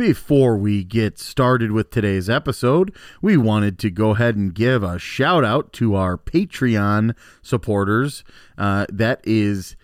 Before 0.00 0.56
we 0.56 0.82
get 0.82 1.18
started 1.18 1.72
with 1.72 1.90
today's 1.90 2.30
episode, 2.30 2.90
we 3.20 3.36
wanted 3.36 3.78
to 3.80 3.90
go 3.90 4.12
ahead 4.12 4.34
and 4.34 4.54
give 4.54 4.82
a 4.82 4.98
shout 4.98 5.44
out 5.44 5.74
to 5.74 5.94
our 5.94 6.16
Patreon 6.16 7.14
supporters. 7.42 8.24
Uh, 8.56 8.86
that 8.90 9.20
is 9.24 9.76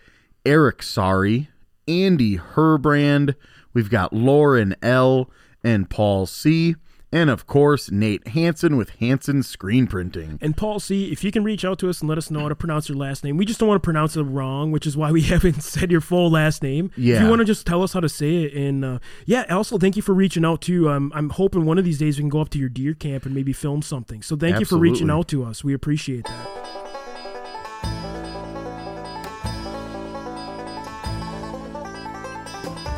Eric 0.47 0.83
Sari, 0.83 1.51
Andy 1.87 2.39
Herbrand, 2.39 3.35
we've 3.75 3.91
got 3.91 4.15
Lauren 4.15 4.75
L, 4.81 5.31
and 5.63 5.91
Paul 5.91 6.25
C. 6.25 6.77
And 7.17 7.31
of 7.31 7.47
course, 7.47 7.91
Nate 7.91 8.29
Hansen 8.29 8.77
with 8.77 8.91
Hansen 9.01 9.43
Screen 9.43 9.87
Printing. 9.87 10.39
And 10.43 10.55
Paul 10.55 10.79
C, 10.81 11.11
if 11.11 11.25
you 11.25 11.33
can 11.33 11.45
reach 11.45 11.65
out 11.65 11.79
to 11.79 11.89
us 11.89 12.01
and 12.01 12.11
let 12.11 12.19
us 12.19 12.31
know 12.31 12.41
how 12.41 12.51
to 12.51 12.55
pronounce 12.55 12.91
your 12.91 12.99
last 12.99 13.25
name. 13.25 13.39
We 13.39 13.47
just 13.47 13.59
don't 13.59 13.71
want 13.71 13.83
to 13.83 13.87
pronounce 13.87 14.17
it 14.19 14.23
wrong, 14.25 14.71
which 14.71 14.87
is 14.87 14.99
why 14.99 15.11
we 15.11 15.23
haven't 15.33 15.63
said 15.63 15.91
your 15.91 16.03
full 16.03 16.31
last 16.31 16.63
name. 16.63 16.91
If 16.93 16.99
Yeah. 16.99 17.23
you 17.25 17.31
want 17.31 17.39
to 17.39 17.47
just 17.47 17.67
tell 17.67 17.83
us 17.83 17.95
how 17.95 18.01
to 18.01 18.09
say 18.11 18.45
it. 18.45 18.53
And 18.53 18.85
uh, 18.85 18.99
yeah, 19.25 19.45
also 19.49 19.79
thank 19.79 19.97
you 19.97 20.03
for 20.03 20.13
reaching 20.13 20.45
out 20.45 20.61
too. 20.61 20.91
Um, 20.91 21.11
I'm 21.15 21.31
hoping 21.31 21.65
one 21.65 21.79
of 21.79 21.87
these 21.87 21.99
days 21.99 22.19
we 22.19 22.23
can 22.23 22.29
go 22.29 22.43
up 22.43 22.51
to 22.51 22.59
your 22.59 22.69
deer 22.69 22.93
camp 22.93 23.25
and 23.25 23.35
maybe 23.35 23.55
film 23.55 23.81
something. 23.81 24.21
So 24.21 24.37
thank 24.37 24.61
you 24.61 24.67
for 24.67 24.77
reaching 24.77 25.09
out 25.09 25.27
to 25.29 25.43
us. 25.43 25.65
We 25.65 25.73
appreciate 25.73 26.25
that. 26.27 26.76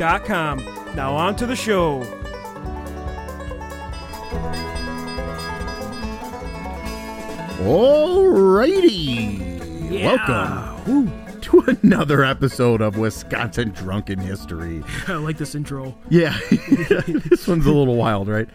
Now 0.00 1.14
on 1.14 1.36
to 1.36 1.44
the 1.44 1.54
show. 1.54 2.00
Alrighty. 7.58 10.00
Welcome 10.02 11.12
to 11.42 11.76
another 11.82 12.24
episode 12.24 12.80
of 12.80 12.96
Wisconsin 12.96 13.72
Drunken 13.72 14.18
History. 14.18 14.82
I 15.06 15.16
like 15.16 15.36
this 15.36 15.54
intro. 15.54 15.94
Yeah, 16.08 16.34
this 16.50 17.46
one's 17.46 17.66
a 17.66 17.70
little 17.70 17.96
wild, 17.96 18.28
right? 18.28 18.48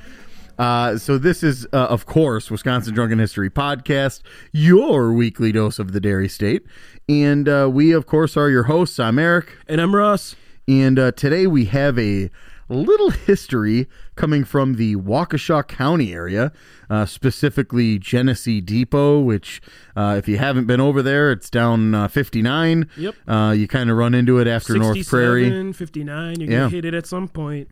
Uh, 0.57 0.97
so 0.97 1.19
this 1.19 1.43
is, 1.43 1.67
uh, 1.73 1.77
of 1.77 2.07
course, 2.07 2.49
Wisconsin 2.49 2.95
Drunken 2.95 3.19
History 3.19 3.51
podcast, 3.51 4.23
your 4.51 5.13
weekly 5.13 5.51
dose 5.51 5.77
of 5.77 5.91
the 5.91 5.99
Dairy 5.99 6.27
State, 6.27 6.65
and 7.07 7.47
uh, 7.47 7.69
we, 7.71 7.91
of 7.91 8.07
course, 8.07 8.35
are 8.35 8.49
your 8.49 8.63
hosts. 8.63 8.97
I'm 8.97 9.19
Eric, 9.19 9.55
And 9.67 9.79
I'm 9.79 9.95
Russ. 9.95 10.35
And 10.67 10.97
uh, 10.99 11.11
today 11.11 11.47
we 11.47 11.65
have 11.65 11.97
a 11.99 12.29
little 12.67 13.11
history 13.11 13.87
coming 14.15 14.43
from 14.43 14.75
the 14.75 14.95
Waukesha 14.95 15.67
County 15.67 16.13
area, 16.13 16.51
uh, 16.89 17.05
specifically 17.05 17.99
Genesee 17.99 18.59
Depot, 18.61 19.19
which, 19.19 19.61
uh, 19.95 20.15
if 20.17 20.27
you 20.27 20.37
haven't 20.39 20.65
been 20.65 20.81
over 20.81 21.03
there, 21.03 21.31
it's 21.31 21.49
down 21.49 21.93
uh, 21.93 22.07
59. 22.07 22.89
Yep. 22.97 23.15
Uh, 23.27 23.53
you 23.55 23.67
kind 23.67 23.89
of 23.91 23.97
run 23.97 24.15
into 24.15 24.39
it 24.39 24.47
after 24.47 24.75
North 24.77 25.07
Prairie. 25.07 25.43
67, 25.43 25.73
59. 25.73 26.39
You're 26.39 26.49
Yeah. 26.49 26.57
going 26.59 26.69
to 26.71 26.75
hit 26.75 26.85
it 26.85 26.93
at 26.95 27.05
some 27.05 27.27
point. 27.27 27.69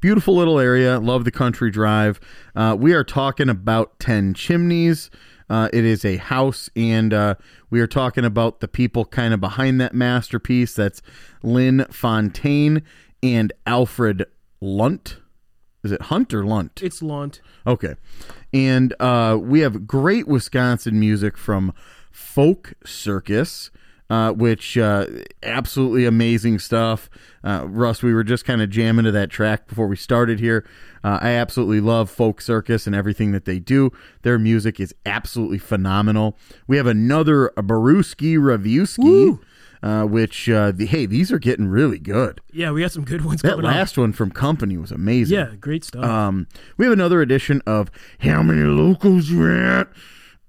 Beautiful 0.00 0.36
little 0.36 0.60
area. 0.60 1.00
Love 1.00 1.24
the 1.24 1.30
country 1.32 1.70
drive. 1.70 2.20
Uh, 2.54 2.76
we 2.78 2.92
are 2.92 3.02
talking 3.02 3.48
about 3.48 3.98
10 3.98 4.34
Chimneys. 4.34 5.10
Uh, 5.48 5.68
it 5.72 5.84
is 5.84 6.04
a 6.04 6.16
house, 6.16 6.68
and 6.74 7.14
uh, 7.14 7.34
we 7.70 7.80
are 7.80 7.86
talking 7.86 8.24
about 8.24 8.60
the 8.60 8.68
people 8.68 9.04
kind 9.04 9.32
of 9.32 9.40
behind 9.40 9.80
that 9.80 9.94
masterpiece. 9.94 10.74
That's 10.74 11.02
Lynn 11.42 11.86
Fontaine 11.90 12.82
and 13.22 13.52
Alfred 13.66 14.26
Lunt. 14.60 15.18
Is 15.84 15.92
it 15.92 16.02
Hunt 16.02 16.34
or 16.34 16.44
Lunt? 16.44 16.82
It's 16.82 17.00
Lunt. 17.00 17.40
Okay. 17.64 17.94
And 18.52 18.92
uh, 18.98 19.38
we 19.40 19.60
have 19.60 19.86
great 19.86 20.26
Wisconsin 20.26 20.98
music 20.98 21.38
from 21.38 21.72
Folk 22.10 22.74
Circus, 22.84 23.70
uh, 24.08 24.32
which 24.32 24.76
uh, 24.78 25.06
absolutely 25.42 26.04
amazing 26.04 26.58
stuff. 26.58 27.08
Uh, 27.42 27.64
Russ, 27.68 28.02
we 28.02 28.12
were 28.14 28.24
just 28.24 28.44
kind 28.44 28.62
of 28.62 28.70
jamming 28.70 29.04
to 29.04 29.12
that 29.12 29.30
track 29.30 29.66
before 29.68 29.86
we 29.86 29.96
started 29.96 30.40
here. 30.40 30.64
Uh, 31.04 31.18
I 31.22 31.30
absolutely 31.30 31.80
love 31.80 32.10
Folk 32.10 32.40
Circus 32.40 32.86
and 32.86 32.94
everything 32.96 33.32
that 33.32 33.44
they 33.44 33.58
do. 33.58 33.90
Their 34.22 34.38
music 34.38 34.80
is 34.80 34.94
absolutely 35.04 35.58
phenomenal. 35.58 36.36
We 36.66 36.76
have 36.76 36.86
another 36.86 37.52
Brewski 37.56 38.36
Reviewski, 38.38 39.38
uh, 39.82 40.04
which, 40.04 40.48
uh, 40.48 40.72
the, 40.72 40.86
hey, 40.86 41.06
these 41.06 41.30
are 41.30 41.38
getting 41.38 41.68
really 41.68 41.98
good. 42.00 42.40
Yeah, 42.52 42.72
we 42.72 42.80
got 42.80 42.90
some 42.90 43.04
good 43.04 43.24
ones 43.24 43.42
That 43.42 43.50
coming 43.50 43.66
up. 43.66 43.72
last 43.74 43.96
one 43.96 44.12
from 44.12 44.30
Company 44.32 44.76
was 44.76 44.90
amazing. 44.90 45.36
Yeah, 45.38 45.54
great 45.60 45.84
stuff. 45.84 46.04
Um, 46.04 46.48
we 46.76 46.84
have 46.86 46.92
another 46.92 47.22
edition 47.22 47.62
of 47.66 47.90
How 48.20 48.42
Many 48.42 48.62
Locals 48.62 49.28
You 49.30 49.48
At? 49.48 49.88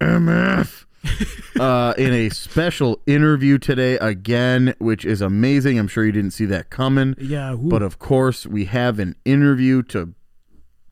MF. 0.01 0.85
uh, 1.59 1.93
in 1.97 2.13
a 2.13 2.29
special 2.29 3.01
interview 3.05 3.57
today 3.57 3.97
again, 3.97 4.73
which 4.79 5.05
is 5.05 5.21
amazing. 5.21 5.77
I'm 5.79 5.87
sure 5.87 6.05
you 6.05 6.11
didn't 6.11 6.31
see 6.31 6.45
that 6.45 6.69
coming. 6.69 7.15
yeah, 7.19 7.53
woo. 7.53 7.69
But 7.69 7.81
of 7.81 7.99
course, 7.99 8.45
we 8.45 8.65
have 8.65 8.99
an 8.99 9.15
interview 9.25 9.83
to 9.83 10.13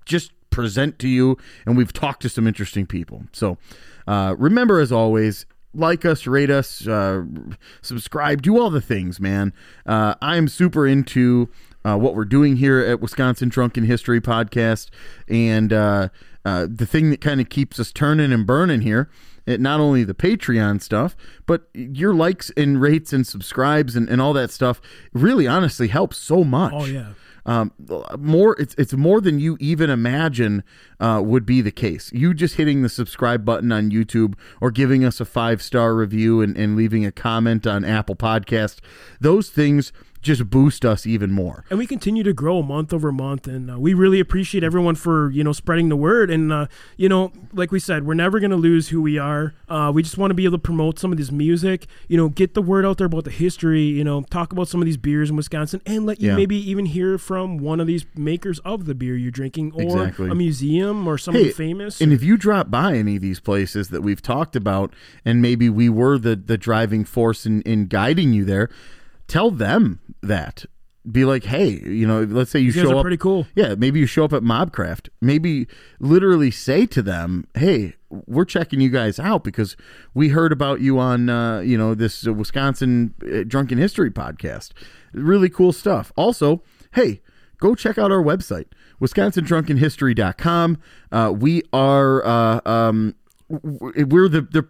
just 0.06 0.32
present 0.50 1.00
to 1.00 1.08
you, 1.08 1.38
and 1.66 1.76
we've 1.76 1.94
talked 1.94 2.22
to 2.22 2.30
some 2.30 2.48
interesting 2.48 2.86
people. 2.86 3.24
So 3.34 3.58
uh, 4.08 4.36
remember, 4.38 4.80
as 4.80 4.92
always, 4.92 5.46
like 5.74 6.06
us, 6.06 6.26
rate 6.26 6.50
us, 6.50 6.88
uh, 6.88 7.24
subscribe, 7.82 8.42
do 8.42 8.60
all 8.60 8.70
the 8.70 8.82
things, 8.82 9.20
man. 9.20 9.54
Uh, 9.86 10.16
I'm 10.22 10.48
super 10.48 10.88
into 10.88 11.50
uh, 11.86 11.96
what 11.98 12.16
we're 12.16 12.26
doing 12.26 12.58
here 12.58 12.80
at 12.80 13.00
Wisconsin 13.00 13.50
Drunken 13.50 13.86
History 13.86 14.20
Podcast, 14.20 14.90
and 15.28 15.72
uh, 15.72 16.10
uh, 16.44 16.68
the 16.70 16.86
thing 16.86 17.12
that 17.12 17.22
kind 17.22 17.40
of 17.40 17.50
keeps 17.50 17.80
us 17.80 17.92
turning 17.92 18.34
and 18.34 18.46
burning 18.46 18.82
here. 18.82 19.10
It, 19.46 19.62
not 19.62 19.80
only 19.80 20.04
the 20.04 20.16
Patreon 20.16 20.82
stuff, 20.82 21.16
but 21.46 21.68
your 21.76 22.16
likes 22.16 22.52
and 22.58 22.82
rates 22.82 23.14
and 23.14 23.28
subscribes 23.28 23.96
and, 23.96 24.10
and 24.10 24.20
all 24.20 24.34
that 24.34 24.50
stuff 24.50 24.82
really 25.14 25.46
honestly 25.46 25.88
helps 25.88 26.18
so 26.18 26.44
much 26.44 26.74
oh, 26.76 26.86
yeah. 26.86 27.10
um, 27.46 27.72
more 28.18 28.60
it's 28.60 28.74
it's 28.76 28.94
more 28.94 29.22
than 29.22 29.38
you 29.38 29.56
even 29.60 29.92
imagine 29.92 30.64
uh, 31.00 31.22
would 31.24 31.46
be 31.46 31.62
the 31.62 31.72
case. 31.72 32.12
You 32.12 32.34
just 32.34 32.56
hitting 32.56 32.82
the 32.82 32.90
subscribe 32.90 33.46
button 33.46 33.72
on 33.72 33.92
YouTube 33.92 34.34
or 34.60 34.72
giving 34.72 35.06
us 35.06 35.20
a 35.20 35.26
five 35.26 35.62
star 35.62 35.94
review 35.94 36.42
and, 36.42 36.58
and 36.58 36.76
leaving 36.76 37.06
a 37.06 37.12
comment 37.12 37.68
on 37.68 37.86
Apple 37.86 38.16
Podcast, 38.16 38.80
those 39.22 39.52
things 39.52 39.94
just 40.26 40.50
boost 40.50 40.84
us 40.84 41.06
even 41.06 41.32
more. 41.32 41.64
And 41.70 41.78
we 41.80 41.86
continue 41.88 42.24
to 42.24 42.34
grow 42.34 42.62
month 42.64 42.92
over 42.92 43.12
month, 43.12 43.48
and 43.48 43.72
uh, 43.72 43.80
we 43.80 43.94
really 43.94 44.20
appreciate 44.20 44.64
everyone 44.64 44.96
for 44.96 45.30
you 45.30 45.44
know 45.44 45.54
spreading 45.54 45.88
the 45.90 45.96
word. 45.96 46.30
And 46.32 46.52
uh, 46.52 46.66
you 46.98 47.08
know, 47.08 47.32
like 47.54 47.72
we 47.72 47.80
said, 47.80 48.06
we're 48.06 48.16
never 48.16 48.40
going 48.40 48.52
to 48.52 48.58
lose 48.58 48.90
who 48.90 49.02
we 49.02 49.18
are. 49.20 49.54
Uh, 49.70 49.92
we 49.94 50.02
just 50.04 50.18
want 50.18 50.32
to 50.32 50.36
be 50.36 50.44
able 50.46 50.58
to 50.58 50.62
promote 50.62 50.98
some 51.00 51.12
of 51.12 51.18
this 51.18 51.32
music. 51.32 51.86
You 52.08 52.18
know, 52.18 52.28
get 52.30 52.56
the 52.56 52.62
word 52.62 52.86
out 52.86 52.98
there 52.98 53.06
about 53.08 53.24
the 53.24 53.32
history. 53.32 53.84
You 53.84 54.04
know, 54.04 54.24
talk 54.24 54.52
about 54.52 54.68
some 54.68 54.82
of 54.82 54.86
these 54.86 54.98
beers 54.98 55.30
in 55.30 55.36
Wisconsin, 55.36 55.82
and 55.86 56.06
let 56.06 56.20
you 56.20 56.30
Yeah. 56.32 56.36
maybe 56.36 56.58
even 56.70 56.88
hear 56.88 57.18
from 57.20 57.58
one 57.60 57.80
of 57.80 57.86
these 57.88 58.06
makers 58.16 58.60
of 58.66 58.86
the 58.86 58.96
beer 58.96 59.16
you're 59.16 59.32
drinking, 59.32 59.72
or 59.74 59.84
Exactly. 59.84 60.30
a 60.32 60.36
museum, 60.36 61.08
or 61.08 61.18
somebody 61.20 61.46
Hey, 61.46 61.52
famous. 61.52 62.02
And 62.02 62.12
if 62.12 62.24
you 62.24 62.36
drop 62.36 62.72
by 62.72 62.96
any 62.98 63.16
of 63.18 63.22
these 63.22 63.40
places 63.40 63.90
that 63.90 64.02
we've 64.02 64.22
talked 64.24 64.56
about, 64.56 64.92
and 65.24 65.40
maybe 65.42 65.70
we 65.70 65.88
were 65.88 66.18
the 66.18 66.36
the 66.36 66.58
driving 66.58 67.06
force 67.06 67.46
in, 67.46 67.62
in 67.62 67.86
guiding 67.86 68.34
you 68.34 68.44
there, 68.44 68.70
tell 69.28 69.52
them 69.52 70.00
that. 70.22 70.66
Be 71.12 71.24
like, 71.24 71.44
hey, 71.44 71.82
you 71.86 72.08
know, 72.08 72.24
let's 72.24 72.50
say 72.50 72.58
you 72.58 72.68
you 72.68 72.74
guys 72.74 72.84
show 72.84 72.92
are 72.94 72.96
up 72.96 73.02
pretty 73.04 73.18
cool. 73.18 73.46
Yeah, 73.54 73.76
maybe 73.76 74.00
you 74.00 74.08
show 74.08 74.26
up 74.26 74.34
at 74.34 74.42
Mobcraft. 74.42 75.10
Maybe 75.22 75.68
literally 76.00 76.50
say 76.50 76.88
to 76.88 77.04
them, 77.04 77.46
"Hey, 77.54 77.94
we're 78.26 78.46
checking 78.46 78.82
you 78.82 78.90
guys 78.90 79.20
out 79.20 79.44
because 79.44 79.78
we 80.16 80.30
heard 80.30 80.52
about 80.52 80.82
you 80.82 80.98
on, 80.98 81.30
uh, 81.30 81.60
you 81.60 81.78
know, 81.78 81.94
this 81.94 82.26
uh, 82.26 82.34
Wisconsin 82.34 83.14
uh, 83.24 83.44
Drunken 83.46 83.78
History 83.78 84.10
podcast. 84.10 84.72
Really 85.14 85.50
cool 85.50 85.72
stuff. 85.74 86.12
Also, 86.16 86.64
hey, 86.96 87.22
go 87.60 87.76
check 87.76 88.00
out 88.00 88.12
our 88.12 88.24
website, 88.24 88.66
wisconsindrunkenhistory.com. 89.00 90.78
Uh, 91.12 91.34
we 91.36 91.62
are, 91.74 92.26
uh, 92.26 92.62
um, 92.66 93.16
we're 93.48 94.28
the 94.28 94.42
the 94.42 94.68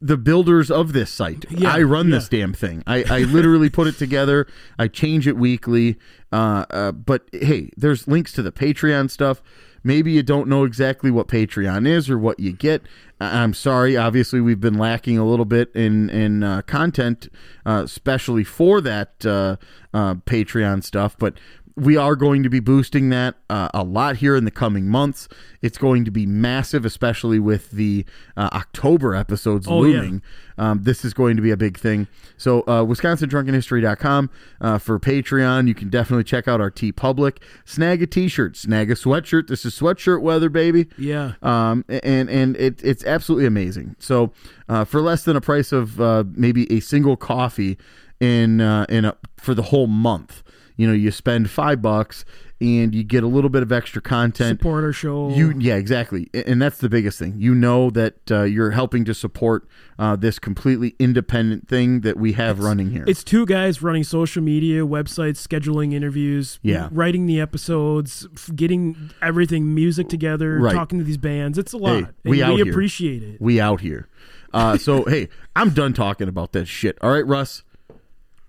the 0.00 0.16
builders 0.16 0.70
of 0.70 0.92
this 0.92 1.10
site. 1.10 1.44
Yeah, 1.50 1.72
I 1.72 1.82
run 1.82 2.08
yeah. 2.08 2.16
this 2.16 2.28
damn 2.28 2.52
thing. 2.52 2.82
I, 2.86 3.04
I 3.04 3.18
literally 3.20 3.70
put 3.70 3.86
it 3.86 3.98
together. 3.98 4.46
I 4.78 4.88
change 4.88 5.26
it 5.26 5.36
weekly. 5.36 5.96
Uh, 6.32 6.64
uh, 6.70 6.92
but 6.92 7.28
hey, 7.32 7.70
there's 7.76 8.08
links 8.08 8.32
to 8.32 8.42
the 8.42 8.52
Patreon 8.52 9.10
stuff. 9.10 9.42
Maybe 9.84 10.12
you 10.12 10.22
don't 10.22 10.48
know 10.48 10.64
exactly 10.64 11.10
what 11.10 11.26
Patreon 11.26 11.88
is 11.88 12.08
or 12.08 12.16
what 12.16 12.38
you 12.38 12.52
get. 12.52 12.82
I'm 13.20 13.54
sorry. 13.54 13.96
Obviously, 13.96 14.40
we've 14.40 14.60
been 14.60 14.78
lacking 14.78 15.18
a 15.18 15.24
little 15.24 15.44
bit 15.44 15.70
in 15.74 16.10
in 16.10 16.42
uh, 16.42 16.62
content, 16.62 17.28
uh, 17.66 17.82
especially 17.84 18.44
for 18.44 18.80
that 18.80 19.24
uh, 19.24 19.56
uh, 19.94 20.14
Patreon 20.14 20.82
stuff. 20.82 21.16
But 21.18 21.34
we 21.76 21.96
are 21.96 22.14
going 22.16 22.42
to 22.42 22.50
be 22.50 22.60
boosting 22.60 23.08
that 23.10 23.36
uh, 23.48 23.68
a 23.72 23.82
lot 23.82 24.16
here 24.16 24.36
in 24.36 24.44
the 24.44 24.50
coming 24.50 24.86
months. 24.88 25.28
It's 25.62 25.78
going 25.78 26.04
to 26.04 26.10
be 26.10 26.26
massive, 26.26 26.84
especially 26.84 27.38
with 27.38 27.70
the 27.70 28.04
uh, 28.36 28.50
October 28.52 29.14
episodes 29.14 29.66
Oh, 29.68 29.84
yeah. 29.84 30.00
looming. 30.00 30.22
Um, 30.58 30.82
this 30.82 31.04
is 31.04 31.14
going 31.14 31.36
to 31.36 31.42
be 31.42 31.50
a 31.50 31.56
big 31.56 31.78
thing. 31.78 32.08
So, 32.36 32.60
uh, 32.62 32.84
WisconsinDrunkenHistory.com 32.84 34.30
uh, 34.60 34.78
for 34.78 34.98
Patreon. 34.98 35.66
You 35.68 35.74
can 35.74 35.88
definitely 35.88 36.24
check 36.24 36.46
out 36.48 36.60
our 36.60 36.70
TeePublic. 36.70 37.38
Snag 37.64 38.02
a 38.02 38.06
T-shirt, 38.06 38.56
snag 38.56 38.90
a 38.90 38.94
sweatshirt. 38.94 39.48
This 39.48 39.64
is 39.64 39.78
sweatshirt 39.78 40.20
weather, 40.22 40.48
baby. 40.48 40.88
Yeah. 40.98 41.32
Um, 41.42 41.84
and 41.88 42.28
and 42.30 42.56
it, 42.56 42.82
it's 42.84 43.04
absolutely 43.04 43.46
amazing. 43.46 43.96
So, 43.98 44.32
uh, 44.68 44.84
for 44.84 45.00
less 45.00 45.24
than 45.24 45.36
a 45.36 45.40
price 45.40 45.72
of 45.72 46.00
uh, 46.00 46.24
maybe 46.34 46.70
a 46.72 46.80
single 46.80 47.16
coffee 47.16 47.78
in 48.20 48.60
uh, 48.60 48.86
in 48.88 49.04
a, 49.04 49.16
for 49.36 49.54
the 49.54 49.62
whole 49.62 49.86
month, 49.86 50.42
you 50.76 50.86
know, 50.86 50.92
you 50.92 51.10
spend 51.10 51.50
five 51.50 51.80
bucks 51.82 52.24
and 52.60 52.94
you 52.94 53.02
get 53.02 53.24
a 53.24 53.26
little 53.26 53.50
bit 53.50 53.62
of 53.64 53.72
extra 53.72 54.00
content. 54.00 54.60
Support 54.60 54.84
our 54.84 54.92
show. 54.92 55.30
You 55.34 55.52
yeah 55.58 55.74
exactly, 55.74 56.30
and 56.32 56.62
that's 56.62 56.78
the 56.78 56.88
biggest 56.88 57.18
thing. 57.18 57.34
You 57.36 57.56
know 57.56 57.90
that 57.90 58.30
uh, 58.30 58.42
you're 58.44 58.70
helping 58.70 59.04
to 59.06 59.14
support 59.14 59.66
uh, 59.98 60.14
this 60.14 60.38
completely 60.38 60.94
independent 61.00 61.66
thing 61.66 62.02
that 62.02 62.16
we 62.16 62.34
have 62.34 62.60
running 62.60 62.90
here. 62.90 63.04
It's 63.08 63.24
two 63.24 63.46
guys 63.46 63.82
running 63.82 64.04
social 64.04 64.42
media, 64.44 64.82
websites, 64.82 65.44
scheduling 65.44 65.92
interviews, 65.92 66.60
Yeah. 66.62 66.88
writing 66.92 67.26
the 67.26 67.40
episodes, 67.40 68.28
getting 68.54 69.10
everything, 69.20 69.74
music 69.74 70.08
together, 70.08 70.58
Right. 70.60 70.72
talking 70.74 70.98
to 71.00 71.04
these 71.04 71.18
bands. 71.18 71.58
It's 71.58 71.72
a 71.72 71.78
lot. 71.78 71.96
and 71.96 72.08
we 72.24 72.44
we 72.44 72.60
appreciate 72.60 73.24
it. 73.24 73.40
we 73.40 73.60
out 73.60 73.80
here. 73.80 74.08
Uh, 74.54 74.76
so 74.78 75.02
hey, 75.08 75.28
I'm 75.56 75.70
done 75.70 75.94
talking 75.94 76.28
about 76.28 76.52
that 76.52 76.66
shit. 76.68 76.96
All 77.00 77.10
right, 77.10 77.26
Russ, 77.26 77.64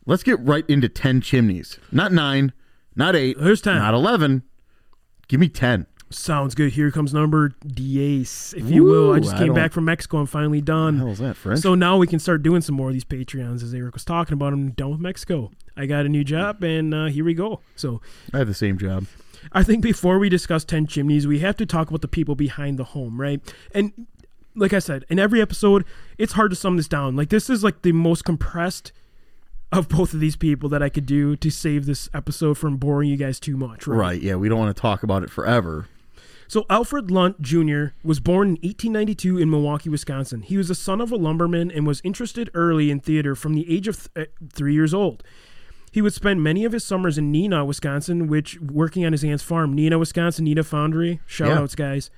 let's 0.05 0.23
get 0.23 0.39
right 0.39 0.65
into 0.69 0.89
ten 0.89 1.21
chimneys. 1.21 1.79
Not 1.91 2.11
nine, 2.11 2.53
not 2.95 3.15
eight, 3.15 3.37
There's 3.39 3.61
10. 3.61 3.75
not 3.77 3.93
eleven. 3.93 4.43
Give 5.27 5.39
me 5.39 5.49
ten. 5.49 5.87
Sounds 6.09 6.53
good. 6.53 6.73
Here 6.73 6.91
comes 6.91 7.11
number 7.11 7.53
Diez, 7.65 8.53
if 8.55 8.69
you 8.69 8.83
will. 8.83 9.13
I 9.13 9.19
just 9.19 9.33
I 9.33 9.37
came 9.39 9.47
don't- 9.47 9.55
back 9.55 9.71
from 9.71 9.85
Mexico. 9.85 10.17
I'm 10.19 10.27
finally 10.27 10.61
done. 10.61 11.01
is 11.07 11.17
that 11.17 11.35
French? 11.35 11.61
So 11.61 11.73
now 11.73 11.97
we 11.97 12.05
can 12.05 12.19
start 12.19 12.43
doing 12.43 12.61
some 12.61 12.75
more 12.75 12.89
of 12.89 12.93
these 12.93 13.03
Patreons, 13.05 13.63
as 13.63 13.73
Eric 13.73 13.95
was 13.95 14.05
talking 14.05 14.33
about. 14.33 14.53
I'm 14.53 14.71
done 14.71 14.91
with 14.91 14.99
Mexico. 14.99 15.49
I 15.75 15.87
got 15.87 16.05
a 16.05 16.09
new 16.09 16.23
job, 16.23 16.63
and 16.63 16.93
uh, 16.93 17.05
here 17.05 17.25
we 17.25 17.33
go. 17.33 17.61
So 17.75 17.99
I 18.31 18.37
have 18.37 18.47
the 18.47 18.53
same 18.53 18.77
job. 18.77 19.05
I 19.51 19.63
think 19.63 19.81
before 19.81 20.19
we 20.19 20.29
discuss 20.29 20.63
10 20.63 20.85
chimneys, 20.85 21.25
we 21.25 21.39
have 21.39 21.57
to 21.57 21.65
talk 21.65 21.89
about 21.89 22.01
the 22.01 22.07
people 22.07 22.35
behind 22.35 22.77
the 22.77 22.83
home, 22.83 23.19
right? 23.19 23.41
And 23.73 24.05
like 24.55 24.71
I 24.71 24.79
said, 24.79 25.05
in 25.09 25.17
every 25.17 25.41
episode, 25.41 25.83
it's 26.19 26.33
hard 26.33 26.51
to 26.51 26.55
sum 26.55 26.77
this 26.77 26.87
down. 26.87 27.15
Like, 27.15 27.29
this 27.29 27.49
is 27.49 27.63
like 27.63 27.81
the 27.81 27.91
most 27.91 28.23
compressed 28.23 28.91
of 29.73 29.89
both 29.89 30.13
of 30.13 30.19
these 30.19 30.35
people 30.35 30.69
that 30.69 30.81
I 30.83 30.89
could 30.89 31.05
do 31.05 31.35
to 31.35 31.49
save 31.49 31.85
this 31.85 32.09
episode 32.13 32.57
from 32.57 32.77
boring 32.77 33.09
you 33.09 33.17
guys 33.17 33.39
too 33.39 33.57
much, 33.57 33.87
right? 33.87 33.97
Right? 33.97 34.21
Yeah, 34.21 34.35
we 34.35 34.47
don't 34.49 34.59
want 34.59 34.75
to 34.75 34.79
talk 34.81 35.03
about 35.03 35.23
it 35.23 35.29
forever. 35.29 35.87
So 36.47 36.65
Alfred 36.69 37.09
Lunt 37.09 37.41
Jr. 37.41 37.85
was 38.03 38.19
born 38.19 38.47
in 38.49 38.53
1892 38.61 39.39
in 39.39 39.49
Milwaukee, 39.49 39.89
Wisconsin. 39.89 40.41
He 40.43 40.57
was 40.57 40.67
the 40.67 40.75
son 40.75 41.01
of 41.01 41.11
a 41.11 41.15
lumberman 41.15 41.71
and 41.71 41.87
was 41.87 41.99
interested 42.03 42.49
early 42.53 42.91
in 42.91 42.99
theater 42.99 43.33
from 43.35 43.53
the 43.55 43.69
age 43.73 43.87
of 43.87 44.13
th- 44.13 44.27
uh, 44.27 44.31
three 44.53 44.73
years 44.73 44.93
old. 44.93 45.23
He 45.91 46.01
would 46.01 46.13
spend 46.13 46.43
many 46.43 46.65
of 46.65 46.71
his 46.71 46.83
summers 46.83 47.17
in 47.17 47.31
Neenah, 47.31 47.65
Wisconsin, 47.65 48.27
which 48.27 48.59
working 48.59 49.05
on 49.05 49.11
his 49.13 49.23
aunt's 49.23 49.43
farm, 49.43 49.75
Neenah, 49.75 49.99
Wisconsin, 49.99 50.45
Neenah 50.45 50.65
Foundry. 50.65 51.21
Shout 51.25 51.49
Yeah. 51.49 51.59
outs, 51.59 51.75
guys. 51.75 52.09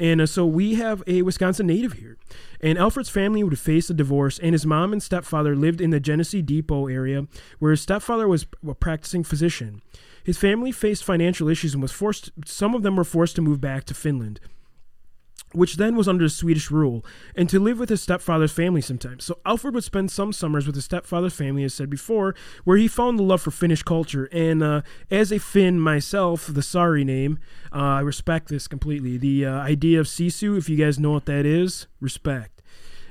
And 0.00 0.22
uh, 0.22 0.26
so 0.26 0.46
we 0.46 0.76
have 0.76 1.04
a 1.06 1.20
Wisconsin 1.22 1.66
native 1.66 1.92
here. 1.92 2.16
And 2.60 2.78
Alfred's 2.78 3.10
family 3.10 3.44
would 3.44 3.58
face 3.58 3.90
a 3.90 3.94
divorce, 3.94 4.38
and 4.38 4.52
his 4.52 4.64
mom 4.66 4.92
and 4.92 5.02
stepfather 5.02 5.54
lived 5.54 5.80
in 5.80 5.90
the 5.90 6.00
Genesee 6.00 6.42
Depot 6.42 6.86
area, 6.86 7.26
where 7.58 7.70
his 7.70 7.82
stepfather 7.82 8.26
was 8.26 8.46
a 8.66 8.74
practicing 8.74 9.22
physician. 9.22 9.82
His 10.24 10.38
family 10.38 10.72
faced 10.72 11.04
financial 11.04 11.48
issues 11.48 11.74
and 11.74 11.82
was 11.82 11.92
forced. 11.92 12.30
Some 12.46 12.74
of 12.74 12.82
them 12.82 12.96
were 12.96 13.04
forced 13.04 13.36
to 13.36 13.42
move 13.42 13.60
back 13.60 13.84
to 13.84 13.94
Finland, 13.94 14.40
which 15.52 15.76
then 15.76 15.96
was 15.96 16.08
under 16.08 16.28
Swedish 16.28 16.70
rule, 16.70 17.04
and 17.34 17.48
to 17.48 17.58
live 17.58 17.78
with 17.78 17.88
his 17.88 18.02
stepfather's 18.02 18.52
family 18.52 18.80
sometimes. 18.80 19.24
So 19.24 19.38
Alfred 19.44 19.74
would 19.74 19.84
spend 19.84 20.10
some 20.10 20.32
summers 20.32 20.66
with 20.66 20.74
his 20.74 20.84
stepfather's 20.84 21.34
family, 21.34 21.64
as 21.64 21.74
said 21.74 21.90
before, 21.90 22.34
where 22.64 22.76
he 22.76 22.88
found 22.88 23.18
the 23.18 23.22
love 23.22 23.42
for 23.42 23.50
Finnish 23.50 23.82
culture. 23.82 24.28
And 24.32 24.62
uh, 24.62 24.82
as 25.10 25.32
a 25.32 25.38
Finn 25.38 25.80
myself, 25.80 26.46
the 26.46 26.62
sorry 26.62 27.04
name, 27.04 27.38
uh, 27.72 27.78
I 27.78 28.00
respect 28.00 28.48
this 28.48 28.68
completely. 28.68 29.16
The 29.16 29.46
uh, 29.46 29.52
idea 29.52 30.00
of 30.00 30.06
sisu, 30.06 30.56
if 30.58 30.68
you 30.68 30.76
guys 30.76 30.98
know 30.98 31.12
what 31.12 31.26
that 31.26 31.46
is, 31.46 31.86
respect 32.00 32.59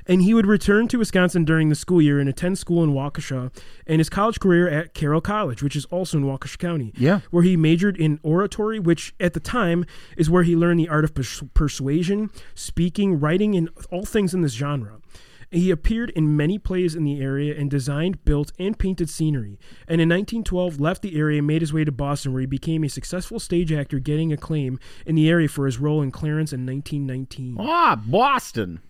and 0.06 0.22
he 0.22 0.34
would 0.34 0.46
return 0.46 0.88
to 0.88 0.98
Wisconsin 0.98 1.44
during 1.44 1.68
the 1.68 1.74
school 1.74 2.00
year 2.02 2.18
and 2.18 2.28
attend 2.28 2.58
school 2.58 2.82
in 2.82 2.90
Waukesha 2.90 3.50
and 3.86 3.98
his 3.98 4.08
college 4.08 4.40
career 4.40 4.68
at 4.68 4.94
Carroll 4.94 5.20
College, 5.20 5.62
which 5.62 5.76
is 5.76 5.84
also 5.86 6.18
in 6.18 6.24
Waukesha 6.24 6.58
County. 6.58 6.92
Yeah. 6.96 7.20
Where 7.30 7.42
he 7.42 7.56
majored 7.56 7.96
in 7.96 8.20
oratory, 8.22 8.78
which 8.78 9.14
at 9.20 9.34
the 9.34 9.40
time 9.40 9.84
is 10.16 10.30
where 10.30 10.42
he 10.42 10.56
learned 10.56 10.80
the 10.80 10.88
art 10.88 11.04
of 11.04 11.14
pers- 11.14 11.42
persuasion, 11.54 12.30
speaking, 12.54 13.20
writing, 13.20 13.54
and 13.54 13.68
all 13.90 14.04
things 14.04 14.34
in 14.34 14.42
this 14.42 14.54
genre. 14.54 15.00
He 15.52 15.72
appeared 15.72 16.10
in 16.10 16.36
many 16.36 16.58
plays 16.58 16.94
in 16.94 17.02
the 17.02 17.20
area 17.20 17.58
and 17.58 17.68
designed, 17.68 18.24
built, 18.24 18.52
and 18.60 18.78
painted 18.78 19.10
scenery. 19.10 19.58
And 19.88 20.00
in 20.00 20.08
1912, 20.08 20.78
left 20.78 21.02
the 21.02 21.18
area 21.18 21.38
and 21.38 21.46
made 21.46 21.60
his 21.60 21.72
way 21.72 21.82
to 21.84 21.90
Boston, 21.90 22.32
where 22.32 22.40
he 22.40 22.46
became 22.46 22.84
a 22.84 22.88
successful 22.88 23.40
stage 23.40 23.72
actor, 23.72 23.98
getting 23.98 24.32
acclaim 24.32 24.78
in 25.06 25.16
the 25.16 25.28
area 25.28 25.48
for 25.48 25.66
his 25.66 25.78
role 25.78 26.02
in 26.02 26.12
Clarence 26.12 26.52
in 26.52 26.64
1919. 26.64 27.56
Ah, 27.58 28.00
Boston. 28.06 28.80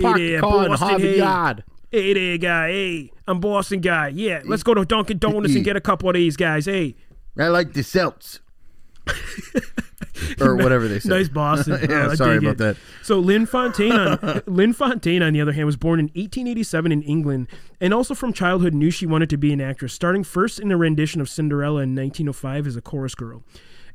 Hey 0.00 0.30
there, 0.32 0.40
Boston, 0.42 1.00
hey. 1.00 1.16
Yard. 1.18 1.64
Hey 1.90 2.12
there, 2.12 2.38
guy. 2.38 2.68
Hey, 2.68 3.10
I'm 3.26 3.40
Boston 3.40 3.80
guy. 3.80 4.08
Yeah, 4.08 4.42
let's 4.44 4.62
go 4.62 4.74
to 4.74 4.84
Dunkin' 4.84 5.18
Donuts 5.18 5.54
and 5.54 5.64
get 5.64 5.76
a 5.76 5.80
couple 5.80 6.08
of 6.08 6.14
these 6.14 6.36
guys. 6.36 6.66
Hey, 6.66 6.96
I 7.38 7.48
like 7.48 7.72
the 7.72 7.82
Celts. 7.82 8.40
or 10.40 10.56
whatever 10.56 10.88
they 10.88 10.98
say. 11.00 11.08
nice 11.08 11.28
Boston. 11.28 11.78
Yeah, 11.88 12.08
Oh, 12.10 12.14
sorry 12.14 12.38
about 12.38 12.50
it. 12.52 12.58
that. 12.58 12.76
So 13.02 13.18
Lynn 13.18 13.46
Fontaine, 13.46 13.92
on, 13.92 14.42
Lynn 14.46 14.72
Fontaine, 14.72 15.22
on 15.22 15.32
the 15.32 15.40
other 15.40 15.52
hand, 15.52 15.64
was 15.66 15.76
born 15.76 15.98
in 16.00 16.06
1887 16.06 16.92
in 16.92 17.02
England, 17.02 17.48
and 17.80 17.94
also 17.94 18.14
from 18.14 18.32
childhood 18.32 18.74
knew 18.74 18.90
she 18.90 19.06
wanted 19.06 19.30
to 19.30 19.36
be 19.36 19.52
an 19.52 19.60
actress, 19.60 19.92
starting 19.92 20.24
first 20.24 20.58
in 20.58 20.70
a 20.72 20.76
rendition 20.76 21.20
of 21.20 21.28
Cinderella 21.28 21.82
in 21.82 21.94
1905 21.94 22.66
as 22.66 22.76
a 22.76 22.82
chorus 22.82 23.14
girl. 23.14 23.42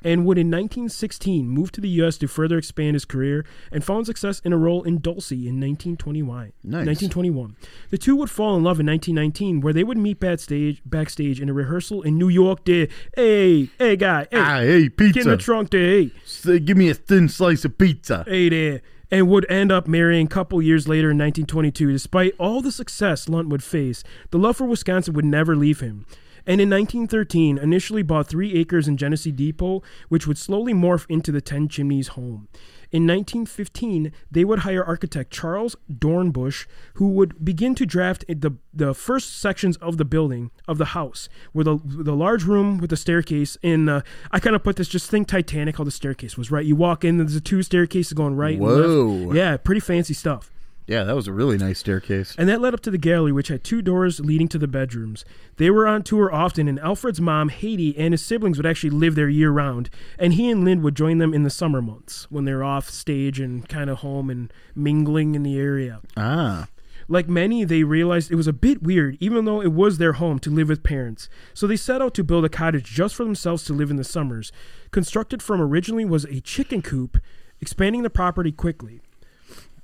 And 0.03 0.25
would 0.25 0.37
in 0.37 0.47
1916 0.47 1.47
move 1.47 1.71
to 1.73 1.81
the 1.81 1.89
U.S. 1.89 2.17
to 2.17 2.27
further 2.27 2.57
expand 2.57 2.95
his 2.95 3.05
career 3.05 3.45
and 3.71 3.83
found 3.83 4.07
success 4.07 4.39
in 4.43 4.51
a 4.51 4.57
role 4.57 4.81
in 4.83 4.99
Dulcy 4.99 5.45
in 5.47 5.59
1921. 5.59 6.53
Nice. 6.63 6.87
1921. 6.87 7.55
The 7.91 7.97
two 7.97 8.15
would 8.15 8.29
fall 8.29 8.55
in 8.57 8.63
love 8.63 8.79
in 8.79 8.87
1919, 8.87 9.61
where 9.61 9.73
they 9.73 9.83
would 9.83 9.97
meet 9.97 10.19
backstage, 10.19 10.81
backstage 10.85 11.39
in 11.39 11.49
a 11.49 11.53
rehearsal 11.53 12.01
in 12.01 12.17
New 12.17 12.29
York. 12.29 12.65
There, 12.65 12.87
hey, 13.15 13.69
hey, 13.77 13.95
guy, 13.95 14.27
hey, 14.31 14.39
Ah, 14.39 14.59
hey, 14.59 14.89
get 14.89 15.17
in 15.17 15.27
the 15.27 15.37
trunk 15.37 15.69
there, 15.69 15.81
hey. 15.87 16.11
Say, 16.25 16.59
give 16.59 16.77
me 16.77 16.89
a 16.89 16.93
thin 16.95 17.29
slice 17.29 17.63
of 17.65 17.77
pizza. 17.77 18.23
Hey 18.27 18.49
there. 18.49 18.81
And 19.13 19.27
would 19.27 19.45
end 19.51 19.73
up 19.73 19.87
marrying 19.87 20.25
a 20.27 20.29
couple 20.29 20.61
years 20.61 20.87
later 20.87 21.11
in 21.11 21.17
1922. 21.17 21.91
Despite 21.91 22.33
all 22.39 22.61
the 22.61 22.71
success 22.71 23.27
Lunt 23.27 23.49
would 23.49 23.61
face, 23.61 24.03
the 24.31 24.39
love 24.39 24.55
for 24.55 24.65
Wisconsin 24.65 25.13
would 25.15 25.25
never 25.25 25.55
leave 25.55 25.81
him. 25.81 26.05
And 26.45 26.59
in 26.59 26.69
1913, 26.69 27.57
initially 27.57 28.03
bought 28.03 28.27
three 28.27 28.53
acres 28.55 28.87
in 28.87 28.97
Genesee 28.97 29.31
Depot, 29.31 29.81
which 30.09 30.27
would 30.27 30.37
slowly 30.37 30.73
morph 30.73 31.05
into 31.09 31.31
the 31.31 31.41
Ten 31.41 31.67
Chimneys 31.67 32.09
home. 32.09 32.47
In 32.91 33.07
1915, 33.07 34.11
they 34.29 34.43
would 34.43 34.59
hire 34.59 34.83
architect 34.83 35.31
Charles 35.31 35.77
Dornbusch, 35.89 36.65
who 36.95 37.07
would 37.09 37.43
begin 37.43 37.73
to 37.75 37.85
draft 37.85 38.25
the, 38.27 38.57
the 38.73 38.93
first 38.93 39.39
sections 39.39 39.77
of 39.77 39.97
the 39.97 40.03
building, 40.03 40.51
of 40.67 40.77
the 40.77 40.85
house, 40.85 41.29
with 41.53 41.67
a, 41.67 41.79
the 41.85 42.15
large 42.15 42.43
room 42.43 42.79
with 42.79 42.89
the 42.89 42.97
staircase. 42.97 43.57
And 43.63 43.89
uh, 43.89 44.01
I 44.31 44.39
kind 44.39 44.57
of 44.57 44.63
put 44.63 44.75
this, 44.75 44.89
just 44.89 45.09
think 45.09 45.29
Titanic, 45.29 45.77
how 45.77 45.85
the 45.85 45.91
staircase 45.91 46.37
was, 46.37 46.51
right? 46.51 46.65
You 46.65 46.75
walk 46.75 47.05
in, 47.05 47.17
there's 47.17 47.35
a 47.35 47.41
two 47.41 47.63
staircases 47.63 48.11
going 48.11 48.35
right 48.35 48.55
and 48.55 48.61
Whoa. 48.61 49.05
left. 49.05 49.35
Yeah, 49.35 49.55
pretty 49.55 49.81
fancy 49.81 50.13
stuff. 50.13 50.51
Yeah, 50.87 51.03
that 51.03 51.15
was 51.15 51.27
a 51.27 51.31
really 51.31 51.57
nice 51.57 51.79
staircase. 51.79 52.35
And 52.37 52.49
that 52.49 52.59
led 52.59 52.73
up 52.73 52.81
to 52.81 52.91
the 52.91 52.97
gallery, 52.97 53.31
which 53.31 53.47
had 53.47 53.63
two 53.63 53.81
doors 53.81 54.19
leading 54.19 54.47
to 54.49 54.57
the 54.57 54.67
bedrooms. 54.67 55.23
They 55.57 55.69
were 55.69 55.87
on 55.87 56.03
tour 56.03 56.33
often, 56.33 56.67
and 56.67 56.79
Alfred's 56.79 57.21
mom, 57.21 57.49
Hattie, 57.49 57.95
and 57.97 58.13
his 58.13 58.25
siblings 58.25 58.57
would 58.57 58.65
actually 58.65 58.89
live 58.89 59.15
there 59.15 59.29
year 59.29 59.51
round. 59.51 59.89
And 60.17 60.33
he 60.33 60.49
and 60.49 60.65
Lynn 60.65 60.81
would 60.81 60.95
join 60.95 61.19
them 61.19 61.33
in 61.33 61.43
the 61.43 61.49
summer 61.49 61.81
months 61.81 62.27
when 62.29 62.45
they're 62.45 62.63
off 62.63 62.89
stage 62.89 63.39
and 63.39 63.67
kind 63.69 63.89
of 63.89 63.99
home 63.99 64.29
and 64.29 64.51
mingling 64.75 65.35
in 65.35 65.43
the 65.43 65.57
area. 65.57 66.01
Ah, 66.17 66.67
Like 67.07 67.29
many, 67.29 67.63
they 67.63 67.83
realized 67.83 68.31
it 68.31 68.35
was 68.35 68.47
a 68.47 68.53
bit 68.53 68.81
weird, 68.81 69.17
even 69.19 69.45
though 69.45 69.61
it 69.61 69.71
was 69.71 69.97
their 69.97 70.13
home 70.13 70.39
to 70.39 70.49
live 70.49 70.69
with 70.69 70.83
parents. 70.83 71.29
So 71.53 71.67
they 71.67 71.77
set 71.77 72.01
out 72.01 72.13
to 72.15 72.23
build 72.23 72.43
a 72.43 72.49
cottage 72.49 72.85
just 72.85 73.15
for 73.15 73.23
themselves 73.23 73.63
to 73.65 73.73
live 73.73 73.91
in 73.91 73.97
the 73.97 74.03
summers. 74.03 74.51
Constructed 74.91 75.41
from 75.43 75.61
originally 75.61 76.05
was 76.05 76.25
a 76.25 76.41
chicken 76.41 76.81
coop, 76.81 77.17
expanding 77.61 78.01
the 78.03 78.09
property 78.09 78.51
quickly. 78.51 79.01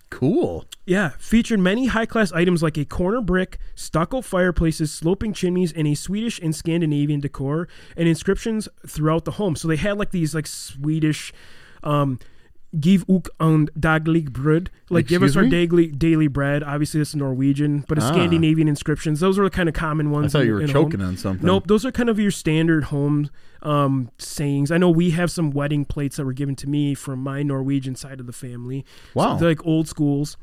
Cool. 0.10 0.66
Yeah, 0.86 1.10
featured 1.20 1.60
many 1.60 1.88
high 1.88 2.06
class 2.06 2.32
items 2.32 2.64
like 2.64 2.78
a 2.78 2.86
corner 2.86 3.22
brick, 3.22 3.58
stucco 3.76 4.22
fireplaces, 4.22 4.92
sloping 4.92 5.34
chimneys, 5.34 5.74
and 5.74 5.88
a 5.88 5.96
Swedish 5.96 6.40
and 6.40 6.56
Scandinavian 6.56 7.20
decor 7.20 7.68
and 7.96 8.08
inscriptions 8.08 8.70
throughout 8.86 9.26
the 9.26 9.32
home. 9.32 9.56
So 9.56 9.68
they 9.68 9.76
had 9.76 9.98
like 9.98 10.12
these 10.12 10.34
like 10.34 10.48
Swedish, 10.48 11.34
um, 11.84 12.20
give 12.80 13.06
ook 13.10 13.30
and 13.40 13.72
daglig 13.80 14.32
brud. 14.32 14.70
Like 14.90 15.08
give 15.08 15.24
us 15.24 15.30
Excuse 15.30 15.38
our 15.38 15.44
me? 15.44 15.50
daily 15.50 15.88
daily 15.88 16.28
bread. 16.28 16.64
Obviously, 16.64 17.00
this 17.00 17.10
is 17.10 17.16
Norwegian, 17.16 17.86
but 17.88 17.98
it's 17.98 18.06
Ah. 18.08 18.12
Scandinavian 18.14 18.68
inscriptions. 18.68 19.20
Those 19.20 19.40
are 19.40 19.44
the 19.44 19.50
kind 19.50 19.70
of 19.70 19.76
common 19.76 20.08
I 20.08 20.12
ones. 20.12 20.34
thought 20.34 20.42
in- 20.42 20.48
you 20.48 20.54
were 20.54 20.62
in 20.62 20.70
a 20.70 20.74
home. 20.74 20.86
choking 20.92 21.02
on 21.02 21.18
something. 21.18 21.46
Nope, 21.46 21.68
those 21.68 21.86
are 21.86 21.92
kind 21.92 22.10
of 22.10 22.20
your 22.20 22.32
standard 22.32 22.86
home 22.86 23.30
um, 23.64 24.12
sayings. 24.20 24.70
I 24.72 24.78
know 24.78 24.90
we 24.90 25.10
have 25.12 25.32
some 25.32 25.50
wedding 25.52 25.84
plates 25.86 26.18
that 26.18 26.26
were 26.26 26.34
given 26.34 26.56
to 26.58 26.68
me 26.70 26.94
from 26.94 27.20
my 27.20 27.42
Norwegian 27.42 27.96
side 27.96 28.20
of 28.20 28.28
the 28.28 28.34
family. 28.34 28.86
Wow. 29.14 29.34
So 29.36 29.40
they're 29.40 29.50
like 29.50 29.66
old 29.66 29.88
schools. 29.88 30.38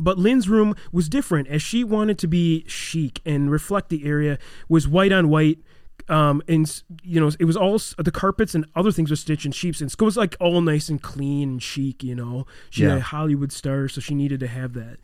But 0.00 0.18
Lynn's 0.18 0.48
room 0.48 0.74
was 0.92 1.08
different 1.08 1.48
as 1.48 1.62
she 1.62 1.84
wanted 1.84 2.18
to 2.18 2.26
be 2.26 2.64
chic 2.66 3.20
and 3.24 3.50
reflect 3.50 3.88
the 3.88 4.04
area 4.04 4.38
was 4.68 4.88
white 4.88 5.12
on 5.12 5.28
white. 5.28 5.58
Um, 6.08 6.42
and 6.46 6.82
you 7.02 7.20
know, 7.20 7.30
it 7.38 7.44
was 7.44 7.56
all 7.56 7.78
the 7.98 8.12
carpets 8.12 8.54
and 8.54 8.66
other 8.74 8.92
things 8.92 9.10
were 9.10 9.16
stitched 9.16 9.46
in 9.46 9.52
sheepskin. 9.52 9.88
So 9.88 9.96
it 10.00 10.02
was 10.02 10.16
like 10.16 10.36
all 10.40 10.60
nice 10.60 10.88
and 10.88 11.02
clean 11.02 11.50
and 11.50 11.62
chic, 11.62 12.02
you 12.04 12.14
know. 12.14 12.46
She 12.70 12.84
had 12.84 12.98
a 12.98 13.00
Hollywood 13.00 13.52
star, 13.52 13.88
so 13.88 14.00
she 14.00 14.14
needed 14.14 14.40
to 14.40 14.46
have 14.46 14.74
that. 14.74 14.98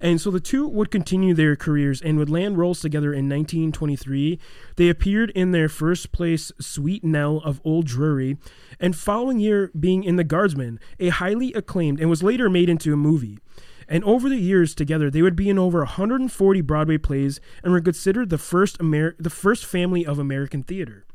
And 0.00 0.20
so 0.20 0.30
the 0.30 0.40
two 0.40 0.66
would 0.66 0.90
continue 0.90 1.34
their 1.34 1.56
careers 1.56 2.00
and 2.00 2.18
would 2.18 2.30
land 2.30 2.56
roles 2.56 2.80
together 2.80 3.12
in 3.12 3.28
1923. 3.28 4.38
They 4.76 4.88
appeared 4.88 5.30
in 5.30 5.50
their 5.50 5.68
first 5.68 6.12
place 6.12 6.52
Sweet 6.60 7.02
Nell 7.02 7.38
of 7.38 7.60
Old 7.64 7.86
Drury, 7.86 8.38
and 8.78 8.94
following 8.94 9.40
year 9.40 9.72
being 9.78 10.04
in 10.04 10.16
The 10.16 10.24
Guardsman, 10.24 10.78
a 11.00 11.08
highly 11.08 11.52
acclaimed 11.52 12.00
and 12.00 12.08
was 12.08 12.22
later 12.22 12.48
made 12.48 12.68
into 12.68 12.92
a 12.92 12.96
movie. 12.96 13.38
And 13.88 14.04
over 14.04 14.28
the 14.28 14.36
years 14.36 14.74
together, 14.74 15.10
they 15.10 15.22
would 15.22 15.36
be 15.36 15.48
in 15.48 15.58
over 15.58 15.78
140 15.78 16.60
Broadway 16.60 16.98
plays 16.98 17.40
and 17.62 17.72
were 17.72 17.80
considered 17.80 18.28
the 18.28 18.36
first 18.38 18.76
Amer- 18.80 19.16
the 19.18 19.30
first 19.30 19.64
family 19.64 20.04
of 20.04 20.18
American 20.18 20.62
theater. 20.62 21.06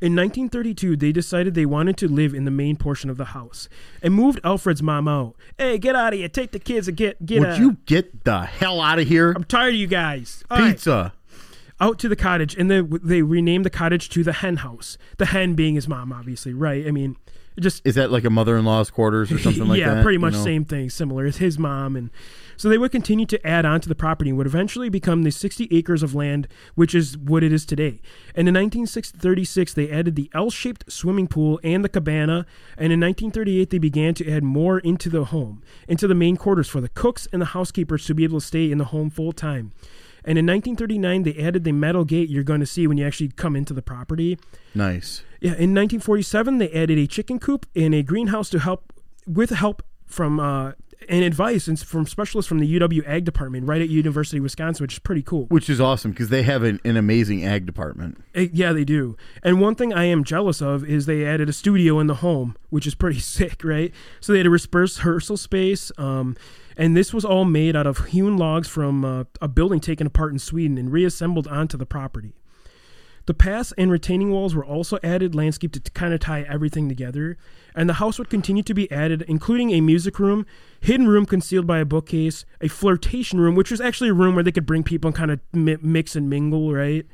In 0.00 0.16
1932, 0.16 0.96
they 0.96 1.12
decided 1.12 1.54
they 1.54 1.64
wanted 1.66 1.96
to 1.98 2.08
live 2.08 2.34
in 2.34 2.44
the 2.44 2.50
main 2.50 2.76
portion 2.76 3.08
of 3.10 3.16
the 3.16 3.26
house 3.26 3.68
and 4.02 4.12
moved 4.12 4.40
Alfred's 4.42 4.82
mom 4.82 5.06
out. 5.06 5.36
Hey, 5.56 5.78
get 5.78 5.94
out 5.94 6.12
of 6.12 6.18
here! 6.18 6.28
Take 6.28 6.50
the 6.50 6.58
kids 6.58 6.88
and 6.88 6.96
get 6.96 7.24
get 7.24 7.40
Would 7.40 7.48
out. 7.50 7.58
you 7.60 7.76
get 7.86 8.24
the 8.24 8.42
hell 8.42 8.80
out 8.80 8.98
of 8.98 9.06
here? 9.06 9.32
I'm 9.32 9.44
tired 9.44 9.74
of 9.74 9.80
you 9.80 9.86
guys. 9.86 10.42
All 10.50 10.58
right, 10.58 10.72
Pizza. 10.72 11.12
out 11.80 11.98
to 12.00 12.08
the 12.08 12.16
cottage, 12.16 12.56
and 12.56 12.70
then 12.70 12.90
they 13.02 13.22
renamed 13.22 13.64
the 13.64 13.70
cottage 13.70 14.08
to 14.10 14.24
the 14.24 14.32
hen 14.32 14.56
house. 14.56 14.98
The 15.18 15.26
hen 15.26 15.54
being 15.54 15.76
his 15.76 15.86
mom, 15.86 16.12
obviously, 16.12 16.52
right? 16.52 16.86
I 16.86 16.90
mean, 16.90 17.16
it 17.56 17.60
just 17.60 17.86
Is 17.86 17.94
that 17.94 18.10
like 18.10 18.24
a 18.24 18.30
mother-in-law's 18.30 18.90
quarters 18.90 19.30
or 19.30 19.38
something 19.38 19.68
like 19.68 19.78
yeah, 19.80 19.90
that? 19.90 19.96
Yeah, 19.98 20.02
pretty 20.02 20.16
you 20.16 20.20
much 20.20 20.34
know? 20.34 20.44
same 20.44 20.64
thing, 20.64 20.90
similar. 20.90 21.26
It's 21.26 21.38
his 21.38 21.58
mom, 21.58 21.94
and 21.94 22.10
so 22.56 22.68
they 22.68 22.78
would 22.78 22.92
continue 22.92 23.26
to 23.26 23.46
add 23.46 23.64
on 23.64 23.80
to 23.80 23.88
the 23.88 23.94
property 23.94 24.30
and 24.30 24.38
would 24.38 24.46
eventually 24.46 24.88
become 24.88 25.22
the 25.22 25.30
60 25.30 25.68
acres 25.70 26.02
of 26.02 26.14
land, 26.14 26.48
which 26.74 26.94
is 26.94 27.16
what 27.16 27.42
it 27.42 27.52
is 27.52 27.64
today. 27.64 28.00
And 28.34 28.48
in 28.48 28.54
1936, 28.54 29.74
they 29.74 29.90
added 29.90 30.16
the 30.16 30.30
L-shaped 30.34 30.90
swimming 30.90 31.28
pool 31.28 31.60
and 31.62 31.84
the 31.84 31.88
cabana, 31.88 32.46
and 32.76 32.92
in 32.92 33.00
1938 33.00 33.70
they 33.70 33.78
began 33.78 34.14
to 34.14 34.30
add 34.30 34.42
more 34.42 34.78
into 34.80 35.08
the 35.08 35.26
home, 35.26 35.62
into 35.88 36.06
the 36.06 36.14
main 36.14 36.36
quarters 36.36 36.68
for 36.68 36.80
the 36.80 36.88
cooks 36.88 37.28
and 37.32 37.40
the 37.40 37.46
housekeepers 37.46 38.04
to 38.06 38.14
be 38.14 38.24
able 38.24 38.40
to 38.40 38.46
stay 38.46 38.70
in 38.70 38.78
the 38.78 38.86
home 38.86 39.10
full 39.10 39.32
time. 39.32 39.72
And 40.24 40.38
in 40.38 40.46
1939, 40.46 41.22
they 41.22 41.36
added 41.36 41.64
the 41.64 41.72
metal 41.72 42.04
gate 42.04 42.28
you're 42.28 42.42
going 42.42 42.60
to 42.60 42.66
see 42.66 42.86
when 42.86 42.96
you 42.96 43.06
actually 43.06 43.28
come 43.28 43.54
into 43.54 43.74
the 43.74 43.82
property. 43.82 44.38
Nice. 44.74 45.22
Yeah, 45.40 45.50
in 45.50 45.74
1947, 45.74 46.58
they 46.58 46.70
added 46.72 46.98
a 46.98 47.06
chicken 47.06 47.38
coop 47.38 47.66
and 47.76 47.94
a 47.94 48.02
greenhouse 48.02 48.48
to 48.50 48.58
help 48.58 48.92
with 49.26 49.50
help 49.50 49.82
from 50.06 50.40
uh, 50.40 50.72
and 51.08 51.24
advice 51.24 51.68
and 51.68 51.78
from 51.78 52.06
specialists 52.06 52.48
from 52.48 52.58
the 52.58 52.78
UW 52.78 53.06
Ag 53.06 53.24
Department 53.24 53.66
right 53.66 53.80
at 53.80 53.88
University 53.88 54.38
of 54.38 54.42
Wisconsin, 54.42 54.84
which 54.84 54.94
is 54.94 54.98
pretty 54.98 55.22
cool. 55.22 55.46
Which 55.46 55.68
is 55.68 55.80
awesome 55.80 56.12
because 56.12 56.28
they 56.28 56.42
have 56.42 56.62
an, 56.62 56.80
an 56.84 56.96
amazing 56.96 57.44
ag 57.44 57.66
department. 57.66 58.22
Eh, 58.34 58.48
yeah, 58.52 58.72
they 58.72 58.84
do. 58.84 59.16
And 59.42 59.60
one 59.60 59.74
thing 59.74 59.92
I 59.92 60.04
am 60.04 60.24
jealous 60.24 60.62
of 60.62 60.84
is 60.84 61.06
they 61.06 61.24
added 61.24 61.48
a 61.48 61.52
studio 61.52 62.00
in 62.00 62.06
the 62.06 62.16
home, 62.16 62.56
which 62.70 62.86
is 62.86 62.94
pretty 62.94 63.18
sick, 63.20 63.62
right? 63.64 63.92
So 64.20 64.32
they 64.32 64.38
had 64.38 64.46
a 64.46 64.50
dispersed 64.50 64.98
rehearsal 64.98 65.36
space. 65.36 65.92
Um, 65.98 66.36
and 66.76 66.96
this 66.96 67.12
was 67.14 67.24
all 67.24 67.44
made 67.44 67.76
out 67.76 67.86
of 67.86 68.06
hewn 68.06 68.36
logs 68.36 68.68
from 68.68 69.04
uh, 69.04 69.24
a 69.40 69.48
building 69.48 69.80
taken 69.80 70.06
apart 70.06 70.32
in 70.32 70.38
Sweden 70.38 70.78
and 70.78 70.92
reassembled 70.92 71.46
onto 71.46 71.76
the 71.76 71.86
property. 71.86 72.32
The 73.26 73.32
paths 73.34 73.72
and 73.78 73.90
retaining 73.90 74.30
walls 74.30 74.54
were 74.54 74.64
also 74.64 74.98
added 75.02 75.34
landscape 75.34 75.72
to 75.72 75.80
kind 75.92 76.12
of 76.12 76.20
tie 76.20 76.42
everything 76.42 76.90
together, 76.90 77.38
and 77.74 77.88
the 77.88 77.94
house 77.94 78.18
would 78.18 78.28
continue 78.28 78.62
to 78.62 78.74
be 78.74 78.90
added, 78.92 79.22
including 79.26 79.70
a 79.70 79.80
music 79.80 80.18
room, 80.18 80.44
hidden 80.80 81.08
room 81.08 81.24
concealed 81.24 81.66
by 81.66 81.78
a 81.78 81.86
bookcase, 81.86 82.44
a 82.60 82.68
flirtation 82.68 83.40
room, 83.40 83.54
which 83.54 83.70
was 83.70 83.80
actually 83.80 84.10
a 84.10 84.14
room 84.14 84.34
where 84.34 84.44
they 84.44 84.52
could 84.52 84.66
bring 84.66 84.82
people 84.82 85.08
and 85.08 85.16
kind 85.16 85.30
of 85.30 85.40
mi- 85.54 85.78
mix 85.80 86.14
and 86.14 86.28
mingle, 86.28 86.74
right? 86.74 87.06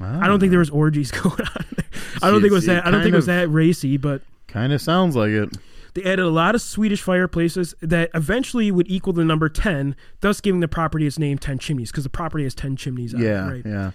I 0.00 0.26
don't 0.26 0.40
think 0.40 0.50
there 0.50 0.58
was 0.58 0.70
orgies 0.70 1.10
going 1.22 1.40
on. 1.40 1.64
There. 1.76 1.84
I 2.22 2.30
don't 2.30 2.40
think 2.40 2.52
it 2.52 2.54
was 2.54 2.64
it 2.64 2.68
that. 2.68 2.86
I 2.86 2.90
don't 2.90 3.02
think 3.02 3.12
it 3.12 3.16
was 3.16 3.26
that 3.26 3.50
racy, 3.50 3.98
but 3.98 4.22
Kind 4.46 4.72
of 4.72 4.80
sounds 4.80 5.16
like 5.16 5.30
it. 5.30 5.54
They 5.94 6.02
added 6.04 6.24
a 6.24 6.28
lot 6.30 6.54
of 6.54 6.62
Swedish 6.62 7.02
fireplaces 7.02 7.74
that 7.80 8.10
eventually 8.14 8.70
would 8.70 8.90
equal 8.90 9.12
the 9.12 9.24
number 9.24 9.48
ten, 9.48 9.96
thus 10.20 10.40
giving 10.40 10.60
the 10.60 10.68
property 10.68 11.06
its 11.06 11.18
name 11.18 11.38
Ten 11.38 11.58
Chimneys, 11.58 11.90
because 11.90 12.04
the 12.04 12.10
property 12.10 12.44
has 12.44 12.54
ten 12.54 12.76
chimneys. 12.76 13.14
On 13.14 13.20
Yeah, 13.20 13.48
it, 13.48 13.50
right? 13.50 13.62
yeah. 13.66 13.90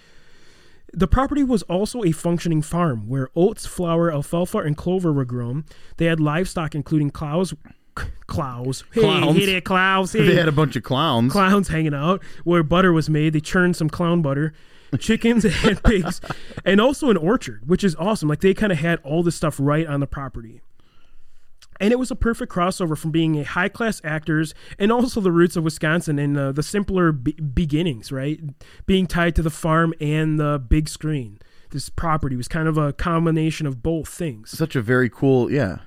The 0.92 1.08
property 1.08 1.42
was 1.42 1.62
also 1.64 2.04
a 2.04 2.12
functioning 2.12 2.62
farm 2.62 3.08
where 3.08 3.28
oats, 3.34 3.66
flour, 3.66 4.12
alfalfa, 4.12 4.58
and 4.58 4.76
clover 4.76 5.12
were 5.12 5.24
grown. 5.24 5.64
They 5.96 6.04
had 6.04 6.20
livestock, 6.20 6.74
including 6.76 7.10
cows, 7.10 7.52
clows, 8.26 8.84
hey, 8.92 9.00
Clowns. 9.00 9.36
hey 9.36 9.46
there, 9.46 9.60
clowns, 9.60 10.12
hey, 10.12 10.26
They 10.26 10.36
had 10.36 10.48
a 10.48 10.52
bunch 10.52 10.76
of 10.76 10.82
clowns. 10.82 11.32
clowns 11.32 11.68
hanging 11.68 11.94
out 11.94 12.22
where 12.44 12.62
butter 12.62 12.92
was 12.92 13.10
made. 13.10 13.32
They 13.32 13.40
churned 13.40 13.76
some 13.76 13.90
clown 13.90 14.22
butter, 14.22 14.52
chickens 14.98 15.44
and 15.44 15.82
pigs, 15.84 16.20
and 16.64 16.80
also 16.80 17.10
an 17.10 17.16
orchard, 17.16 17.68
which 17.68 17.82
is 17.82 17.96
awesome. 17.96 18.28
Like 18.28 18.40
they 18.40 18.54
kind 18.54 18.70
of 18.72 18.78
had 18.78 19.00
all 19.02 19.22
this 19.24 19.34
stuff 19.34 19.56
right 19.58 19.86
on 19.86 19.98
the 20.00 20.06
property. 20.06 20.60
And 21.80 21.92
it 21.92 21.98
was 21.98 22.10
a 22.10 22.16
perfect 22.16 22.52
crossover 22.52 22.96
from 22.96 23.10
being 23.10 23.38
a 23.38 23.44
high 23.44 23.68
class 23.68 24.00
actors 24.04 24.54
and 24.78 24.92
also 24.92 25.20
the 25.20 25.32
roots 25.32 25.56
of 25.56 25.64
Wisconsin 25.64 26.18
and 26.18 26.36
uh, 26.38 26.52
the 26.52 26.62
simpler 26.62 27.12
be- 27.12 27.32
beginnings, 27.32 28.12
right? 28.12 28.40
Being 28.86 29.06
tied 29.06 29.34
to 29.36 29.42
the 29.42 29.50
farm 29.50 29.92
and 30.00 30.38
the 30.38 30.58
big 30.66 30.88
screen. 30.88 31.38
This 31.70 31.88
property 31.88 32.36
was 32.36 32.46
kind 32.46 32.68
of 32.68 32.78
a 32.78 32.92
combination 32.92 33.66
of 33.66 33.82
both 33.82 34.08
things. 34.08 34.50
Such 34.56 34.76
a 34.76 34.80
very 34.82 35.10
cool, 35.10 35.50
yeah. 35.50 35.78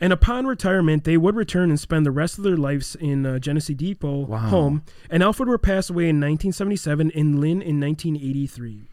And 0.00 0.12
upon 0.12 0.46
retirement, 0.46 1.02
they 1.02 1.16
would 1.16 1.34
return 1.34 1.70
and 1.70 1.80
spend 1.80 2.06
the 2.06 2.12
rest 2.12 2.38
of 2.38 2.44
their 2.44 2.56
lives 2.56 2.94
in 2.94 3.26
uh, 3.26 3.40
Genesee 3.40 3.74
Depot 3.74 4.26
Wow. 4.26 4.38
home. 4.38 4.84
And 5.10 5.24
Alfred 5.24 5.48
would 5.48 5.62
pass 5.62 5.90
away 5.90 6.04
in 6.04 6.20
1977 6.20 7.10
and 7.16 7.40
Lynn 7.40 7.60
in 7.60 7.80
1983. 7.80 8.84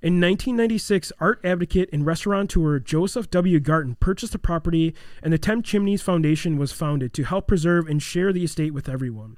In 0.00 0.20
1996, 0.20 1.12
art 1.18 1.40
advocate 1.42 1.88
and 1.92 2.06
restaurateur 2.06 2.78
Joseph 2.78 3.30
W. 3.30 3.58
Garton 3.58 3.96
purchased 3.98 4.32
the 4.32 4.38
property, 4.38 4.94
and 5.22 5.32
the 5.32 5.38
Ten 5.38 5.60
Chimneys 5.62 6.02
Foundation 6.02 6.56
was 6.56 6.70
founded 6.70 7.12
to 7.14 7.24
help 7.24 7.48
preserve 7.48 7.88
and 7.88 8.00
share 8.00 8.32
the 8.32 8.44
estate 8.44 8.72
with 8.72 8.88
everyone. 8.88 9.36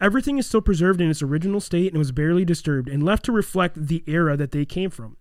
Everything 0.00 0.36
is 0.36 0.46
still 0.46 0.60
preserved 0.60 1.00
in 1.00 1.08
its 1.08 1.22
original 1.22 1.60
state 1.60 1.92
and 1.92 1.98
was 1.98 2.12
barely 2.12 2.44
disturbed 2.44 2.88
and 2.88 3.02
left 3.02 3.24
to 3.24 3.32
reflect 3.32 3.86
the 3.86 4.04
era 4.06 4.36
that 4.36 4.50
they 4.50 4.66
came 4.66 4.90
from. 4.90 5.16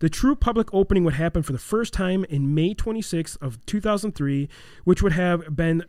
The 0.00 0.08
true 0.08 0.36
public 0.36 0.72
opening 0.72 1.02
would 1.02 1.14
happen 1.14 1.42
for 1.42 1.50
the 1.52 1.58
first 1.58 1.92
time 1.92 2.24
in 2.28 2.54
May 2.54 2.74
26th 2.74 3.36
of 3.42 3.64
2003, 3.66 4.48
which 4.84 5.02
would 5.02 5.12
have 5.14 5.56
been 5.56 5.82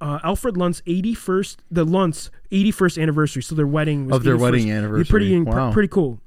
uh, 0.00 0.18
Alfred 0.24 0.56
Lunt's 0.56 0.80
81st, 0.88 1.58
the 1.70 1.84
Lunt's 1.84 2.30
81st 2.50 3.00
anniversary. 3.00 3.42
So 3.42 3.54
their 3.54 3.66
wedding 3.66 4.06
was 4.06 4.16
Of 4.16 4.24
their 4.24 4.34
81st. 4.36 4.40
wedding 4.40 4.70
anniversary. 4.72 5.04
Pretty, 5.04 5.40
Wow. 5.40 5.72
pretty 5.72 5.88
cool. 5.88 6.18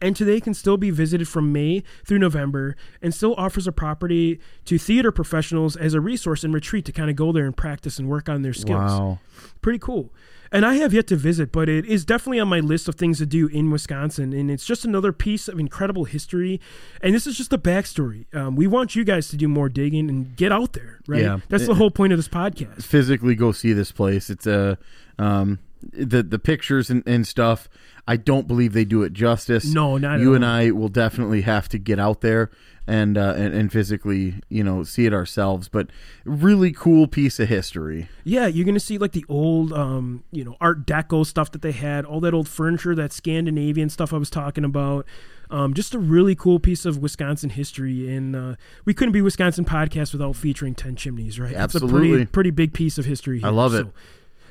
And 0.00 0.16
today 0.16 0.40
can 0.40 0.54
still 0.54 0.76
be 0.76 0.90
visited 0.90 1.28
from 1.28 1.52
May 1.52 1.82
through 2.06 2.18
November 2.20 2.74
and 3.02 3.14
still 3.14 3.34
offers 3.36 3.66
a 3.66 3.72
property 3.72 4.40
to 4.64 4.78
theater 4.78 5.12
professionals 5.12 5.76
as 5.76 5.92
a 5.94 6.00
resource 6.00 6.42
and 6.44 6.54
retreat 6.54 6.84
to 6.86 6.92
kind 6.92 7.10
of 7.10 7.16
go 7.16 7.32
there 7.32 7.44
and 7.44 7.56
practice 7.56 7.98
and 7.98 8.08
work 8.08 8.28
on 8.28 8.42
their 8.42 8.54
skills 8.54 8.90
Wow. 8.92 9.18
pretty 9.60 9.78
cool. 9.78 10.10
And 10.52 10.66
I 10.66 10.74
have 10.74 10.92
yet 10.92 11.06
to 11.08 11.16
visit, 11.16 11.52
but 11.52 11.68
it 11.68 11.84
is 11.86 12.04
definitely 12.04 12.40
on 12.40 12.48
my 12.48 12.58
list 12.58 12.88
of 12.88 12.96
things 12.96 13.18
to 13.18 13.26
do 13.26 13.46
in 13.46 13.70
Wisconsin. 13.70 14.32
And 14.32 14.50
it's 14.50 14.64
just 14.64 14.84
another 14.84 15.12
piece 15.12 15.46
of 15.46 15.60
incredible 15.60 16.06
history. 16.06 16.60
And 17.02 17.14
this 17.14 17.24
is 17.28 17.36
just 17.36 17.50
the 17.50 17.58
backstory. 17.58 18.24
Um, 18.34 18.56
we 18.56 18.66
want 18.66 18.96
you 18.96 19.04
guys 19.04 19.28
to 19.28 19.36
do 19.36 19.46
more 19.46 19.68
digging 19.68 20.08
and 20.10 20.34
get 20.34 20.50
out 20.50 20.72
there, 20.72 20.98
right? 21.06 21.22
Yeah. 21.22 21.38
That's 21.50 21.66
the 21.68 21.74
whole 21.76 21.92
point 21.92 22.12
of 22.12 22.18
this 22.18 22.26
podcast. 22.26 22.82
Physically 22.82 23.36
go 23.36 23.52
see 23.52 23.72
this 23.74 23.92
place. 23.92 24.28
It's 24.28 24.46
a 24.46 24.76
um 25.20 25.60
the 25.82 26.22
the 26.22 26.38
pictures 26.38 26.90
and, 26.90 27.02
and 27.06 27.26
stuff. 27.26 27.68
I 28.06 28.16
don't 28.16 28.48
believe 28.48 28.72
they 28.72 28.84
do 28.84 29.02
it 29.02 29.12
justice. 29.12 29.64
No, 29.64 29.96
not 29.96 30.16
at 30.16 30.20
you 30.20 30.34
and. 30.34 30.44
I 30.44 30.70
will 30.70 30.88
definitely 30.88 31.42
have 31.42 31.68
to 31.68 31.78
get 31.78 31.98
out 31.98 32.22
there 32.22 32.50
and 32.86 33.16
uh, 33.16 33.34
and, 33.36 33.54
and 33.54 33.72
physically, 33.72 34.34
you 34.48 34.64
know, 34.64 34.82
see 34.82 35.06
it 35.06 35.14
ourselves. 35.14 35.68
But 35.68 35.90
really 36.24 36.72
cool 36.72 37.06
piece 37.06 37.38
of 37.38 37.48
history. 37.48 38.08
Yeah, 38.24 38.46
you're 38.46 38.66
gonna 38.66 38.80
see 38.80 38.98
like 38.98 39.12
the 39.12 39.24
old, 39.28 39.72
um, 39.72 40.24
you 40.32 40.44
know, 40.44 40.56
Art 40.60 40.86
Deco 40.86 41.24
stuff 41.24 41.52
that 41.52 41.62
they 41.62 41.72
had, 41.72 42.04
all 42.04 42.20
that 42.20 42.34
old 42.34 42.48
furniture, 42.48 42.94
that 42.96 43.12
Scandinavian 43.12 43.90
stuff 43.90 44.12
I 44.12 44.16
was 44.16 44.30
talking 44.30 44.64
about. 44.64 45.06
Um, 45.50 45.74
just 45.74 45.94
a 45.94 45.98
really 45.98 46.36
cool 46.36 46.60
piece 46.60 46.84
of 46.84 46.98
Wisconsin 46.98 47.50
history, 47.50 48.12
and 48.12 48.36
uh, 48.36 48.54
we 48.84 48.94
couldn't 48.94 49.12
be 49.12 49.20
Wisconsin 49.20 49.64
podcast 49.64 50.12
without 50.12 50.36
featuring 50.36 50.76
Ten 50.76 50.94
Chimneys, 50.94 51.40
right? 51.40 51.50
It's 51.50 51.58
a 51.58 51.62
Absolutely. 51.62 52.08
pretty, 52.10 52.26
pretty 52.26 52.50
big 52.50 52.72
piece 52.72 52.98
of 52.98 53.04
history. 53.04 53.38
I 53.38 53.48
here. 53.48 53.50
love 53.50 53.74
it. 53.74 53.86
So 53.86 53.92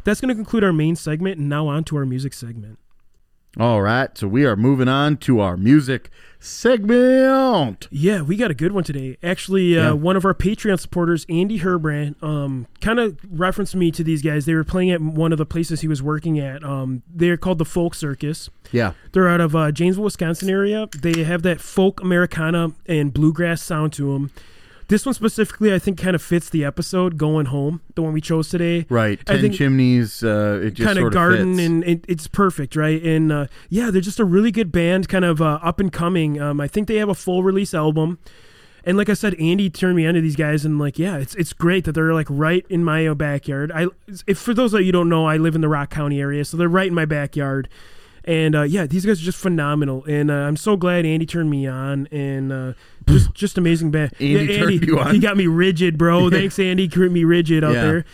that's 0.09 0.19
going 0.21 0.29
to 0.29 0.35
conclude 0.35 0.63
our 0.63 0.73
main 0.73 0.95
segment, 0.95 1.37
and 1.37 1.47
now 1.47 1.67
on 1.67 1.83
to 1.85 1.95
our 1.97 2.05
music 2.05 2.33
segment. 2.33 2.79
All 3.59 3.81
right, 3.81 4.15
so 4.17 4.27
we 4.27 4.45
are 4.45 4.55
moving 4.55 4.87
on 4.87 5.17
to 5.17 5.39
our 5.39 5.57
music 5.57 6.09
segment. 6.39 7.87
Yeah, 7.91 8.21
we 8.21 8.35
got 8.37 8.51
a 8.51 8.53
good 8.53 8.71
one 8.71 8.83
today. 8.83 9.17
Actually, 9.23 9.77
uh, 9.77 9.81
Yeah. 9.85 9.91
one 9.93 10.15
of 10.15 10.23
our 10.23 10.33
Patreon 10.35 10.79
supporters, 10.79 11.25
Andy 11.29 11.59
Herbrand, 11.59 12.21
um, 12.23 12.67
kind 12.79 12.99
of 12.99 13.17
referenced 13.29 13.75
me 13.75 13.91
to 13.91 14.03
these 14.03 14.21
guys. 14.21 14.45
They 14.45 14.53
were 14.53 14.63
playing 14.63 14.91
at 14.91 15.01
one 15.01 15.31
of 15.31 15.37
the 15.37 15.45
places 15.45 15.81
he 15.81 15.87
was 15.87 16.01
working 16.03 16.39
at. 16.39 16.63
Um, 16.63 17.01
they're 17.13 17.37
called 17.37 17.57
the 17.57 17.65
Folk 17.65 17.95
Circus. 17.95 18.49
Yeah, 18.71 18.93
They're 19.13 19.27
out 19.27 19.41
of 19.41 19.55
uh, 19.55 19.71
Janesville, 19.71 20.03
Wisconsin 20.05 20.49
area. 20.49 20.87
They 21.01 21.23
have 21.23 21.41
that 21.41 21.59
folk 21.59 22.01
Americana 22.01 22.73
and 22.85 23.11
bluegrass 23.13 23.63
sound 23.63 23.93
to 23.93 24.13
them. 24.13 24.31
This 24.89 25.05
one 25.05 25.13
specifically, 25.13 25.73
I 25.73 25.79
think, 25.79 25.97
kind 25.99 26.15
of 26.15 26.21
fits 26.21 26.49
the 26.49 26.65
episode 26.65 27.17
"Going 27.17 27.45
Home," 27.47 27.81
the 27.95 28.01
one 28.01 28.11
we 28.11 28.21
chose 28.21 28.49
today. 28.49 28.85
right. 28.89 29.19
I 29.27 29.33
Ten 29.33 29.41
think- 29.41 29.53
chimneys. 29.55 30.23
Uh, 30.23 30.61
it 30.63 30.71
just 30.73 30.85
kind 30.87 30.99
of 30.99 31.13
garden 31.13 31.55
fits. 31.55 31.67
and 31.67 31.83
it, 31.85 32.05
it's 32.07 32.27
perfect 32.27 32.75
right 32.75 33.01
and 33.03 33.31
uh, 33.31 33.47
yeah 33.69 33.89
they're 33.91 34.01
just 34.01 34.19
a 34.19 34.25
really 34.25 34.51
good 34.51 34.71
band 34.71 35.07
kind 35.07 35.23
of 35.23 35.41
uh, 35.41 35.59
up 35.63 35.79
and 35.79 35.93
coming 35.93 36.41
um, 36.41 36.59
i 36.59 36.67
think 36.67 36.87
they 36.87 36.95
have 36.97 37.07
a 37.09 37.15
full 37.15 37.43
release 37.43 37.73
album 37.73 38.17
and 38.83 38.97
like 38.97 39.09
i 39.09 39.13
said 39.13 39.33
andy 39.35 39.69
turned 39.69 39.95
me 39.95 40.05
on 40.07 40.13
to 40.15 40.21
these 40.21 40.35
guys 40.35 40.65
and 40.65 40.79
like 40.79 40.97
yeah 40.99 41.17
it's 41.17 41.35
it's 41.35 41.53
great 41.53 41.85
that 41.85 41.93
they're 41.93 42.13
like 42.13 42.27
right 42.29 42.65
in 42.69 42.83
my 42.83 43.11
backyard 43.13 43.71
i 43.73 43.87
if 44.27 44.37
for 44.37 44.53
those 44.53 44.71
that 44.71 44.83
you 44.83 44.91
don't 44.91 45.09
know 45.09 45.25
i 45.25 45.37
live 45.37 45.55
in 45.55 45.61
the 45.61 45.69
rock 45.69 45.89
county 45.89 46.19
area 46.19 46.43
so 46.43 46.57
they're 46.57 46.67
right 46.67 46.87
in 46.87 46.93
my 46.93 47.05
backyard 47.05 47.69
and 48.25 48.55
uh, 48.55 48.61
yeah, 48.63 48.85
these 48.85 49.05
guys 49.05 49.21
are 49.21 49.25
just 49.25 49.37
phenomenal, 49.39 50.03
and 50.05 50.29
uh, 50.31 50.33
I'm 50.35 50.57
so 50.57 50.75
glad 50.77 51.05
Andy 51.05 51.25
turned 51.25 51.49
me 51.49 51.67
on, 51.67 52.07
and 52.11 52.51
uh, 52.51 52.73
just 53.07 53.33
just 53.33 53.57
amazing 53.57 53.91
band. 53.91 54.11
Andy 54.19 54.53
yeah, 54.53 54.59
turned 54.59 54.85
you 54.85 54.99
on? 54.99 55.13
He 55.13 55.19
got 55.19 55.37
me 55.37 55.47
rigid, 55.47 55.97
bro. 55.97 56.29
Thanks, 56.31 56.59
Andy. 56.59 56.87
Kept 56.87 57.11
me 57.11 57.23
rigid 57.23 57.63
out 57.63 57.73
Yeah. 57.73 57.81
there. 57.83 58.05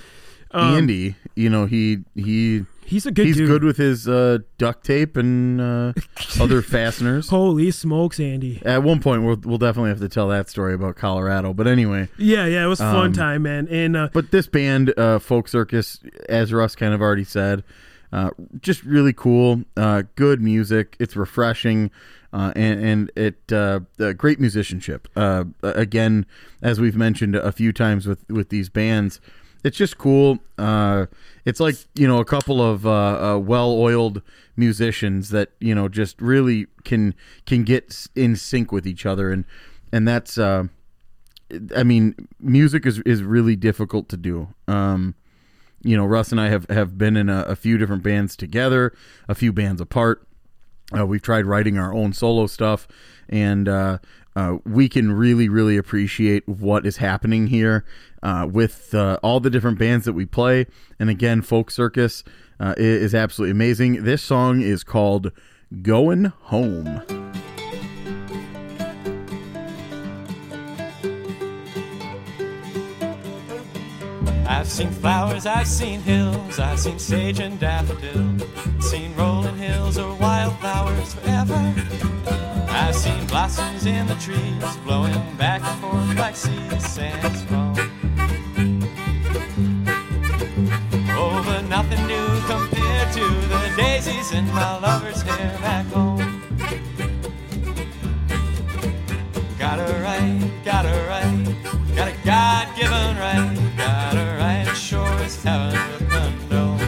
Um, 0.51 0.75
Andy, 0.75 1.15
you 1.35 1.49
know 1.49 1.65
he 1.65 1.99
he 2.15 2.63
he's 2.85 3.05
a 3.05 3.11
good 3.11 3.25
he's 3.25 3.35
dude. 3.35 3.49
good 3.49 3.63
with 3.65 3.75
his 3.75 4.07
uh, 4.07 4.37
duct 4.57 4.85
tape 4.85 5.17
and 5.17 5.59
uh, 5.59 5.91
other 6.39 6.61
fasteners. 6.61 7.27
Holy 7.27 7.71
smokes, 7.71 8.21
Andy. 8.21 8.61
At 8.63 8.81
one 8.83 9.01
point, 9.01 9.23
we'll 9.23 9.39
we'll 9.43 9.57
definitely 9.57 9.89
have 9.89 9.99
to 9.99 10.07
tell 10.07 10.29
that 10.29 10.47
story 10.49 10.73
about 10.73 10.95
Colorado. 10.95 11.53
But 11.53 11.67
anyway, 11.67 12.07
Yeah, 12.17 12.45
yeah, 12.45 12.63
it 12.63 12.67
was 12.67 12.79
a 12.79 12.83
fun 12.83 13.07
Um, 13.07 13.13
time, 13.13 13.41
man. 13.43 13.67
And 13.69 13.97
uh, 13.97 14.09
but 14.13 14.31
this 14.31 14.47
band, 14.47 14.97
uh, 14.97 15.19
Folk 15.19 15.49
Circus, 15.49 15.99
as 16.29 16.53
Russ 16.53 16.73
kind 16.75 16.93
of 16.93 17.01
already 17.01 17.25
said, 17.25 17.63
uh, 18.11 18.29
just 18.61 18.83
really 18.83 19.13
cool. 19.13 19.63
Uh, 19.75 20.03
good 20.15 20.41
music. 20.41 20.95
It's 20.99 21.15
refreshing. 21.15 21.91
Uh, 22.33 22.51
and 22.53 22.83
and 22.83 23.11
it 23.15 23.53
uh, 23.53 23.79
great 24.17 24.41
musicianship. 24.41 25.07
Uh, 25.15 25.45
again, 25.63 26.25
as 26.61 26.81
we've 26.81 26.97
mentioned 26.97 27.33
a 27.33 27.51
few 27.51 27.71
times 27.71 28.05
with 28.05 28.29
with 28.29 28.49
these 28.49 28.67
bands, 28.67 29.21
it's 29.63 29.77
just 29.77 29.97
cool. 29.97 30.39
It's 30.57 31.59
like 31.61 31.75
you 31.93 32.05
know 32.05 32.19
a 32.19 32.25
couple 32.25 32.61
of 32.61 32.83
well-oiled 32.83 34.21
musicians 34.57 35.29
that 35.29 35.51
you 35.61 35.73
know 35.73 35.87
just 35.87 36.19
really 36.21 36.67
can 36.83 37.15
can 37.45 37.63
get 37.63 38.05
in 38.15 38.35
sync 38.35 38.69
with 38.69 38.85
each 38.85 39.05
other, 39.05 39.31
and 39.31 39.45
and 39.93 40.05
that's. 40.05 40.37
I 40.37 41.83
mean, 41.83 42.15
music 42.39 42.85
is 42.85 42.99
is 43.05 43.23
really 43.23 43.55
difficult 43.55 44.09
to 44.09 44.17
do. 44.17 44.49
Um, 44.67 45.15
you 45.85 45.95
know, 45.95 46.05
Russ 46.05 46.31
and 46.31 46.41
I 46.41 46.49
have 46.49 46.67
have 46.69 46.97
been 46.97 47.15
in 47.15 47.29
a, 47.29 47.43
a 47.43 47.55
few 47.55 47.77
different 47.77 48.03
bands 48.03 48.35
together, 48.35 48.93
a 49.29 49.35
few 49.35 49.53
bands 49.53 49.79
apart. 49.79 50.27
Uh, 50.97 51.05
we've 51.05 51.21
tried 51.21 51.45
writing 51.45 51.77
our 51.77 51.93
own 51.93 52.11
solo 52.11 52.47
stuff, 52.47 52.87
and 53.29 53.69
uh, 53.69 53.99
uh, 54.35 54.57
we 54.65 54.89
can 54.89 55.11
really, 55.11 55.47
really 55.47 55.77
appreciate 55.77 56.47
what 56.47 56.85
is 56.85 56.97
happening 56.97 57.47
here 57.47 57.85
uh, 58.23 58.47
with 58.51 58.93
uh, 58.93 59.17
all 59.23 59.39
the 59.39 59.49
different 59.49 59.79
bands 59.79 60.05
that 60.05 60.13
we 60.13 60.25
play. 60.25 60.65
And 60.99 61.09
again, 61.09 61.41
Folk 61.41 61.69
Circus 61.71 62.23
uh, 62.59 62.73
is 62.77 63.13
absolutely 63.13 63.51
amazing. 63.51 64.03
This 64.03 64.23
song 64.23 64.61
is 64.61 64.83
called 64.83 65.31
"Going 65.81 66.25
Home." 66.25 67.24
I've 74.65 74.71
seen 74.71 74.89
flowers, 74.89 75.45
I've 75.45 75.67
seen 75.67 76.01
hills, 76.01 76.57
I've 76.57 76.79
seen 76.79 76.97
sage 76.97 77.39
and 77.39 77.59
daffodil, 77.59 78.39
seen 78.81 79.15
rolling 79.15 79.55
hills 79.57 79.99
or 79.99 80.11
wildflowers 80.15 81.13
forever. 81.13 81.73
I've 82.69 82.95
seen 82.95 83.27
blossoms 83.27 83.85
in 83.85 84.07
the 84.07 84.15
trees, 84.15 84.77
blowing 84.77 85.13
back 85.37 85.61
and 85.61 85.79
forth 85.79 86.17
like 86.17 86.35
sea 86.35 86.79
sands 86.79 87.43
foam. 87.43 87.75
Oh, 91.11 91.43
but 91.45 91.61
nothing 91.69 92.03
new 92.07 92.27
compared 92.47 93.13
to 93.13 93.21
the 93.21 93.73
daisies 93.77 94.31
in 94.31 94.47
my 94.47 94.79
lover's 94.79 95.21
hair 95.21 95.59
back 95.59 95.85
home. 95.93 96.41
Got 99.59 99.77
a 99.77 99.93
right, 100.01 100.51
got 100.65 100.87
a 100.87 101.05
right, 101.07 101.55
got 101.95 102.07
a 102.07 102.15
God-given 102.25 103.17
right, 103.17 103.64
heaven 105.45 105.73
with 105.91 106.09
condone. 106.09 106.79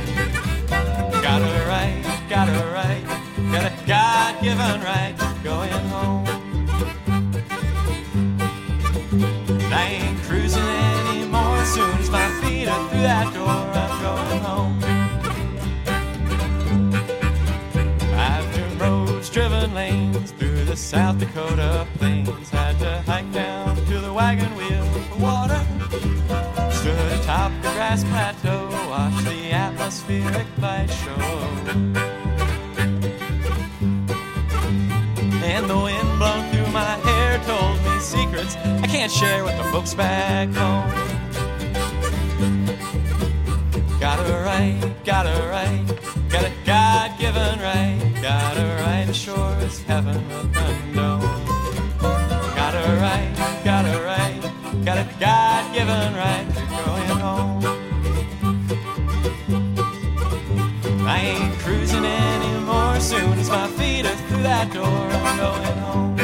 Got 1.21 1.41
a 1.41 1.65
right, 1.67 2.01
got 2.27 2.49
a 2.49 2.65
right, 2.73 3.03
got 3.51 3.65
a 3.71 3.73
God-given 3.85 4.81
right, 4.81 5.15
going 5.43 5.71
home. 5.93 6.25
I 9.71 9.83
ain't 10.01 10.19
cruising 10.23 10.63
anymore, 10.63 11.65
soon 11.65 11.97
as 11.99 12.09
my 12.09 12.27
feet 12.41 12.67
are 12.67 12.89
through 12.89 13.01
that 13.01 13.31
door, 13.33 13.47
I'm 13.47 14.01
going 14.07 14.41
home. 14.41 14.79
I've 18.15 18.53
driven 18.55 18.79
roads, 18.79 19.29
driven 19.29 19.73
lanes 19.75 20.31
through 20.31 20.63
the 20.65 20.75
South 20.75 21.19
Dakota 21.19 21.87
plains. 21.99 22.49
Had 22.49 22.79
to 22.79 23.03
hike 23.05 23.31
down 23.31 23.75
to 23.75 23.99
the 23.99 24.11
wagon 24.11 24.55
wheel 24.55 24.83
for 24.85 25.19
water. 25.19 25.66
Grass 27.87 28.03
plateau, 28.03 28.67
watched 28.89 29.23
the 29.23 29.53
atmospheric 29.53 30.45
light 30.59 30.87
show. 30.87 31.21
And 35.41 35.69
the 35.69 35.77
wind 35.77 36.09
blowing 36.19 36.51
through 36.51 36.69
my 36.73 36.97
hair 37.07 37.39
told 37.45 37.81
me 37.85 37.97
secrets 38.01 38.57
I 38.83 38.87
can't 38.87 39.09
share 39.09 39.45
with 39.45 39.55
the 39.55 39.63
folks 39.71 39.93
back 39.93 40.49
home. 40.49 40.91
Got 44.01 44.19
a 44.19 44.33
right, 44.43 44.93
got 45.05 45.25
a 45.25 45.47
right, 45.47 45.85
got 46.27 46.43
a 46.43 46.51
God 46.65 47.17
given 47.17 47.57
right, 47.61 48.19
got 48.21 48.57
a 48.57 48.83
right, 48.83 49.15
sure 49.15 49.55
as 49.61 49.81
heaven 49.83 50.27
will. 50.93 51.21
Got 52.53 52.75
a 52.75 52.97
right, 52.99 53.61
got 53.63 53.85
a 53.85 54.03
right, 54.03 54.83
got 54.83 54.97
a 54.97 55.07
God 55.21 55.73
given 55.73 56.15
right 56.15 56.56
soon 63.07 63.39
as 63.39 63.49
my 63.49 63.67
feet 63.67 64.05
are 64.05 64.15
through 64.27 64.43
that 64.43 64.73
door, 64.73 64.83
I'm 64.83 65.37
going 65.37 65.77
home. 65.77 66.16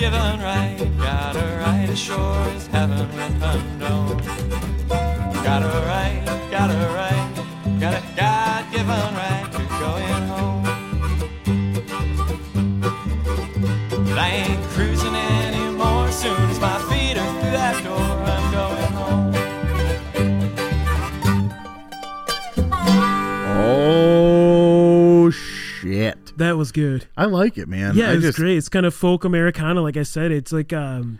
given 0.00 0.40
right. 0.40 0.78
Gotta 0.96 1.44
right 1.60 1.90
as 1.90 1.98
sure 1.98 2.44
as 2.56 2.66
heaven 2.68 3.06
and 3.20 3.42
unknown. 3.42 4.16
Gotta 5.44 5.68
right, 5.92 6.24
gotta 6.50 6.78
right, 7.00 7.28
got 7.78 7.92
a 7.92 8.02
God 8.16 8.72
given 8.72 9.14
right 9.22 9.46
to 9.52 9.62
going 9.84 10.22
home. 10.32 10.64
But 14.06 14.18
I 14.18 14.28
ain't 14.46 14.59
was 26.60 26.70
good. 26.70 27.06
I 27.16 27.24
like 27.24 27.58
it, 27.58 27.66
man. 27.68 27.96
Yeah, 27.96 28.10
I 28.10 28.12
it's 28.12 28.22
just, 28.22 28.38
great. 28.38 28.56
It's 28.56 28.68
kind 28.68 28.86
of 28.86 28.94
folk 28.94 29.24
Americana, 29.24 29.80
like 29.80 29.96
I 29.96 30.04
said. 30.04 30.30
It's 30.30 30.52
like 30.52 30.72
um, 30.72 31.18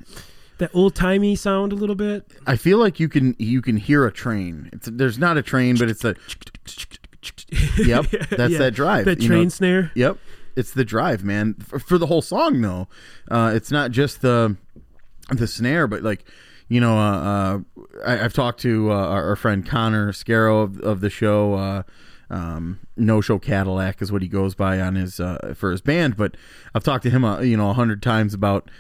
that 0.58 0.70
old 0.74 0.94
timey 0.94 1.34
sound 1.34 1.72
a 1.72 1.76
little 1.76 1.96
bit. 1.96 2.30
I 2.46 2.56
feel 2.56 2.78
like 2.78 3.00
you 3.00 3.08
can 3.08 3.34
you 3.38 3.62
can 3.62 3.76
hear 3.76 4.06
a 4.06 4.12
train. 4.12 4.68
It's 4.72 4.88
there's 4.92 5.18
not 5.18 5.36
a 5.36 5.42
train, 5.42 5.76
but 5.76 5.88
it's 5.88 6.04
a. 6.04 6.14
Yep, 7.76 8.06
that's 8.30 8.52
Yeah, 8.52 8.58
that 8.58 8.72
drive. 8.72 9.04
That 9.04 9.20
train 9.20 9.44
know? 9.44 9.48
snare. 9.50 9.92
Yep, 9.94 10.16
it's 10.56 10.72
the 10.72 10.86
drive, 10.86 11.22
man. 11.22 11.54
For, 11.54 11.78
for 11.78 11.98
the 11.98 12.06
whole 12.06 12.22
song, 12.22 12.62
though, 12.62 12.88
uh, 13.30 13.52
it's 13.54 13.70
not 13.70 13.90
just 13.90 14.22
the 14.22 14.56
the 15.28 15.46
snare, 15.46 15.86
but 15.86 16.02
like 16.02 16.24
you 16.68 16.80
know, 16.80 16.96
uh, 16.96 17.20
uh, 17.20 17.58
I, 18.06 18.24
I've 18.24 18.32
talked 18.32 18.60
to 18.60 18.90
uh, 18.90 18.94
our, 18.94 19.28
our 19.30 19.36
friend 19.36 19.66
Connor 19.66 20.12
Scarrow 20.12 20.62
of, 20.62 20.80
of 20.80 21.00
the 21.00 21.10
show. 21.10 21.84
Um, 22.30 22.78
no 22.96 23.20
show 23.20 23.38
Cadillac 23.38 24.00
is 24.00 24.12
what 24.12 24.22
he 24.22 24.28
goes 24.28 24.54
by 24.54 24.80
on 24.80 24.94
his 24.94 25.18
uh, 25.20 25.52
for 25.56 25.70
his 25.72 25.80
band, 25.80 26.16
but 26.16 26.36
I've 26.74 26.84
talked 26.84 27.02
to 27.02 27.10
him, 27.10 27.24
uh, 27.24 27.40
you 27.40 27.56
know, 27.56 27.70
a 27.70 27.74
hundred 27.74 28.02
times 28.02 28.34
about 28.34 28.70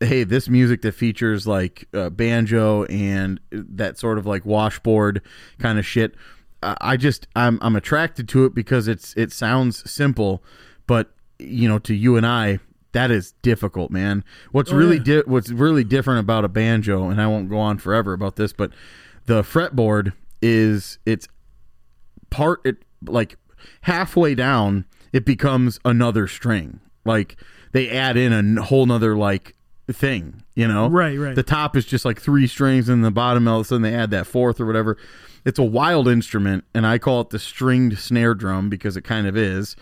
hey, 0.00 0.24
this 0.24 0.48
music 0.48 0.82
that 0.82 0.92
features 0.92 1.46
like 1.46 1.88
uh, 1.94 2.10
banjo 2.10 2.84
and 2.84 3.40
that 3.50 3.96
sort 3.96 4.18
of 4.18 4.26
like 4.26 4.44
washboard 4.44 5.22
kind 5.58 5.78
of 5.78 5.86
shit. 5.86 6.14
I 6.62 6.76
I 6.80 6.96
just 6.96 7.28
I'm 7.36 7.58
I'm 7.62 7.76
attracted 7.76 8.28
to 8.30 8.44
it 8.44 8.54
because 8.54 8.88
it's 8.88 9.14
it 9.16 9.32
sounds 9.32 9.88
simple, 9.90 10.42
but 10.86 11.12
you 11.38 11.68
know, 11.68 11.78
to 11.80 11.94
you 11.94 12.16
and 12.16 12.26
I, 12.26 12.58
that 12.92 13.10
is 13.12 13.32
difficult, 13.42 13.90
man. 13.92 14.24
What's 14.52 14.72
Oh, 14.72 14.76
really 14.76 14.96
yeah. 14.96 15.02
di- 15.22 15.22
what's 15.26 15.50
really 15.50 15.84
different 15.84 16.20
about 16.20 16.44
a 16.44 16.48
banjo, 16.48 17.08
and 17.08 17.20
I 17.20 17.26
won't 17.28 17.48
go 17.48 17.58
on 17.58 17.78
forever 17.78 18.12
about 18.14 18.34
this, 18.36 18.52
but 18.52 18.72
the 19.26 19.42
fretboard 19.42 20.12
is 20.42 20.98
it's 21.06 21.28
part 22.30 22.60
it 22.64 22.78
like 23.04 23.36
halfway 23.82 24.34
down 24.34 24.84
it 25.12 25.24
becomes 25.24 25.78
another 25.84 26.26
string. 26.26 26.80
Like 27.04 27.36
they 27.72 27.90
add 27.90 28.16
in 28.16 28.58
a 28.58 28.62
whole 28.62 28.86
nother 28.86 29.16
like 29.16 29.54
thing 29.90 30.42
you 30.56 30.66
know? 30.66 30.88
Right, 30.88 31.16
right. 31.16 31.36
the 31.36 31.44
top 31.44 31.76
is 31.76 31.84
just 31.84 32.04
like 32.04 32.20
three 32.20 32.48
strings 32.48 32.88
and 32.88 33.04
the 33.04 33.12
bottom 33.12 33.46
all 33.46 33.60
of 33.60 33.66
a 33.66 33.68
sudden 33.68 33.82
they 33.82 33.94
add 33.94 34.10
that 34.10 34.26
fourth 34.26 34.60
or 34.60 34.66
whatever. 34.66 34.96
It's 35.44 35.60
a 35.60 35.64
wild 35.64 36.08
instrument 36.08 36.64
and 36.74 36.84
i 36.84 36.98
call 36.98 37.20
it 37.20 37.30
the 37.30 37.38
stringed 37.38 37.98
snare 37.98 38.34
drum 38.34 38.68
because 38.68 38.96
it 38.96 39.02
kind 39.02 39.28
of 39.28 39.36
is. 39.36 39.76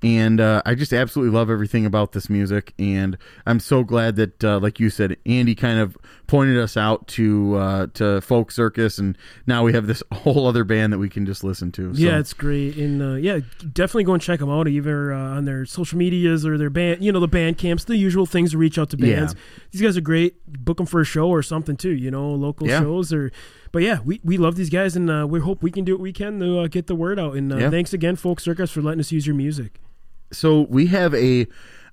And 0.00 0.40
uh, 0.40 0.62
I 0.64 0.76
just 0.76 0.92
absolutely 0.92 1.36
love 1.36 1.50
everything 1.50 1.84
about 1.84 2.12
this 2.12 2.30
music, 2.30 2.72
and 2.78 3.18
I'm 3.44 3.58
so 3.58 3.82
glad 3.82 4.14
that, 4.14 4.44
uh, 4.44 4.60
like 4.60 4.78
you 4.78 4.90
said, 4.90 5.16
Andy 5.26 5.56
kind 5.56 5.80
of 5.80 5.96
pointed 6.28 6.56
us 6.58 6.76
out 6.76 7.08
to 7.08 7.56
uh, 7.56 7.86
to 7.94 8.20
Folk 8.20 8.52
Circus, 8.52 8.98
and 8.98 9.18
now 9.48 9.64
we 9.64 9.72
have 9.72 9.88
this 9.88 10.02
whole 10.12 10.46
other 10.46 10.62
band 10.62 10.92
that 10.92 10.98
we 10.98 11.08
can 11.08 11.26
just 11.26 11.42
listen 11.42 11.72
to. 11.72 11.92
So, 11.94 12.00
Yeah, 12.00 12.18
it's 12.20 12.32
great, 12.32 12.76
and 12.76 13.02
uh, 13.02 13.14
yeah, 13.14 13.40
definitely 13.72 14.04
go 14.04 14.12
and 14.12 14.22
check 14.22 14.38
them 14.38 14.48
out 14.50 14.68
either 14.68 15.12
uh, 15.12 15.18
on 15.18 15.44
their 15.46 15.66
social 15.66 15.98
medias 15.98 16.46
or 16.46 16.56
their 16.56 16.70
band, 16.70 17.02
you 17.04 17.10
know, 17.10 17.18
the 17.18 17.26
band 17.26 17.58
camps, 17.58 17.82
the 17.84 17.96
usual 17.96 18.26
things 18.26 18.52
to 18.52 18.58
reach 18.58 18.78
out 18.78 18.90
to 18.90 18.96
bands. 18.96 19.34
These 19.72 19.82
guys 19.82 19.96
are 19.96 20.00
great. 20.02 20.36
Book 20.46 20.76
them 20.76 20.86
for 20.86 21.00
a 21.00 21.04
show 21.04 21.28
or 21.28 21.42
something 21.42 21.76
too, 21.76 21.90
you 21.90 22.10
know, 22.12 22.30
local 22.30 22.68
Yeah. 22.68 22.80
shows 22.80 23.12
or. 23.12 23.32
But 23.72 23.82
yeah, 23.82 23.98
we, 24.02 24.18
we 24.24 24.38
love 24.38 24.56
these 24.56 24.70
guys, 24.70 24.96
and 24.96 25.10
uh, 25.10 25.26
we 25.28 25.40
hope 25.40 25.62
we 25.62 25.70
can 25.70 25.84
do 25.84 25.92
what 25.92 26.00
we 26.00 26.12
can 26.12 26.38
to 26.40 26.60
uh, 26.60 26.66
get 26.68 26.86
the 26.86 26.94
word 26.94 27.18
out. 27.18 27.34
And 27.34 27.52
uh, 27.52 27.56
Yeah. 27.56 27.70
thanks 27.70 27.92
again, 27.92 28.16
Folk 28.16 28.40
Circus, 28.40 28.70
for 28.70 28.80
letting 28.80 29.00
us 29.00 29.12
use 29.12 29.26
your 29.26 29.36
music. 29.36 29.80
so 30.32 30.62
we 30.70 30.86
have 30.86 31.14
a, 31.14 31.46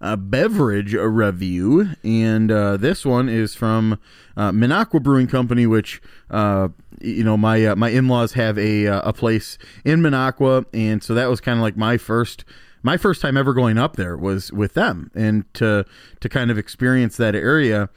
a 0.05 0.17
beverage 0.17 0.93
review, 0.93 1.89
and 2.03 2.51
uh, 2.51 2.77
this 2.77 3.05
one 3.05 3.27
is 3.27 3.55
from 3.55 3.99
uh, 4.37 4.51
Minocqua 4.51 5.01
Brewing 5.01 5.27
Company, 5.27 5.65
which 5.65 6.01
uh, 6.29 6.69
you 7.01 7.23
know 7.23 7.35
my 7.35 7.65
uh, 7.65 7.75
my 7.75 7.89
in 7.89 8.07
laws 8.07 8.33
have 8.33 8.57
a 8.57 8.87
uh, 8.87 9.01
a 9.09 9.13
place 9.13 9.57
in 9.83 10.01
Minocqua, 10.01 10.65
and 10.73 11.03
so 11.03 11.13
that 11.15 11.29
was 11.29 11.41
kind 11.41 11.57
of 11.57 11.63
like 11.63 11.75
my 11.75 11.97
first 11.97 12.45
my 12.83 12.97
first 12.97 13.21
time 13.21 13.35
ever 13.35 13.53
going 13.53 13.77
up 13.79 13.95
there 13.95 14.15
was 14.15 14.53
with 14.53 14.75
them, 14.75 15.09
and 15.15 15.51
to 15.55 15.85
to 16.19 16.29
kind 16.29 16.51
of 16.51 16.57
experience 16.57 17.17
that 17.17 17.35
area. 17.35 17.89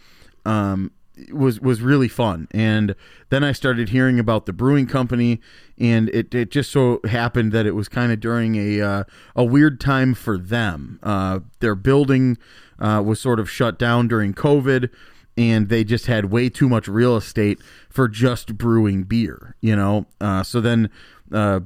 Um, 0.46 0.92
was 1.30 1.60
was 1.60 1.80
really 1.80 2.08
fun. 2.08 2.48
And 2.50 2.94
then 3.30 3.44
i 3.44 3.52
started 3.52 3.90
hearing 3.90 4.18
about 4.18 4.46
the 4.46 4.52
brewing 4.52 4.86
company 4.86 5.40
and 5.78 6.08
it, 6.10 6.34
it 6.34 6.50
just 6.50 6.70
so 6.70 7.00
happened 7.04 7.52
that 7.52 7.66
it 7.66 7.72
was 7.72 7.88
kind 7.88 8.10
of 8.12 8.20
during 8.20 8.56
a 8.56 8.80
uh, 8.80 9.04
a 9.36 9.44
weird 9.44 9.80
time 9.80 10.14
for 10.14 10.38
them. 10.38 10.98
Uh, 11.02 11.40
their 11.60 11.74
building 11.74 12.38
uh, 12.78 13.02
was 13.04 13.20
sort 13.20 13.40
of 13.40 13.50
shut 13.50 13.78
down 13.78 14.08
during 14.08 14.32
covid 14.32 14.90
and 15.36 15.68
they 15.68 15.84
just 15.84 16.06
had 16.06 16.26
way 16.26 16.48
too 16.48 16.68
much 16.68 16.88
real 16.88 17.16
estate 17.16 17.58
for 17.90 18.08
just 18.08 18.56
brewing 18.56 19.02
beer 19.02 19.56
you 19.60 19.74
know? 19.74 20.06
Uh, 20.20 20.42
so 20.42 20.60
then 20.60 20.90
uh, 21.32 21.60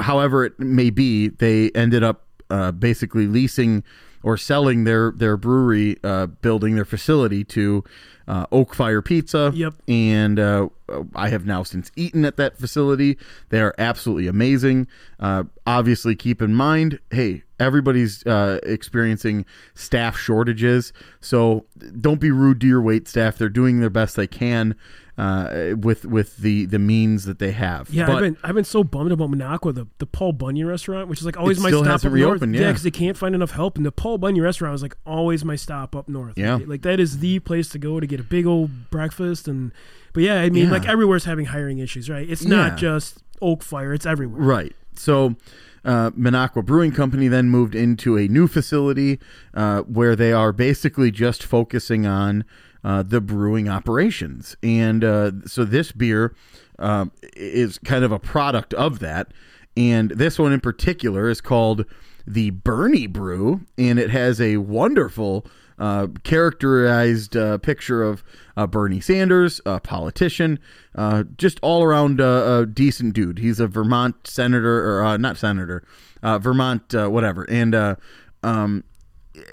however 0.00 0.44
it 0.44 0.58
may 0.58 0.90
be, 0.90 1.28
they 1.28 1.70
ended 1.70 2.02
up 2.02 2.24
uh, 2.50 2.72
basically 2.72 3.26
leasing 3.26 3.82
or 4.26 4.36
selling 4.36 4.82
their 4.82 5.12
their 5.12 5.36
brewery 5.36 5.96
uh, 6.02 6.26
building, 6.26 6.74
their 6.74 6.84
facility 6.84 7.44
to 7.44 7.84
uh, 8.26 8.44
Oak 8.50 8.74
Fire 8.74 9.00
Pizza. 9.00 9.52
Yep. 9.54 9.74
And 9.86 10.40
uh, 10.40 10.68
I 11.14 11.28
have 11.28 11.46
now 11.46 11.62
since 11.62 11.92
eaten 11.94 12.24
at 12.24 12.36
that 12.36 12.58
facility. 12.58 13.18
They 13.50 13.60
are 13.60 13.72
absolutely 13.78 14.26
amazing. 14.26 14.88
Uh, 15.20 15.44
obviously, 15.64 16.16
keep 16.16 16.42
in 16.42 16.56
mind, 16.56 16.98
hey, 17.12 17.44
everybody's 17.60 18.26
uh, 18.26 18.58
experiencing 18.64 19.46
staff 19.74 20.18
shortages, 20.18 20.92
so 21.20 21.64
don't 22.00 22.20
be 22.20 22.32
rude 22.32 22.60
to 22.62 22.66
your 22.66 22.82
wait 22.82 23.06
staff. 23.06 23.38
They're 23.38 23.48
doing 23.48 23.78
their 23.78 23.90
best 23.90 24.16
they 24.16 24.26
can. 24.26 24.74
Uh, 25.18 25.74
with 25.80 26.04
with 26.04 26.36
the 26.36 26.66
the 26.66 26.78
means 26.78 27.24
that 27.24 27.38
they 27.38 27.50
have. 27.52 27.88
Yeah, 27.88 28.04
But- 28.06 28.16
I've 28.16 28.20
been 28.20 28.36
I've 28.44 28.54
been 28.54 28.64
so 28.64 28.84
bummed 28.84 29.12
about 29.12 29.30
Minocqua, 29.30 29.74
the, 29.74 29.86
the 29.96 30.04
Paul 30.04 30.32
Bunyan 30.32 30.66
restaurant, 30.66 31.08
which 31.08 31.20
is 31.20 31.24
like 31.24 31.38
always 31.38 31.58
my 31.58 31.70
still 31.70 31.84
stop 31.84 31.92
hasn't 31.92 32.12
up 32.12 32.18
north. 32.18 32.30
reopened, 32.32 32.54
Yeah, 32.54 32.60
yeah. 32.60 32.66
because 32.68 32.82
they 32.82 32.90
can't 32.90 33.16
find 33.16 33.34
enough 33.34 33.52
help, 33.52 33.78
and 33.78 33.86
the 33.86 33.92
Paul 33.92 34.18
Bunyan 34.18 34.42
restaurant 34.44 34.72
was 34.72 34.82
like 34.82 34.94
always 35.06 35.42
my 35.42 35.56
stop 35.56 35.96
up 35.96 36.06
north. 36.10 36.34
Yeah. 36.36 36.56
right? 36.56 36.68
like 36.68 36.82
that 36.82 37.00
is 37.00 37.20
the 37.20 37.38
place 37.38 37.70
to 37.70 37.78
go 37.78 37.98
to 37.98 38.06
get 38.06 38.20
a 38.20 38.24
big 38.24 38.44
old 38.46 38.90
breakfast, 38.90 39.48
and 39.48 39.72
but 40.12 40.22
yeah, 40.22 40.42
I 40.42 40.50
mean 40.50 40.66
Yeah. 40.66 40.70
like 40.72 40.86
everywhere's 40.86 41.24
having 41.24 41.46
hiring 41.46 41.78
issues, 41.78 42.10
right? 42.10 42.28
It's 42.28 42.44
not 42.44 42.72
Yeah. 42.72 42.76
just 42.76 43.22
Oak 43.40 43.62
Fire, 43.62 43.94
it's 43.94 44.04
everywhere. 44.04 44.42
Right. 44.42 44.76
So, 44.96 45.36
uh, 45.84 46.10
Minocqua 46.10 46.64
Brewing 46.64 46.92
Company 46.92 47.28
then 47.28 47.48
moved 47.48 47.74
into 47.74 48.18
a 48.18 48.28
new 48.28 48.48
facility 48.48 49.18
uh, 49.54 49.80
where 49.82 50.14
they 50.14 50.32
are 50.32 50.52
basically 50.52 51.10
just 51.10 51.42
focusing 51.42 52.06
on 52.06 52.44
uh, 52.86 53.02
the 53.02 53.20
brewing 53.20 53.68
operations. 53.68 54.56
And 54.62 55.02
uh, 55.02 55.32
so, 55.44 55.64
this 55.64 55.90
beer 55.90 56.36
um, 56.78 57.10
is 57.34 57.78
kind 57.78 58.04
of 58.04 58.12
a 58.12 58.18
product 58.20 58.72
of 58.74 59.00
that. 59.00 59.32
And 59.76 60.12
this 60.12 60.38
one 60.38 60.52
in 60.52 60.60
particular 60.60 61.28
is 61.28 61.40
called 61.40 61.84
the 62.26 62.50
Bernie 62.50 63.08
Brew, 63.08 63.62
and 63.76 63.98
it 63.98 64.10
has 64.10 64.40
a 64.40 64.58
wonderful 64.58 65.46
uh, 65.80 66.06
characterized 66.22 67.36
uh, 67.36 67.58
picture 67.58 68.04
of 68.04 68.22
uh, 68.56 68.68
Bernie 68.68 69.00
Sanders, 69.00 69.60
a 69.66 69.80
politician, 69.80 70.60
uh, 70.94 71.24
just 71.36 71.58
all 71.62 71.82
around 71.82 72.20
uh, 72.20 72.60
a 72.62 72.66
decent 72.66 73.14
dude. 73.14 73.38
He's 73.38 73.58
a 73.58 73.66
Vermont 73.66 74.28
senator, 74.28 74.88
or 74.88 75.04
uh, 75.04 75.16
not 75.16 75.36
senator, 75.36 75.82
Vermont 76.22 76.94
whatever. 76.94 77.44
And 77.50 77.96
um, 78.42 78.84